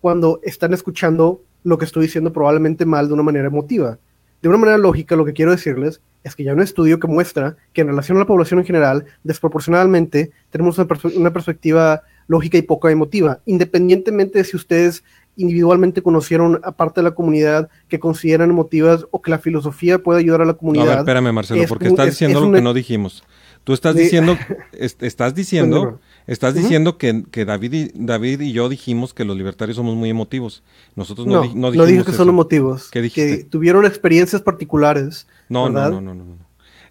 Cuando 0.00 0.40
están 0.42 0.74
escuchando 0.74 1.40
lo 1.62 1.78
que 1.78 1.84
estoy 1.84 2.02
diciendo 2.06 2.32
probablemente 2.32 2.84
mal 2.84 3.06
de 3.06 3.14
una 3.14 3.22
manera 3.22 3.46
emotiva. 3.46 3.98
De 4.44 4.48
una 4.50 4.58
manera 4.58 4.76
lógica, 4.76 5.16
lo 5.16 5.24
que 5.24 5.32
quiero 5.32 5.52
decirles 5.52 6.02
es 6.22 6.36
que 6.36 6.44
ya 6.44 6.50
hay 6.50 6.56
un 6.58 6.62
estudio 6.62 7.00
que 7.00 7.06
muestra 7.06 7.56
que 7.72 7.80
en 7.80 7.86
relación 7.88 8.18
a 8.18 8.20
la 8.20 8.26
población 8.26 8.60
en 8.60 8.66
general, 8.66 9.06
desproporcionalmente, 9.22 10.32
tenemos 10.50 10.76
una, 10.78 11.32
perspectiva 11.32 12.02
lógica 12.26 12.58
y 12.58 12.62
poco 12.62 12.90
emotiva, 12.90 13.40
independientemente 13.46 14.36
de 14.36 14.44
si 14.44 14.54
ustedes 14.54 15.02
individualmente 15.36 16.02
conocieron 16.02 16.60
a 16.62 16.72
parte 16.72 17.00
de 17.00 17.04
la 17.04 17.14
comunidad 17.14 17.70
que 17.88 17.98
consideran 17.98 18.50
emotivas 18.50 19.06
o 19.10 19.22
que 19.22 19.30
la 19.30 19.38
filosofía 19.38 19.98
puede 19.98 20.20
ayudar 20.20 20.42
a 20.42 20.44
la 20.44 20.52
No, 20.52 20.56
a 20.56 20.58
comunidad. 20.58 20.86
ver, 20.88 20.98
espérame, 20.98 21.32
Marcelo, 21.32 21.62
es 21.62 21.68
porque 21.68 21.86
un- 21.86 21.92
estás 21.92 22.08
es- 22.08 22.12
diciendo 22.14 22.38
es 22.38 22.42
lo 22.42 22.48
una- 22.50 22.58
que 22.58 22.62
no 22.64 22.74
dijimos. 22.74 23.24
Tú 23.64 23.72
estás 23.72 23.96
diciendo, 23.96 24.36
est- 24.72 25.02
estás 25.02 25.34
diciendo, 25.34 26.00
Estás 26.26 26.54
diciendo 26.54 26.96
que, 26.96 27.24
que 27.30 27.44
David, 27.44 27.72
y, 27.74 27.90
David 27.94 28.40
y 28.40 28.52
yo 28.52 28.68
dijimos 28.70 29.12
que 29.12 29.24
los 29.26 29.36
libertarios 29.36 29.76
somos 29.76 29.94
muy 29.94 30.08
emotivos. 30.08 30.62
Nosotros 30.96 31.26
no, 31.26 31.34
No, 31.34 31.42
di- 31.42 31.48
no, 31.48 31.54
no 31.54 31.70
dijimos 31.70 31.88
dije 31.88 32.04
que 32.04 32.12
son 32.12 32.28
eso. 32.28 32.30
emotivos. 32.30 32.90
¿Qué 32.90 33.02
dijiste? 33.02 33.38
Que 33.38 33.44
tuvieron 33.44 33.84
experiencias 33.84 34.40
particulares. 34.40 35.26
No, 35.50 35.68
no, 35.68 35.74
¿verdad? 35.74 35.90
no, 35.90 36.00
no, 36.00 36.14
no, 36.14 36.24
no. 36.24 36.36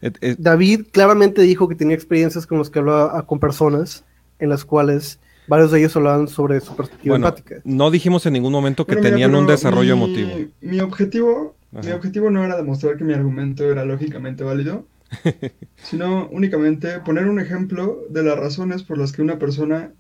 Et- 0.02 0.18
et- 0.22 0.38
David 0.38 0.82
claramente 0.92 1.42
dijo 1.42 1.68
que 1.68 1.76
tenía 1.76 1.96
experiencias 1.96 2.46
con 2.46 2.60
las 2.60 2.70
que 2.70 2.80
hablaba 2.80 3.18
ah, 3.18 3.26
con 3.26 3.40
personas 3.40 4.04
en 4.38 4.50
las 4.50 4.66
cuales 4.66 5.20
varios 5.48 5.72
de 5.72 5.80
ellos 5.80 5.96
hablaban 5.96 6.28
sobre 6.28 6.60
su 6.62 6.76
perspectiva 6.76 7.14
bueno, 7.14 7.28
empática. 7.28 7.56
no 7.64 7.90
dijimos 7.90 8.26
en 8.26 8.34
ningún 8.34 8.52
momento 8.52 8.86
que 8.86 8.94
Bueno, 8.96 9.02
mira, 9.04 9.16
tenían 9.16 9.36
un 9.36 9.48
desarrollo 9.48 9.96
mi- 9.98 10.04
emotivo. 10.04 10.30
Mi 10.62 10.80
objetivo, 10.80 11.56
mi 11.72 11.92
objetivo 11.92 12.30
no 12.30 12.44
era 12.46 12.56
demostrar 12.56 12.98
que 12.98 13.04
mi 13.04 13.14
argumento 13.14 13.64
era 13.70 13.84
lógicamente 13.84 14.44
válido, 14.44 14.86
sino 15.78 16.28
únicamente 16.30 16.99
poner 16.99 17.28
un 17.28 17.39
ejemplo 17.39 18.03
de 18.09 18.24
las 18.24 18.38
razones 18.38 18.84
por 18.84 18.97
las 18.97 19.11
que 19.11 19.22
una 19.22 19.39
persona 19.39 19.93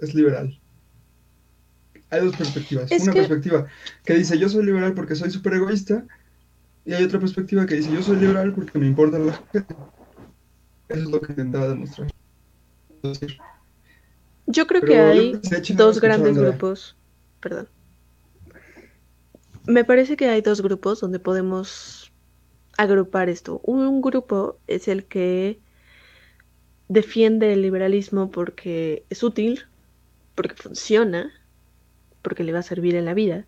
es 0.00 0.14
liberal. 0.14 0.58
Hay 2.10 2.24
dos 2.24 2.36
perspectivas. 2.36 2.90
Es 2.92 3.02
una 3.02 3.12
que- 3.12 3.20
perspectiva 3.20 3.66
que 4.04 4.14
dice 4.14 4.38
yo 4.38 4.48
soy 4.48 4.64
liberal 4.64 4.94
porque 4.94 5.14
soy 5.16 5.30
súper 5.30 5.54
egoísta 5.54 6.04
y 6.84 6.92
hay 6.92 7.04
otra 7.04 7.18
perspectiva 7.18 7.66
que 7.66 7.76
dice 7.76 7.90
yo 7.92 8.02
soy 8.02 8.16
liberal 8.16 8.52
porque 8.52 8.78
me 8.78 8.86
importa 8.86 9.18
la 9.18 9.32
gente. 9.52 9.74
Eso 10.88 11.00
es 11.00 11.10
lo 11.10 11.20
que 11.20 11.32
intentaba 11.32 11.68
demostrar. 11.68 12.08
Yo 14.46 14.66
creo 14.66 14.82
que 14.82 14.98
hay 14.98 15.40
dos 15.76 16.00
grandes 16.00 16.36
grupos. 16.36 16.96
Perdón. 17.40 17.68
Me 19.66 19.84
parece 19.84 20.16
que 20.16 20.28
hay 20.28 20.42
dos 20.42 20.60
grupos 20.60 21.00
donde 21.00 21.18
podemos 21.18 22.03
agrupar 22.76 23.28
esto. 23.28 23.60
Un 23.64 24.00
grupo 24.00 24.58
es 24.66 24.88
el 24.88 25.04
que 25.04 25.58
defiende 26.88 27.52
el 27.52 27.62
liberalismo 27.62 28.30
porque 28.30 29.04
es 29.10 29.22
útil, 29.22 29.66
porque 30.34 30.54
funciona, 30.54 31.32
porque 32.22 32.44
le 32.44 32.52
va 32.52 32.60
a 32.60 32.62
servir 32.62 32.94
en 32.94 33.04
la 33.04 33.14
vida. 33.14 33.46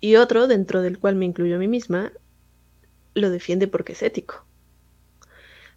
Y 0.00 0.16
otro, 0.16 0.46
dentro 0.46 0.82
del 0.82 0.98
cual 0.98 1.16
me 1.16 1.26
incluyo 1.26 1.56
a 1.56 1.58
mí 1.58 1.68
misma, 1.68 2.12
lo 3.14 3.30
defiende 3.30 3.68
porque 3.68 3.92
es 3.92 4.02
ético. 4.02 4.44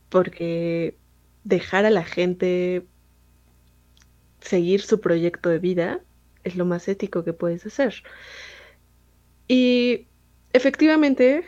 Porque 0.09 0.97
dejar 1.43 1.85
a 1.85 1.89
la 1.89 2.03
gente 2.03 2.85
seguir 4.41 4.81
su 4.81 5.01
proyecto 5.01 5.49
de 5.49 5.59
vida 5.59 5.99
es 6.43 6.55
lo 6.55 6.65
más 6.65 6.87
ético 6.87 7.23
que 7.23 7.33
puedes 7.33 7.65
hacer. 7.65 8.03
Y 9.47 10.07
efectivamente, 10.53 11.45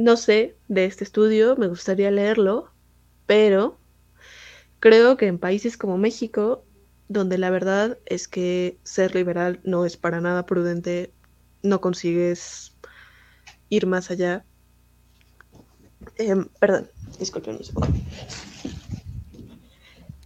no 0.00 0.16
sé 0.16 0.56
de 0.68 0.86
este 0.86 1.04
estudio, 1.04 1.56
me 1.56 1.68
gustaría 1.68 2.10
leerlo, 2.10 2.70
pero 3.26 3.76
creo 4.78 5.18
que 5.18 5.26
en 5.26 5.38
países 5.38 5.76
como 5.76 5.98
México, 5.98 6.64
donde 7.08 7.36
la 7.36 7.50
verdad 7.50 7.98
es 8.06 8.26
que 8.26 8.78
ser 8.82 9.14
liberal 9.14 9.60
no 9.62 9.84
es 9.84 9.98
para 9.98 10.22
nada 10.22 10.46
prudente, 10.46 11.12
no 11.62 11.82
consigues 11.82 12.72
ir 13.68 13.86
más 13.86 14.10
allá. 14.10 14.42
Em, 16.16 16.46
perdón, 16.58 16.88
disculpen 17.18 17.56
un 17.56 17.64
segundo. 17.64 17.88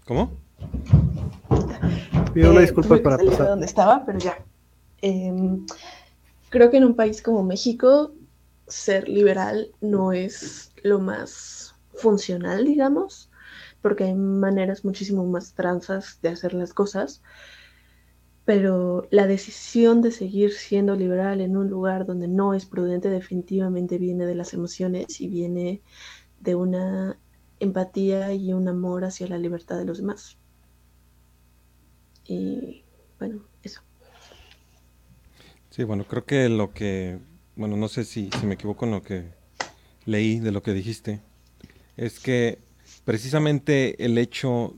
¿Cómo? 0.07 0.31
Pido 2.33 2.51
una 2.53 2.61
Eh, 2.61 2.63
disculpa 2.63 2.89
tuve 2.91 2.99
que 2.99 3.03
para 3.05 3.17
salir 3.17 3.31
de 3.33 3.37
pasar. 3.37 3.51
donde 3.51 3.67
estaba, 3.67 4.07
pero 4.07 4.19
ya. 4.21 4.39
Em, 5.03 5.67
creo 6.49 6.71
que 6.71 6.77
en 6.77 6.85
un 6.85 6.95
país 6.95 7.21
como 7.21 7.43
México, 7.43 8.13
ser 8.67 9.09
liberal 9.09 9.73
no 9.81 10.13
es 10.13 10.73
lo 10.83 11.01
más 11.01 11.75
funcional, 11.95 12.65
digamos, 12.65 13.31
porque 13.83 14.05
hay 14.05 14.15
maneras 14.15 14.85
muchísimo 14.85 15.25
más 15.27 15.55
transas 15.55 16.21
de 16.23 16.31
hacer 16.31 16.55
las 16.55 16.73
cosas. 16.73 17.23
Pero 18.45 19.09
la 19.11 19.27
decisión 19.27 20.03
de 20.03 20.11
seguir 20.11 20.53
siendo 20.53 20.97
liberal 20.97 21.41
en 21.41 21.57
un 21.57 21.69
lugar 21.69 22.05
donde 22.05 22.29
no 22.29 22.53
es 22.53 22.67
prudente 22.67 23.09
definitivamente 23.09 23.97
viene 23.97 24.27
de 24.27 24.35
las 24.35 24.53
emociones 24.53 25.21
y 25.21 25.29
viene 25.29 25.83
de 26.41 26.55
una 26.55 27.19
empatía 27.59 28.35
y 28.35 28.53
un 28.53 28.69
amor 28.69 29.05
hacia 29.05 29.29
la 29.29 29.39
libertad 29.39 29.79
de 29.79 29.87
los 29.87 29.99
demás. 29.99 30.37
Y 32.27 32.85
bueno, 33.19 33.43
eso. 33.63 33.83
Sí, 35.71 35.85
bueno, 35.85 36.05
creo 36.05 36.25
que 36.25 36.49
lo 36.49 36.73
que, 36.73 37.19
bueno, 37.57 37.77
no 37.77 37.89
sé 37.89 38.05
si, 38.05 38.31
me 38.45 38.55
equivoco 38.55 38.85
en 38.85 38.91
lo 38.93 39.03
que 39.03 39.25
leí 40.07 40.41
de 40.41 40.53
lo 40.53 40.63
que 40.63 40.73
dijiste, 40.73 41.21
es 41.97 42.19
que 42.21 42.59
precisamente 43.05 44.05
el 44.05 44.19
hecho 44.19 44.75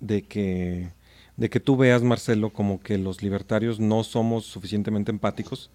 de 0.00 0.22
que, 0.22 0.90
de 1.36 1.50
que 1.50 1.60
tú 1.60 1.76
veas, 1.76 2.02
Marcelo, 2.02 2.50
como 2.50 2.80
que 2.80 2.98
los 2.98 3.22
libertarios 3.22 3.80
no 3.80 4.02
somos 4.04 4.46
suficientemente 4.46 5.10
empáticos, 5.10 5.70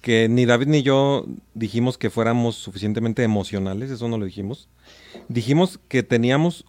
que 0.00 0.28
ni 0.28 0.44
David 0.44 0.66
ni 0.66 0.82
yo 0.82 1.24
dijimos 1.54 1.96
que 1.96 2.10
fuéramos 2.10 2.56
suficientemente 2.56 3.22
emocionales, 3.22 3.90
eso 3.90 4.06
no 4.06 4.18
lo 4.18 4.26
dijimos. 4.26 4.68
Dijimos 5.28 5.80
que 5.88 6.02
teníamos, 6.02 6.66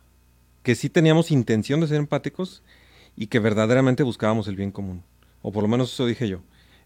que 0.64 0.74
sí 0.74 0.90
teníamos 0.90 1.32
intención 1.32 1.82
de 1.82 1.88
ser 1.88 1.98
empáticos 1.98 2.64
y 3.18 3.28
que 3.28 3.40
verdaderamente 3.40 4.04
buscábamos 4.04 4.48
el 4.48 4.56
bien 4.56 4.72
común. 4.72 5.04
O 5.42 5.52
por 5.52 5.64
lo 5.64 5.68
menos 5.68 5.92
eso 5.92 6.06
dije 6.06 6.30
yo. 6.30 6.40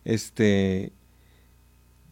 Este. 0.04 0.92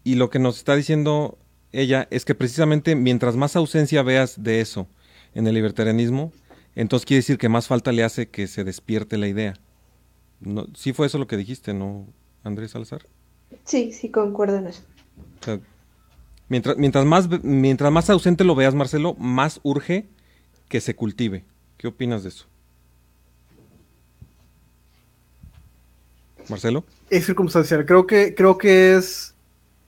Y 0.08 0.16
lo 0.16 0.30
que 0.30 0.40
nos 0.40 0.56
está 0.56 0.74
diciendo 0.74 1.38
ella 1.74 2.08
es 2.12 2.24
que 2.24 2.34
precisamente 2.34 2.96
mientras 2.96 3.36
más 3.36 3.58
ausencia 3.58 4.04
veas 4.04 4.42
de 4.42 4.62
eso 4.62 4.88
en 5.36 5.46
el 5.48 5.54
libertarianismo, 5.54 6.32
entonces 6.76 7.06
quiere 7.06 7.20
decir 7.20 7.38
que 7.38 7.50
más 7.50 7.68
falta 7.68 7.92
le 7.92 8.06
hace 8.06 8.30
que 8.30 8.48
se 8.48 8.64
despierte 8.64 9.18
la 9.18 9.28
idea. 9.28 9.56
No, 10.40 10.66
sí 10.76 10.94
fue 10.94 11.08
eso 11.08 11.18
lo 11.18 11.28
que 11.28 11.36
dijiste, 11.36 11.74
¿no, 11.74 12.08
Andrés 12.46 12.72
Salazar? 12.72 13.02
Sí, 13.66 13.92
sí, 13.92 14.10
concuerdo 14.10 14.56
en 14.56 14.68
eso. 14.68 14.84
O 15.42 15.44
sea, 15.44 15.60
mientras, 16.48 16.78
mientras, 16.78 17.04
más, 17.04 17.28
mientras 17.44 17.92
más 17.92 18.10
ausente 18.10 18.46
lo 18.46 18.56
veas, 18.56 18.76
Marcelo, 18.76 19.14
más 19.16 19.60
urge 19.64 20.08
que 20.70 20.80
se 20.80 20.96
cultive. 20.96 21.44
¿Qué 21.76 21.90
opinas 21.90 22.24
de 22.24 22.30
eso? 22.30 22.46
Marcelo. 26.48 26.86
Es 27.10 27.26
circunstancial. 27.26 27.86
Creo 27.86 28.08
que, 28.08 28.34
creo 28.36 28.58
que 28.58 28.96
es, 28.96 29.34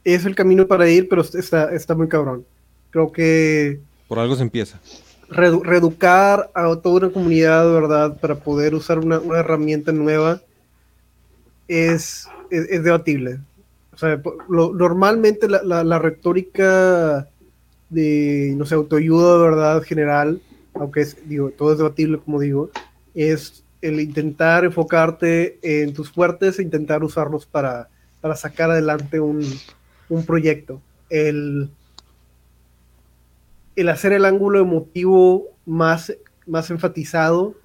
es 0.03 0.25
el 0.25 0.35
camino 0.35 0.67
para 0.67 0.89
ir, 0.89 1.07
pero 1.09 1.21
está, 1.21 1.73
está 1.73 1.95
muy 1.95 2.07
cabrón. 2.07 2.45
Creo 2.91 3.11
que 3.11 3.79
Por 4.07 4.19
algo 4.19 4.35
se 4.35 4.43
empieza. 4.43 4.79
reedu- 5.29 5.61
reeducar 5.63 6.49
a 6.53 6.75
toda 6.77 7.05
una 7.05 7.09
comunidad, 7.13 7.71
¿verdad? 7.71 8.17
Para 8.19 8.35
poder 8.35 8.73
usar 8.75 8.99
una, 8.99 9.19
una 9.19 9.39
herramienta 9.39 9.91
nueva 9.91 10.41
es, 11.67 12.27
es, 12.49 12.69
es 12.69 12.83
debatible. 12.83 13.39
O 13.93 13.97
sea, 13.97 14.21
lo- 14.47 14.73
normalmente 14.73 15.47
la, 15.49 15.61
la- 15.63 15.83
la 15.83 15.99
retórica 15.99 17.27
de, 17.89 18.53
no 18.57 18.65
sé, 18.65 18.75
autoayuda, 18.75 19.37
¿verdad? 19.37 19.81
General, 19.83 20.41
aunque 20.73 21.01
es, 21.01 21.17
digo, 21.27 21.49
todo 21.51 21.71
es 21.73 21.77
debatible, 21.77 22.19
como 22.19 22.39
digo, 22.39 22.69
es 23.13 23.63
el 23.81 23.99
intentar 23.99 24.65
enfocarte 24.65 25.57
en 25.61 25.93
tus 25.93 26.11
fuertes 26.11 26.59
e 26.59 26.63
intentar 26.63 27.03
usarlos 27.03 27.45
para, 27.45 27.89
para 28.21 28.35
sacar 28.35 28.71
adelante 28.71 29.19
un, 29.19 29.41
un 30.10 30.26
proyecto. 30.26 30.82
El, 31.10 31.70
el 33.76 33.89
hacer 33.89 34.12
el 34.12 34.26
ángulo 34.26 34.60
emotivo 34.60 35.47
más, 35.66 36.14
más 36.45 36.70
enfatizado, 36.70 37.55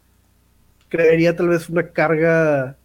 crearía 0.89 1.35
tal 1.35 1.49
vez 1.49 1.69
una 1.69 1.89
carga 1.89 2.77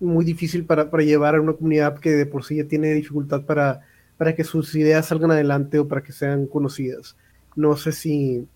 muy 0.00 0.24
difícil 0.24 0.64
para, 0.64 0.90
para 0.90 1.02
llevar 1.02 1.34
a 1.34 1.40
una 1.40 1.54
comunidad 1.54 1.98
que 1.98 2.10
de 2.10 2.26
por 2.26 2.44
sí 2.44 2.56
ya 2.56 2.64
tiene 2.64 2.92
dificultad 2.92 3.42
para, 3.42 3.80
para 4.16 4.34
que 4.34 4.44
sus 4.44 4.74
ideas 4.74 5.06
salgan 5.06 5.30
adelante 5.30 5.78
o 5.78 5.88
para 5.88 6.02
que 6.02 6.12
sean 6.12 6.46
conocidas. 6.46 7.16
No 7.56 7.76
sé 7.76 7.92
si... 7.92 8.46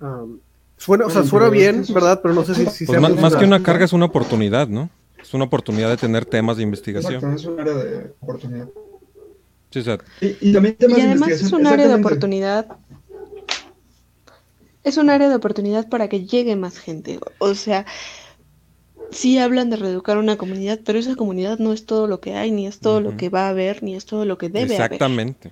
um, 0.00 0.38
suena, 0.76 1.06
o 1.06 1.10
sea, 1.10 1.22
suena 1.22 1.48
bien, 1.48 1.84
¿verdad? 1.94 2.20
Pero 2.20 2.34
no 2.34 2.44
sé 2.44 2.54
si, 2.54 2.66
si 2.66 2.84
Pues 2.84 3.00
sea 3.00 3.08
más, 3.08 3.36
que 3.36 3.44
una 3.44 3.62
carga 3.62 3.86
es 3.86 3.94
una 3.94 4.04
oportunidad, 4.04 4.68
¿no? 4.68 4.90
Es 5.26 5.34
una 5.34 5.44
oportunidad 5.44 5.90
de 5.90 5.96
tener 5.96 6.24
temas 6.24 6.56
de 6.56 6.62
investigación. 6.62 7.14
Exacto, 7.14 7.36
es 7.36 7.44
un 7.46 7.58
área 7.58 7.74
de 7.74 8.14
oportunidad. 8.20 8.68
Sí, 9.70 9.80
o 9.80 9.82
sea, 9.82 9.98
Y, 10.20 10.50
y 10.50 10.52
también 10.52 10.76
temas 10.76 10.98
Y 10.98 11.00
de 11.00 11.06
además 11.08 11.30
es 11.30 11.52
un 11.52 11.66
área 11.66 11.88
de 11.88 11.94
oportunidad. 11.94 12.78
Es 14.84 14.96
un 14.98 15.10
área 15.10 15.28
de 15.28 15.34
oportunidad 15.34 15.88
para 15.88 16.08
que 16.08 16.24
llegue 16.26 16.54
más 16.54 16.78
gente. 16.78 17.18
O 17.38 17.54
sea, 17.56 17.86
sí 19.10 19.38
hablan 19.38 19.68
de 19.70 19.76
reeducar 19.76 20.18
una 20.18 20.36
comunidad, 20.36 20.80
pero 20.84 20.98
esa 20.98 21.16
comunidad 21.16 21.58
no 21.58 21.72
es 21.72 21.86
todo 21.86 22.06
lo 22.06 22.20
que 22.20 22.34
hay, 22.34 22.52
ni 22.52 22.66
es 22.68 22.78
todo 22.80 23.00
lo 23.00 23.16
que 23.16 23.28
va 23.28 23.46
a 23.46 23.50
haber, 23.50 23.82
ni 23.82 23.96
es 23.96 24.06
todo 24.06 24.24
lo 24.24 24.38
que 24.38 24.48
debe 24.48 24.76
haber. 24.78 24.92
exactamente. 24.92 25.50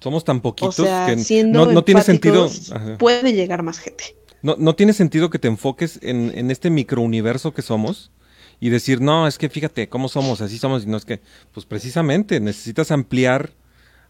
Somos 0.00 0.24
tan 0.24 0.40
O 0.42 0.42
poquitos 0.42 0.76
sea, 0.76 1.06
que 1.06 1.44
no, 1.44 1.66
no 1.66 1.82
tiene 1.82 2.02
sentido. 2.02 2.46
ajá. 2.70 2.96
puede 2.98 3.32
llegar 3.32 3.62
más 3.64 3.78
gente. 3.80 4.04
No, 4.42 4.54
no 4.56 4.76
tiene 4.76 4.92
sentido 4.92 5.30
que 5.30 5.40
te 5.40 5.48
enfoques 5.48 5.98
en, 6.02 6.30
en 6.38 6.50
este 6.52 6.70
microuniverso 6.70 7.52
que 7.52 7.62
somos 7.62 8.12
y 8.60 8.70
decir, 8.70 9.00
no, 9.00 9.26
es 9.26 9.38
que 9.38 9.48
fíjate 9.48 9.88
cómo 9.88 10.08
somos, 10.08 10.40
así 10.40 10.58
somos, 10.58 10.84
y 10.84 10.86
no 10.86 10.96
es 10.96 11.04
que, 11.04 11.20
pues 11.52 11.66
precisamente 11.66 12.40
necesitas 12.40 12.90
ampliar, 12.90 13.52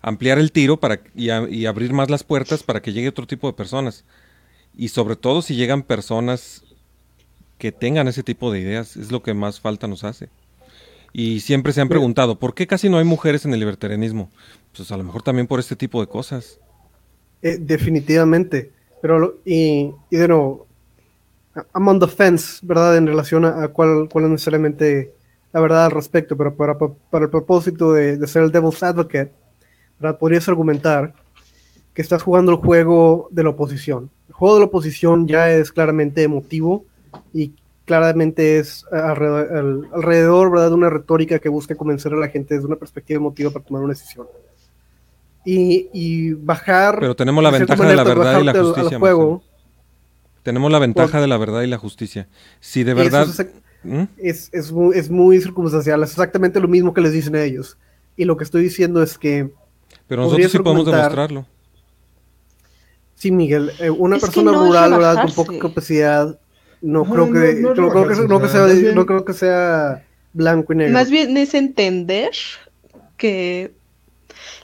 ampliar 0.01 0.39
el 0.39 0.53
tiro 0.53 0.79
para, 0.79 1.01
y, 1.15 1.31
a- 1.31 1.49
y 1.49 1.67
abrir 1.67 1.93
más 1.93 2.11
las 2.11 2.25
puertas 2.25 2.63
para 2.63 2.81
que 2.81 2.93
llegue 2.93 3.09
otro 3.09 3.27
tipo 3.27 3.47
de 3.47 3.53
personas. 3.55 4.05
Y 4.77 4.89
sobre 4.89 5.17
todo 5.17 5.43
si 5.43 5.57
llegan 5.57 5.83
personas 5.83 6.63
que 7.59 7.73
tengan 7.73 8.07
ese 8.09 8.23
tipo 8.23 8.53
de 8.53 8.61
ideas, 8.61 8.97
es 8.97 9.11
lo 9.11 9.23
que 9.23 9.35
más 9.35 9.61
falta 9.61 9.89
nos 9.89 10.05
hace. 10.05 10.29
Y 11.13 11.41
siempre 11.41 11.73
se 11.73 11.81
han 11.81 11.89
preguntado, 11.89 12.39
¿por 12.39 12.55
qué 12.55 12.67
casi 12.67 12.89
no 12.89 12.99
hay 12.99 13.05
mujeres 13.05 13.45
en 13.45 13.53
el 13.53 13.61
libertarianismo? 13.61 14.31
Pues 14.77 14.93
a 14.93 14.97
lo 14.97 15.03
mejor 15.03 15.23
también 15.23 15.47
por 15.49 15.59
este 15.59 15.75
tipo 15.75 16.01
de 16.01 16.07
cosas. 16.07 16.61
Eh, 17.43 17.57
definitivamente. 17.59 18.71
Pero, 19.03 19.19
lo- 19.19 19.35
y, 19.45 19.91
y 20.11 20.17
de 20.17 20.29
nuevo, 20.29 20.68
I'm 21.75 21.89
on 21.89 21.99
the 22.01 22.09
fence, 22.09 22.61
¿verdad? 22.63 22.97
En 22.97 23.07
relación 23.07 23.45
a, 23.45 23.63
a 23.65 23.69
cuál, 23.69 24.09
cuál 24.11 24.25
es 24.27 24.31
necesariamente 24.31 25.13
la 25.53 25.61
verdad 25.61 25.87
al 25.87 25.91
respecto, 25.93 26.37
pero 26.37 26.55
para, 26.55 26.77
para 26.79 27.25
el 27.25 27.31
propósito 27.31 27.93
de, 27.93 28.17
de 28.19 28.27
ser 28.27 28.43
el 28.43 28.53
devil's 28.53 28.83
advocate, 28.83 29.33
¿verdad? 29.99 30.19
Podrías 30.19 30.49
argumentar 30.49 31.15
que 31.95 32.03
estás 32.03 32.23
jugando 32.23 32.53
el 32.53 32.59
juego 32.59 33.29
de 33.31 33.43
la 33.45 33.51
oposición. 33.51 34.11
El 34.29 34.35
juego 34.35 34.55
de 34.57 34.61
la 34.61 34.67
oposición 34.67 35.27
ya 35.27 35.51
es 35.51 35.73
claramente 35.73 36.23
emotivo 36.23 36.85
y 37.33 37.53
claramente 37.87 38.59
es 38.59 38.85
alrededor, 38.93 39.57
al- 39.57 39.89
alrededor, 39.95 40.51
¿verdad? 40.51 40.69
de 40.69 40.75
una 40.75 40.91
retórica 40.91 41.39
que 41.39 41.49
busca 41.49 41.75
convencer 41.75 42.13
a 42.13 42.17
la 42.17 42.29
gente 42.29 42.55
desde 42.55 42.67
una 42.67 42.77
perspectiva 42.77 43.17
emotiva 43.19 43.51
para 43.51 43.65
tomar 43.65 43.83
una 43.83 43.95
decisión. 43.95 44.27
Y, 45.45 45.89
y 45.95 46.33
bajar... 46.35 46.99
Pero 47.01 47.17
tenemos 47.17 47.43
la 47.43 47.51
de 47.51 47.59
ventaja 47.61 47.85
de 47.87 47.97
la 47.97 48.05
verdad 48.05 48.41
y 48.41 48.45
la 48.45 48.53
bajarte 48.53 48.59
al- 48.59 48.67
al 48.67 48.73
justicia, 48.75 48.99
juego, 48.99 49.43
Tenemos 50.49 50.73
la 50.73 50.79
ventaja 50.79 51.21
de 51.21 51.27
la 51.27 51.37
verdad 51.37 51.61
y 51.61 51.67
la 51.67 51.77
justicia. 51.77 52.27
Si 52.59 52.83
de 52.83 52.95
verdad... 52.95 53.29
es 53.29 53.47
¿Mm? 53.85 54.05
es, 54.17 54.49
es, 54.55 54.73
muy, 54.73 54.97
es 54.97 55.11
muy 55.11 55.39
circunstancial, 55.43 56.03
es 56.03 56.13
exactamente 56.13 56.59
lo 56.59 56.69
mismo 56.69 56.95
que 56.95 57.03
les 57.03 57.13
dicen 57.13 57.37
a 57.37 57.43
ellos. 57.43 57.77
Y 58.17 58.25
lo 58.25 58.39
que 58.39 58.45
estoy 58.45 58.63
diciendo 58.63 59.03
es 59.03 59.19
que, 59.19 59.51
Pero 60.07 60.23
nosotros 60.23 60.51
sí 60.51 60.59
podemos 60.61 60.87
demostrarlo. 60.87 61.45
sí, 63.15 63.31
Miguel, 63.31 63.73
eh, 63.79 63.91
una 63.91 64.17
persona 64.17 64.53
no 64.53 64.65
rural, 64.65 64.93
¿verdad? 64.93 65.23
Con 65.23 65.35
poca 65.35 65.59
capacidad, 65.59 66.41
no, 66.81 67.05
No, 67.05 67.13
creo 67.13 67.27
que, 67.27 67.61
creo 67.61 68.49
sea, 68.49 68.95
no 68.95 69.05
creo 69.05 69.25
que 69.27 69.35
sea 69.35 70.03
blanco 70.33 70.73
y 70.73 70.77
negro. 70.77 70.95
Más 70.95 71.11
bien 71.11 71.37
es 71.37 71.53
entender 71.53 72.31
que 73.19 73.75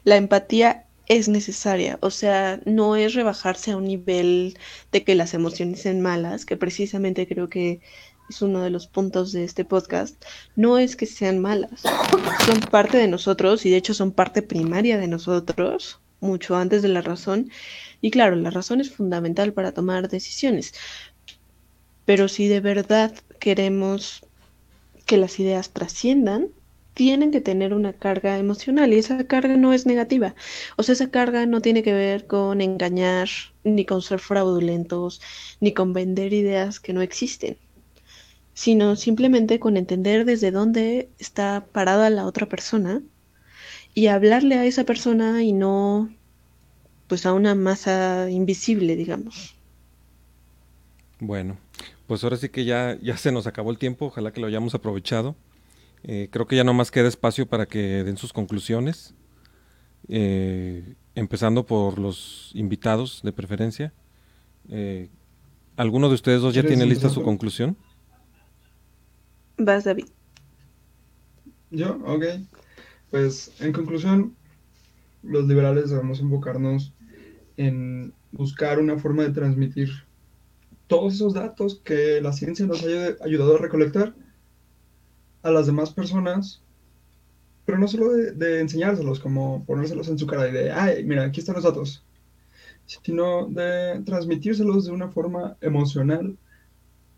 la 0.05 0.17
empatía 0.17 0.84
es 1.07 1.29
necesaria, 1.29 1.99
o 2.01 2.11
sea, 2.11 2.61
no 2.65 2.97
es 2.97 3.15
rebajarse 3.15 3.73
a 3.73 3.77
un 3.77 3.85
nivel 3.85 4.59
de 4.91 5.05
que 5.05 5.15
las 5.15 5.35
emociones 5.35 5.83
sean 5.83 6.01
malas, 6.01 6.47
que 6.47 6.57
precisamente 6.57 7.27
creo 7.29 7.49
que 7.49 7.81
es 8.31 8.41
uno 8.41 8.63
de 8.63 8.71
los 8.71 8.87
puntos 8.87 9.33
de 9.33 9.45
este 9.45 9.65
podcast, 9.65 10.23
no 10.57 10.79
es 10.79 10.97
que 10.97 11.07
sean 11.07 11.41
malas, 11.41 11.83
son 12.47 12.61
parte 12.71 12.97
de 12.97 13.09
nosotros 13.09 13.67
y 13.67 13.71
de 13.71 13.77
hecho 13.77 13.93
son 13.93 14.13
parte 14.13 14.41
primaria 14.41 14.97
de 14.97 15.09
nosotros, 15.09 16.01
mucho 16.21 16.57
antes 16.57 16.81
de 16.81 16.89
la 16.89 17.03
razón, 17.03 17.51
y 18.01 18.11
claro, 18.11 18.37
la 18.37 18.51
razón 18.51 18.81
es 18.81 18.91
fundamental 18.91 19.53
para 19.53 19.73
tomar 19.73 20.09
decisiones, 20.09 20.73
pero 22.07 22.29
si 22.29 22.49
de 22.49 22.61
verdad 22.61 23.15
queremos 23.41 24.25
que 25.05 25.19
las 25.19 25.39
ideas 25.39 25.71
trasciendan, 25.71 26.49
tienen 26.95 27.31
que 27.33 27.41
tener 27.41 27.75
una 27.75 27.93
carga 27.93 28.39
emocional 28.39 28.93
y 28.93 28.99
esa 28.99 29.27
carga 29.27 29.57
no 29.57 29.73
es 29.73 29.85
negativa. 29.85 30.35
O 30.77 30.83
sea, 30.83 30.95
esa 30.95 31.11
carga 31.11 31.45
no 31.47 31.61
tiene 31.61 31.83
que 31.83 31.93
ver 31.93 32.27
con 32.27 32.61
engañar, 32.61 33.29
ni 33.65 33.85
con 33.85 34.01
ser 34.01 34.21
fraudulentos, 34.21 35.21
ni 35.61 35.75
con 35.75 35.93
vender 35.93 36.33
ideas 36.33 36.81
que 36.81 36.93
no 36.93 37.03
existen, 37.03 37.59
sino 38.55 38.97
simplemente 38.97 39.59
con 39.59 39.77
entender 39.77 40.25
desde 40.25 40.53
dónde 40.53 41.11
está 41.19 41.67
parada 41.73 42.11
la 42.11 42.27
otra 42.27 42.47
persona 42.49 43.03
y 43.95 44.07
hablarle 44.07 44.57
a 44.57 44.65
esa 44.65 44.85
persona 44.85 45.43
y 45.43 45.53
no 45.53 46.11
pues 47.09 47.27
a 47.27 47.33
una 47.33 47.55
masa 47.55 48.31
invisible, 48.31 48.97
digamos. 48.97 49.55
Bueno, 51.21 51.59
pues 52.07 52.25
ahora 52.25 52.37
sí 52.37 52.49
que 52.49 52.65
ya, 52.65 52.99
ya 53.03 53.17
se 53.17 53.33
nos 53.33 53.47
acabó 53.47 53.71
el 53.71 53.79
tiempo, 53.79 54.07
ojalá 54.07 54.33
que 54.33 54.41
lo 54.41 54.47
hayamos 54.47 54.75
aprovechado. 54.75 55.37
Eh, 56.07 56.29
creo 56.31 56.47
que 56.47 56.57
ya 56.57 56.65
no 56.65 56.75
más 56.75 56.91
queda 56.91 57.09
espacio 57.09 57.47
para 57.47 57.67
que 57.67 58.05
den 58.05 58.19
sus 58.19 58.35
conclusiones, 58.35 59.15
eh, 60.09 60.97
empezando 61.15 61.65
por 61.65 61.99
los 61.99 62.51
invitados 62.55 63.23
de 63.23 63.33
preferencia. 63.33 63.95
Eh, 64.69 65.09
¿Alguno 65.77 66.09
de 66.09 66.15
ustedes 66.15 66.43
dos 66.43 66.55
ya 66.55 66.61
¿Quieres 66.61 66.79
tiene 66.79 66.91
lista 66.93 67.09
su 67.09 67.23
conclusión? 67.23 67.77
Vas, 69.57 69.85
David. 69.85 70.07
Yo, 71.71 71.99
ok. 72.05 72.25
Pues 73.11 73.53
en 73.61 73.73
conclusión, 73.73 74.37
los 75.23 75.47
liberales 75.47 75.89
debemos 75.89 76.21
enfocarnos 76.21 76.93
en 77.57 78.13
buscar 78.31 78.79
una 78.79 78.99
forma 78.99 79.23
de 79.23 79.31
transmitir 79.31 79.89
todos 80.87 81.15
esos 81.15 81.33
datos 81.33 81.81
que 81.83 82.21
la 82.21 82.35
ciencia 82.35 82.67
nos 82.67 82.83
haya 82.85 83.17
ayudado 83.25 83.57
a 83.57 83.59
recolectar 83.59 84.15
a 85.45 85.51
las 85.51 85.67
demás 85.67 85.93
personas, 85.93 86.63
pero 87.65 87.79
no 87.79 87.87
solo 87.87 88.13
de, 88.13 88.33
de 88.33 88.61
enseñárselos, 88.61 89.21
como 89.21 89.65
ponérselos 89.65 90.09
en 90.09 90.19
su 90.19 90.27
cara 90.27 90.49
y 90.49 90.53
de, 90.53 90.73
ay, 90.73 91.05
mira, 91.05 91.25
aquí 91.25 91.41
están 91.41 91.55
los 91.55 91.65
datos, 91.65 92.05
sino 92.87 93.47
de 93.47 94.03
transmitírselos 94.05 94.87
de 94.87 94.93
una 94.93 95.09
forma 95.09 95.57
emocional 95.61 96.37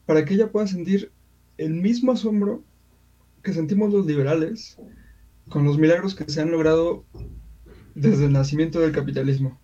para 0.04 0.24
que 0.24 0.34
ella 0.34 0.50
pueda 0.50 0.66
sentir 0.66 1.12
el 1.56 1.74
mismo 1.74 2.12
asombro 2.12 2.62
que 3.42 3.52
sentimos 3.52 3.92
los 3.92 4.06
liberales 4.06 4.76
con 5.48 5.64
los 5.64 5.78
milagros 5.78 6.14
que 6.14 6.28
se 6.30 6.40
han 6.40 6.50
logrado 6.50 7.04
desde 7.94 8.26
el 8.26 8.32
nacimiento 8.32 8.80
del 8.80 8.92
capitalismo. 8.92 9.60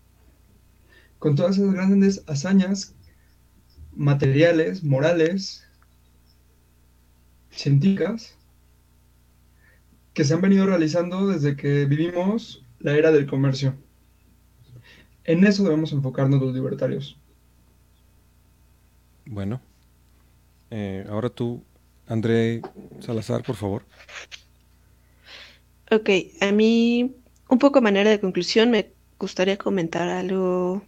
Con 1.19 1.35
todas 1.35 1.59
esas 1.59 1.73
grandes 1.73 2.23
hazañas 2.27 2.95
materiales, 3.95 4.83
morales, 4.83 5.67
científicas, 7.51 8.37
que 10.15 10.25
se 10.25 10.35
han 10.35 10.41
venido 10.41 10.67
realizando 10.67 11.27
desde 11.27 11.57
que 11.57 11.87
vivimos 11.87 12.65
la 12.79 12.97
era 12.97 13.13
del 13.13 13.27
comercio. 13.27 13.75
En 15.25 15.47
eso 15.47 15.63
debemos 15.63 15.93
enfocarnos 15.93 16.41
los 16.41 16.55
libertarios. 16.55 17.17
Bueno, 19.25 19.61
eh, 20.71 21.07
ahora 21.09 21.31
tú, 21.31 21.63
André 22.07 22.61
Salazar, 23.01 23.43
por 23.43 23.57
favor. 23.57 23.85
Ok, 25.91 26.11
a 26.41 26.51
mí, 26.51 27.15
un 27.49 27.59
poco 27.59 27.79
a 27.79 27.83
manera 27.83 28.11
de 28.11 28.21
conclusión, 28.21 28.71
me 28.71 28.91
gustaría 29.19 29.57
comentar 29.57 30.09
algo 30.09 30.83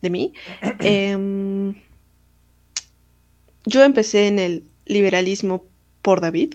de 0.00 0.10
mí. 0.10 0.32
Em, 0.80 1.74
yo 3.66 3.84
empecé 3.84 4.26
en 4.26 4.38
el 4.38 4.64
liberalismo 4.86 5.66
por 6.00 6.20
David 6.20 6.54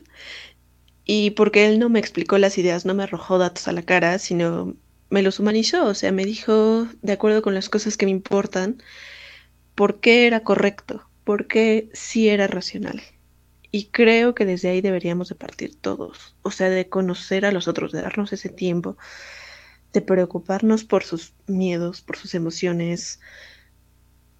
y 1.08 1.32
porque 1.32 1.66
él 1.66 1.80
no 1.80 1.90
me 1.90 2.00
explicó 2.00 2.38
las 2.38 2.58
ideas, 2.58 2.86
no 2.86 2.94
me 2.94 3.04
arrojó 3.04 3.38
datos 3.38 3.68
a 3.70 3.72
la 3.72 3.82
cara, 3.82 4.20
sino 4.20 4.76
me 5.10 5.24
los 5.24 5.40
humanizó, 5.40 5.86
o 5.86 5.94
sea, 5.96 6.12
me 6.12 6.26
dijo, 6.26 6.86
de 7.02 7.14
acuerdo 7.14 7.42
con 7.42 7.56
las 7.56 7.70
cosas 7.70 7.96
que 7.96 8.06
me 8.06 8.12
importan, 8.12 8.84
por 9.74 10.02
qué 10.02 10.28
era 10.28 10.42
correcto, 10.42 11.10
por 11.24 11.48
qué 11.48 11.90
sí 11.94 12.28
era 12.28 12.48
racional. 12.48 13.02
Y 13.72 13.86
creo 13.86 14.36
que 14.36 14.46
desde 14.46 14.70
ahí 14.70 14.82
deberíamos 14.82 15.30
de 15.30 15.36
partir 15.36 15.76
todos, 15.80 16.36
o 16.42 16.52
sea, 16.52 16.70
de 16.70 16.90
conocer 16.90 17.46
a 17.46 17.54
los 17.54 17.70
otros, 17.70 17.94
de 17.94 18.02
darnos 18.02 18.34
ese 18.34 18.50
tiempo, 18.50 18.98
de 19.94 20.02
preocuparnos 20.02 20.84
por 20.84 21.04
sus 21.04 21.34
miedos, 21.48 22.02
por 22.02 22.18
sus 22.18 22.36
emociones, 22.36 23.22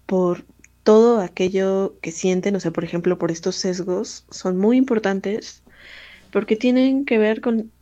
por 0.04 0.44
todo 0.82 1.20
aquello 1.20 1.98
que 2.02 2.12
sienten, 2.12 2.56
o 2.56 2.60
sea, 2.60 2.72
por 2.72 2.84
ejemplo, 2.84 3.18
por 3.18 3.30
estos 3.30 3.56
sesgos, 3.56 4.26
son 4.30 4.58
muy 4.58 4.76
importantes 4.76 5.62
porque 6.30 6.56
tienen 6.56 7.04
que 7.04 7.18
ver 7.18 7.40
con 7.40 7.72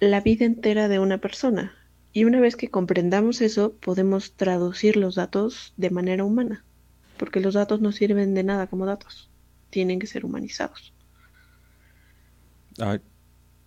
la 0.00 0.20
vida 0.20 0.44
entera 0.46 0.88
de 0.88 0.98
una 1.00 1.18
persona. 1.20 1.76
Y 2.12 2.24
una 2.24 2.40
vez 2.40 2.56
que 2.56 2.70
comprendamos 2.70 3.40
eso, 3.42 3.76
podemos 3.78 4.34
traducir 4.36 4.96
los 4.96 5.14
datos 5.16 5.74
de 5.76 5.90
manera 5.90 6.24
humana, 6.24 6.66
porque 7.16 7.40
los 7.40 7.54
datos 7.54 7.80
no 7.80 7.92
sirven 7.92 8.34
de 8.34 8.44
nada 8.44 8.68
como 8.68 8.86
datos, 8.86 9.32
tienen 9.70 9.98
que 10.00 10.06
ser 10.08 10.24
humanizados. 10.24 10.94
Ay, 12.80 13.00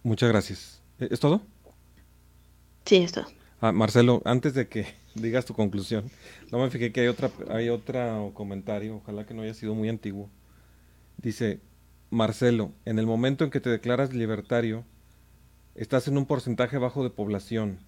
muchas 0.04 0.30
gracias. 0.30 0.84
¿E- 1.00 1.10
¿Es 1.12 1.20
todo? 1.20 1.42
Sí, 2.86 2.98
esto. 2.98 3.26
Ah, 3.60 3.72
Marcelo, 3.72 4.22
antes 4.26 4.54
de 4.54 4.68
que 4.68 4.86
digas 5.16 5.46
tu 5.46 5.54
conclusión, 5.54 6.10
no 6.52 6.60
me 6.60 6.70
fijé 6.70 6.92
que 6.92 7.02
hay 7.02 7.08
otra, 7.08 7.32
hay 7.50 7.70
otro 7.70 8.32
comentario, 8.34 8.98
ojalá 8.98 9.26
que 9.26 9.34
no 9.34 9.44
haya 9.44 9.54
sido 9.54 9.76
muy 9.76 9.90
antiguo. 9.90 10.30
Dice, 11.18 11.60
Marcelo, 12.12 12.74
en 12.84 13.00
el 13.00 13.08
momento 13.08 13.46
en 13.46 13.50
que 13.50 13.62
te 13.62 13.70
declaras 13.70 14.14
libertario, 14.14 14.84
estás 15.76 16.10
en 16.10 16.18
un 16.18 16.26
porcentaje 16.26 16.78
bajo 16.78 17.04
de 17.04 17.10
población, 17.10 17.80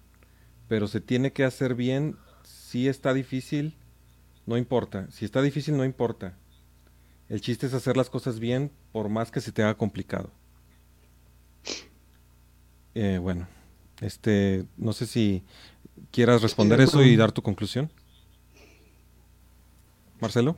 pero 0.66 0.88
se 0.88 1.02
tiene 1.02 1.32
que 1.32 1.44
hacer 1.44 1.74
bien, 1.74 2.16
si 2.42 2.88
está 2.88 3.12
difícil, 3.12 3.76
no 4.46 4.56
importa, 4.56 5.10
si 5.10 5.26
está 5.26 5.42
difícil, 5.42 5.76
no 5.76 5.84
importa. 5.84 6.38
El 7.28 7.42
chiste 7.42 7.66
es 7.66 7.74
hacer 7.74 7.98
las 7.98 8.08
cosas 8.08 8.40
bien, 8.40 8.72
por 8.92 9.10
más 9.10 9.30
que 9.30 9.42
se 9.42 9.52
te 9.52 9.62
haga 9.62 9.76
complicado. 9.76 10.30
Eh, 12.94 13.18
bueno, 13.20 13.46
este, 14.00 14.64
no 14.78 14.94
sé 14.94 15.06
si 15.06 15.42
quieras 16.10 16.40
responder 16.40 16.80
eso 16.80 17.02
y 17.02 17.14
dar 17.14 17.32
tu 17.32 17.42
conclusión. 17.42 17.90
Marcelo. 20.18 20.56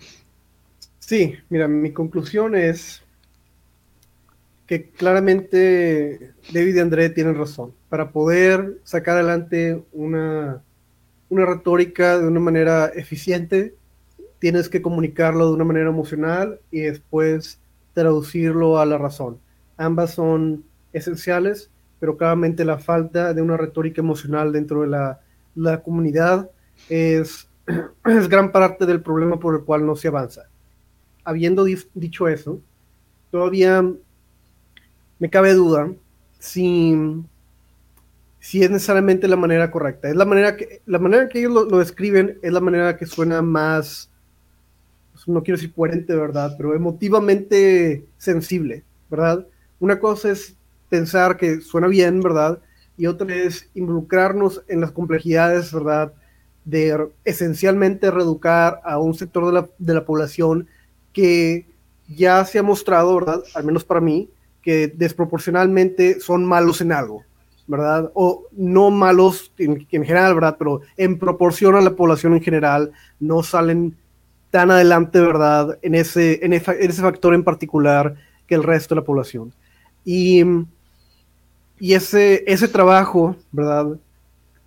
Sí, 1.01 1.35
mira, 1.49 1.67
mi 1.67 1.93
conclusión 1.93 2.55
es 2.55 3.03
que 4.67 4.91
claramente 4.91 6.33
David 6.53 6.77
y 6.77 6.81
André 6.81 7.11
tienen 7.11 7.37
razón. 7.37 7.73
Para 7.89 8.11
poder 8.11 8.79
sacar 8.85 9.17
adelante 9.17 9.85
una, 9.93 10.63
una 11.29 11.47
retórica 11.47 12.19
de 12.19 12.27
una 12.27 12.41
manera 12.41 12.87
eficiente, 12.89 13.75
tienes 14.39 14.69
que 14.69 14.83
comunicarlo 14.83 15.49
de 15.49 15.55
una 15.55 15.65
manera 15.65 15.91
emocional 15.91 16.61
y 16.71 16.81
después 16.81 17.61
traducirlo 17.95 18.79
a 18.79 18.87
la 18.87 18.99
razón. 18.99 19.39
Ambas 19.77 20.15
son 20.15 20.65
esenciales, 20.93 21.71
pero 22.01 22.17
claramente 22.17 22.65
la 22.65 22.79
falta 22.79 23.35
de 23.35 23.43
una 23.43 23.57
retórica 23.57 24.01
emocional 24.03 24.53
dentro 24.53 24.83
de 24.83 24.89
la, 24.89 25.21
la 25.55 25.83
comunidad 25.83 26.51
es, 26.89 27.49
es 28.05 28.29
gran 28.29 28.53
parte 28.53 28.87
del 28.87 29.03
problema 29.03 29.39
por 29.39 29.55
el 29.57 29.65
cual 29.65 29.87
no 29.87 29.97
se 29.97 30.09
avanza. 30.09 30.49
Habiendo 31.25 31.65
di- 31.65 31.79
dicho 31.95 32.29
eso, 32.29 32.61
todavía 33.31 33.85
me 35.19 35.31
cabe 35.31 35.55
duda 35.55 35.91
si, 36.39 36.95
si 38.41 38.63
es 38.63 38.71
necesariamente 38.71 39.29
la 39.29 39.37
manera 39.37 39.71
correcta. 39.71 40.09
Es 40.09 40.17
la 40.17 40.25
manera 40.25 40.57
que, 40.57 40.83
la 40.87 40.99
manera 40.99 41.29
que 41.29 41.41
ellos 41.41 41.53
lo, 41.53 41.79
describen 41.79 42.39
es 42.43 42.53
la 42.53 42.61
manera 42.61 42.97
que 42.97 43.07
suena 43.07 43.43
más, 43.43 44.11
pues, 45.13 45.27
no 45.29 45.43
quiero 45.43 45.57
decir 45.59 45.73
coherente, 45.75 46.15
¿verdad? 46.15 46.55
Pero 46.57 46.75
emotivamente 46.75 48.05
sensible, 48.19 48.85
¿verdad? 49.11 49.47
Una 49.81 49.99
cosa 49.99 50.31
es 50.31 50.55
pensar 50.89 51.37
que 51.37 51.61
suena 51.61 51.89
bien, 51.89 52.21
¿verdad? 52.21 52.61
Y 52.97 53.07
otra 53.07 53.35
es 53.35 53.69
involucrarnos 53.75 54.63
en 54.69 54.81
las 54.81 54.93
complejidades, 54.93 55.73
¿verdad? 55.73 56.13
De 56.65 57.09
esencialmente 57.25 58.11
reeducar 58.11 58.81
a 58.85 58.99
un 58.99 59.15
sector 59.15 59.47
de 59.47 59.53
la, 59.53 59.69
de 59.79 59.95
la 59.95 60.05
población 60.05 60.69
que 61.13 61.67
ya 62.09 62.45
se 62.45 62.59
ha 62.59 62.63
mostrado, 62.63 63.15
¿verdad? 63.15 63.43
Al 63.55 63.65
menos 63.65 63.85
para 63.85 64.01
mí, 64.01 64.31
que 64.67 64.89
desproporcionalmente 64.89 66.19
son 66.19 66.45
malos 66.45 66.81
en 66.81 66.91
algo, 66.91 67.23
¿verdad? 67.69 68.11
O 68.15 68.49
no 68.51 68.91
malos 68.91 69.53
en, 69.59 69.87
en, 69.93 70.05
general, 70.05 70.35
¿verdad? 70.35 70.57
Pero 70.59 70.81
en 70.97 71.21
proporción 71.21 71.77
a 71.77 71.81
la 71.81 71.95
población 71.95 72.35
en 72.35 72.43
general, 72.43 72.91
no 73.21 73.45
salen 73.45 73.97
tan 74.51 74.73
adelante, 74.73 75.21
¿verdad? 75.21 75.79
En 75.83 75.95
ese, 75.95 76.45
en 76.45 76.53
ese, 76.53 77.01
factor 77.01 77.33
en 77.33 77.45
particular 77.45 78.17
que 78.49 78.57
el 78.57 78.65
resto 78.65 78.97
de 78.97 79.03
la 79.03 79.07
población. 79.07 79.53
Y, 80.05 80.43
y 81.79 81.95
ese, 81.95 82.43
ese 82.49 82.67
trabajo, 82.67 83.37
¿verdad? 83.53 83.97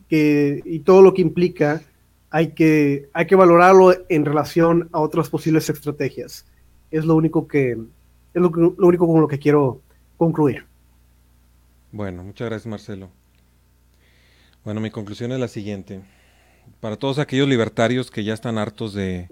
Que, 0.08 0.62
y 0.64 0.80
todo 0.80 1.02
lo 1.02 1.14
que 1.14 1.24
implica, 1.24 1.82
hay 2.30 2.54
que, 2.54 3.10
hay 3.12 3.28
que 3.28 3.36
valorarlo 3.36 3.94
en 4.08 4.24
relación 4.24 4.88
a 4.94 5.02
otras 5.02 5.28
posibles 5.28 5.70
estrategias. 5.70 6.46
Es 6.90 7.04
lo 7.04 7.16
único 7.16 7.50
que, 7.50 7.72
es 8.34 8.42
lo 8.42 8.50
único 8.78 9.06
con 9.06 9.20
lo 9.20 9.28
que 9.28 9.40
quiero 9.40 9.82
concluir. 10.20 10.66
Bueno, 11.92 12.24
muchas 12.24 12.50
gracias 12.50 12.68
Marcelo. 12.68 13.10
Bueno, 14.64 14.82
mi 14.82 14.92
conclusión 14.92 15.32
es 15.32 15.40
la 15.40 15.48
siguiente. 15.48 16.02
Para 16.82 16.98
todos 16.98 17.18
aquellos 17.18 17.48
libertarios 17.48 18.12
que 18.12 18.24
ya 18.24 18.34
están 18.34 18.60
hartos 18.60 18.94
de 18.94 19.30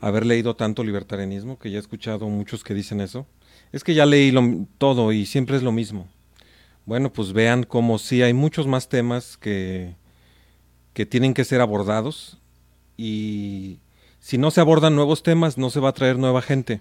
haber 0.00 0.26
leído 0.26 0.54
tanto 0.54 0.84
libertarianismo, 0.84 1.58
que 1.58 1.70
ya 1.70 1.78
he 1.78 1.80
escuchado 1.80 2.28
muchos 2.28 2.62
que 2.62 2.74
dicen 2.74 3.00
eso, 3.00 3.26
es 3.72 3.82
que 3.82 3.94
ya 3.94 4.06
leí 4.06 4.32
todo 4.76 5.12
y 5.12 5.26
siempre 5.26 5.56
es 5.56 5.62
lo 5.62 5.72
mismo. 5.72 6.06
Bueno, 6.84 7.10
pues 7.12 7.32
vean 7.32 7.64
como 7.64 7.98
sí 7.98 8.22
hay 8.22 8.34
muchos 8.34 8.66
más 8.66 8.88
temas 8.88 9.38
que, 9.38 9.96
que 10.92 11.06
tienen 11.06 11.34
que 11.34 11.44
ser 11.44 11.60
abordados 11.60 12.38
y 12.96 13.78
si 14.20 14.36
no 14.36 14.50
se 14.50 14.60
abordan 14.60 14.94
nuevos 14.94 15.22
temas 15.22 15.56
no 15.56 15.70
se 15.70 15.80
va 15.80 15.88
a 15.88 15.94
traer 15.94 16.18
nueva 16.18 16.42
gente. 16.42 16.80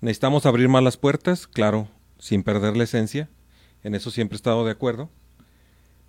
Necesitamos 0.00 0.46
abrir 0.46 0.68
más 0.68 0.82
las 0.82 0.96
puertas, 0.96 1.46
claro, 1.46 1.86
sin 2.22 2.44
perder 2.44 2.76
la 2.76 2.84
esencia, 2.84 3.28
en 3.82 3.96
eso 3.96 4.12
siempre 4.12 4.36
he 4.36 4.38
estado 4.38 4.64
de 4.64 4.70
acuerdo, 4.70 5.10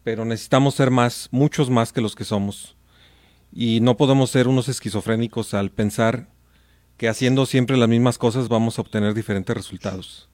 pero 0.03 0.25
necesitamos 0.25 0.75
ser 0.75 0.91
más, 0.91 1.27
muchos 1.31 1.71
más 1.71 1.91
que 1.91 2.01
los 2.01 2.13
que 2.15 2.23
somos. 2.23 2.75
Y 3.51 3.79
no 3.79 3.97
podemos 3.97 4.29
ser 4.29 4.47
unos 4.47 4.69
esquizofrénicos 4.69 5.55
al 5.55 5.71
pensar 5.71 6.27
que 6.97 7.09
haciendo 7.09 7.47
siempre 7.47 7.77
las 7.77 7.89
mismas 7.89 8.19
cosas 8.19 8.47
vamos 8.47 8.77
a 8.77 8.83
obtener 8.83 9.15
diferentes 9.15 9.57
resultados. 9.57 10.29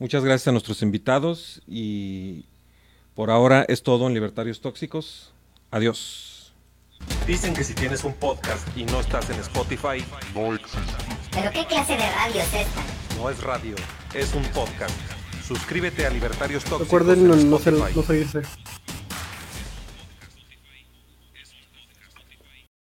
Muchas 0.00 0.24
gracias 0.24 0.48
a 0.48 0.52
nuestros 0.52 0.82
invitados 0.82 1.62
y 1.64 2.46
por 3.14 3.30
ahora 3.30 3.64
es 3.68 3.84
todo 3.84 4.08
en 4.08 4.14
Libertarios 4.14 4.60
Tóxicos. 4.60 5.32
Adiós. 5.70 6.52
Dicen 7.24 7.54
que 7.54 7.62
si 7.62 7.74
tienes 7.74 8.02
un 8.02 8.14
podcast 8.14 8.66
y 8.76 8.84
no 8.84 8.98
estás 8.98 9.30
en 9.30 9.38
Spotify, 9.38 10.04
no. 10.34 10.58
¿Pero 11.30 11.50
qué 11.52 11.64
clase 11.66 11.92
de 11.92 12.10
radio 12.10 12.40
es 12.40 12.54
esta? 12.54 13.03
No 13.16 13.30
es 13.30 13.42
radio, 13.42 13.74
es 14.14 14.34
un 14.34 14.42
podcast. 14.52 14.94
Suscríbete 15.46 16.06
a 16.06 16.10
Libertarios 16.10 16.64
Tóxicos. 16.64 16.86
Recuerden 16.86 17.20
en 17.30 17.50
no, 17.50 17.58
no 17.58 18.02
seguirse. 18.02 18.42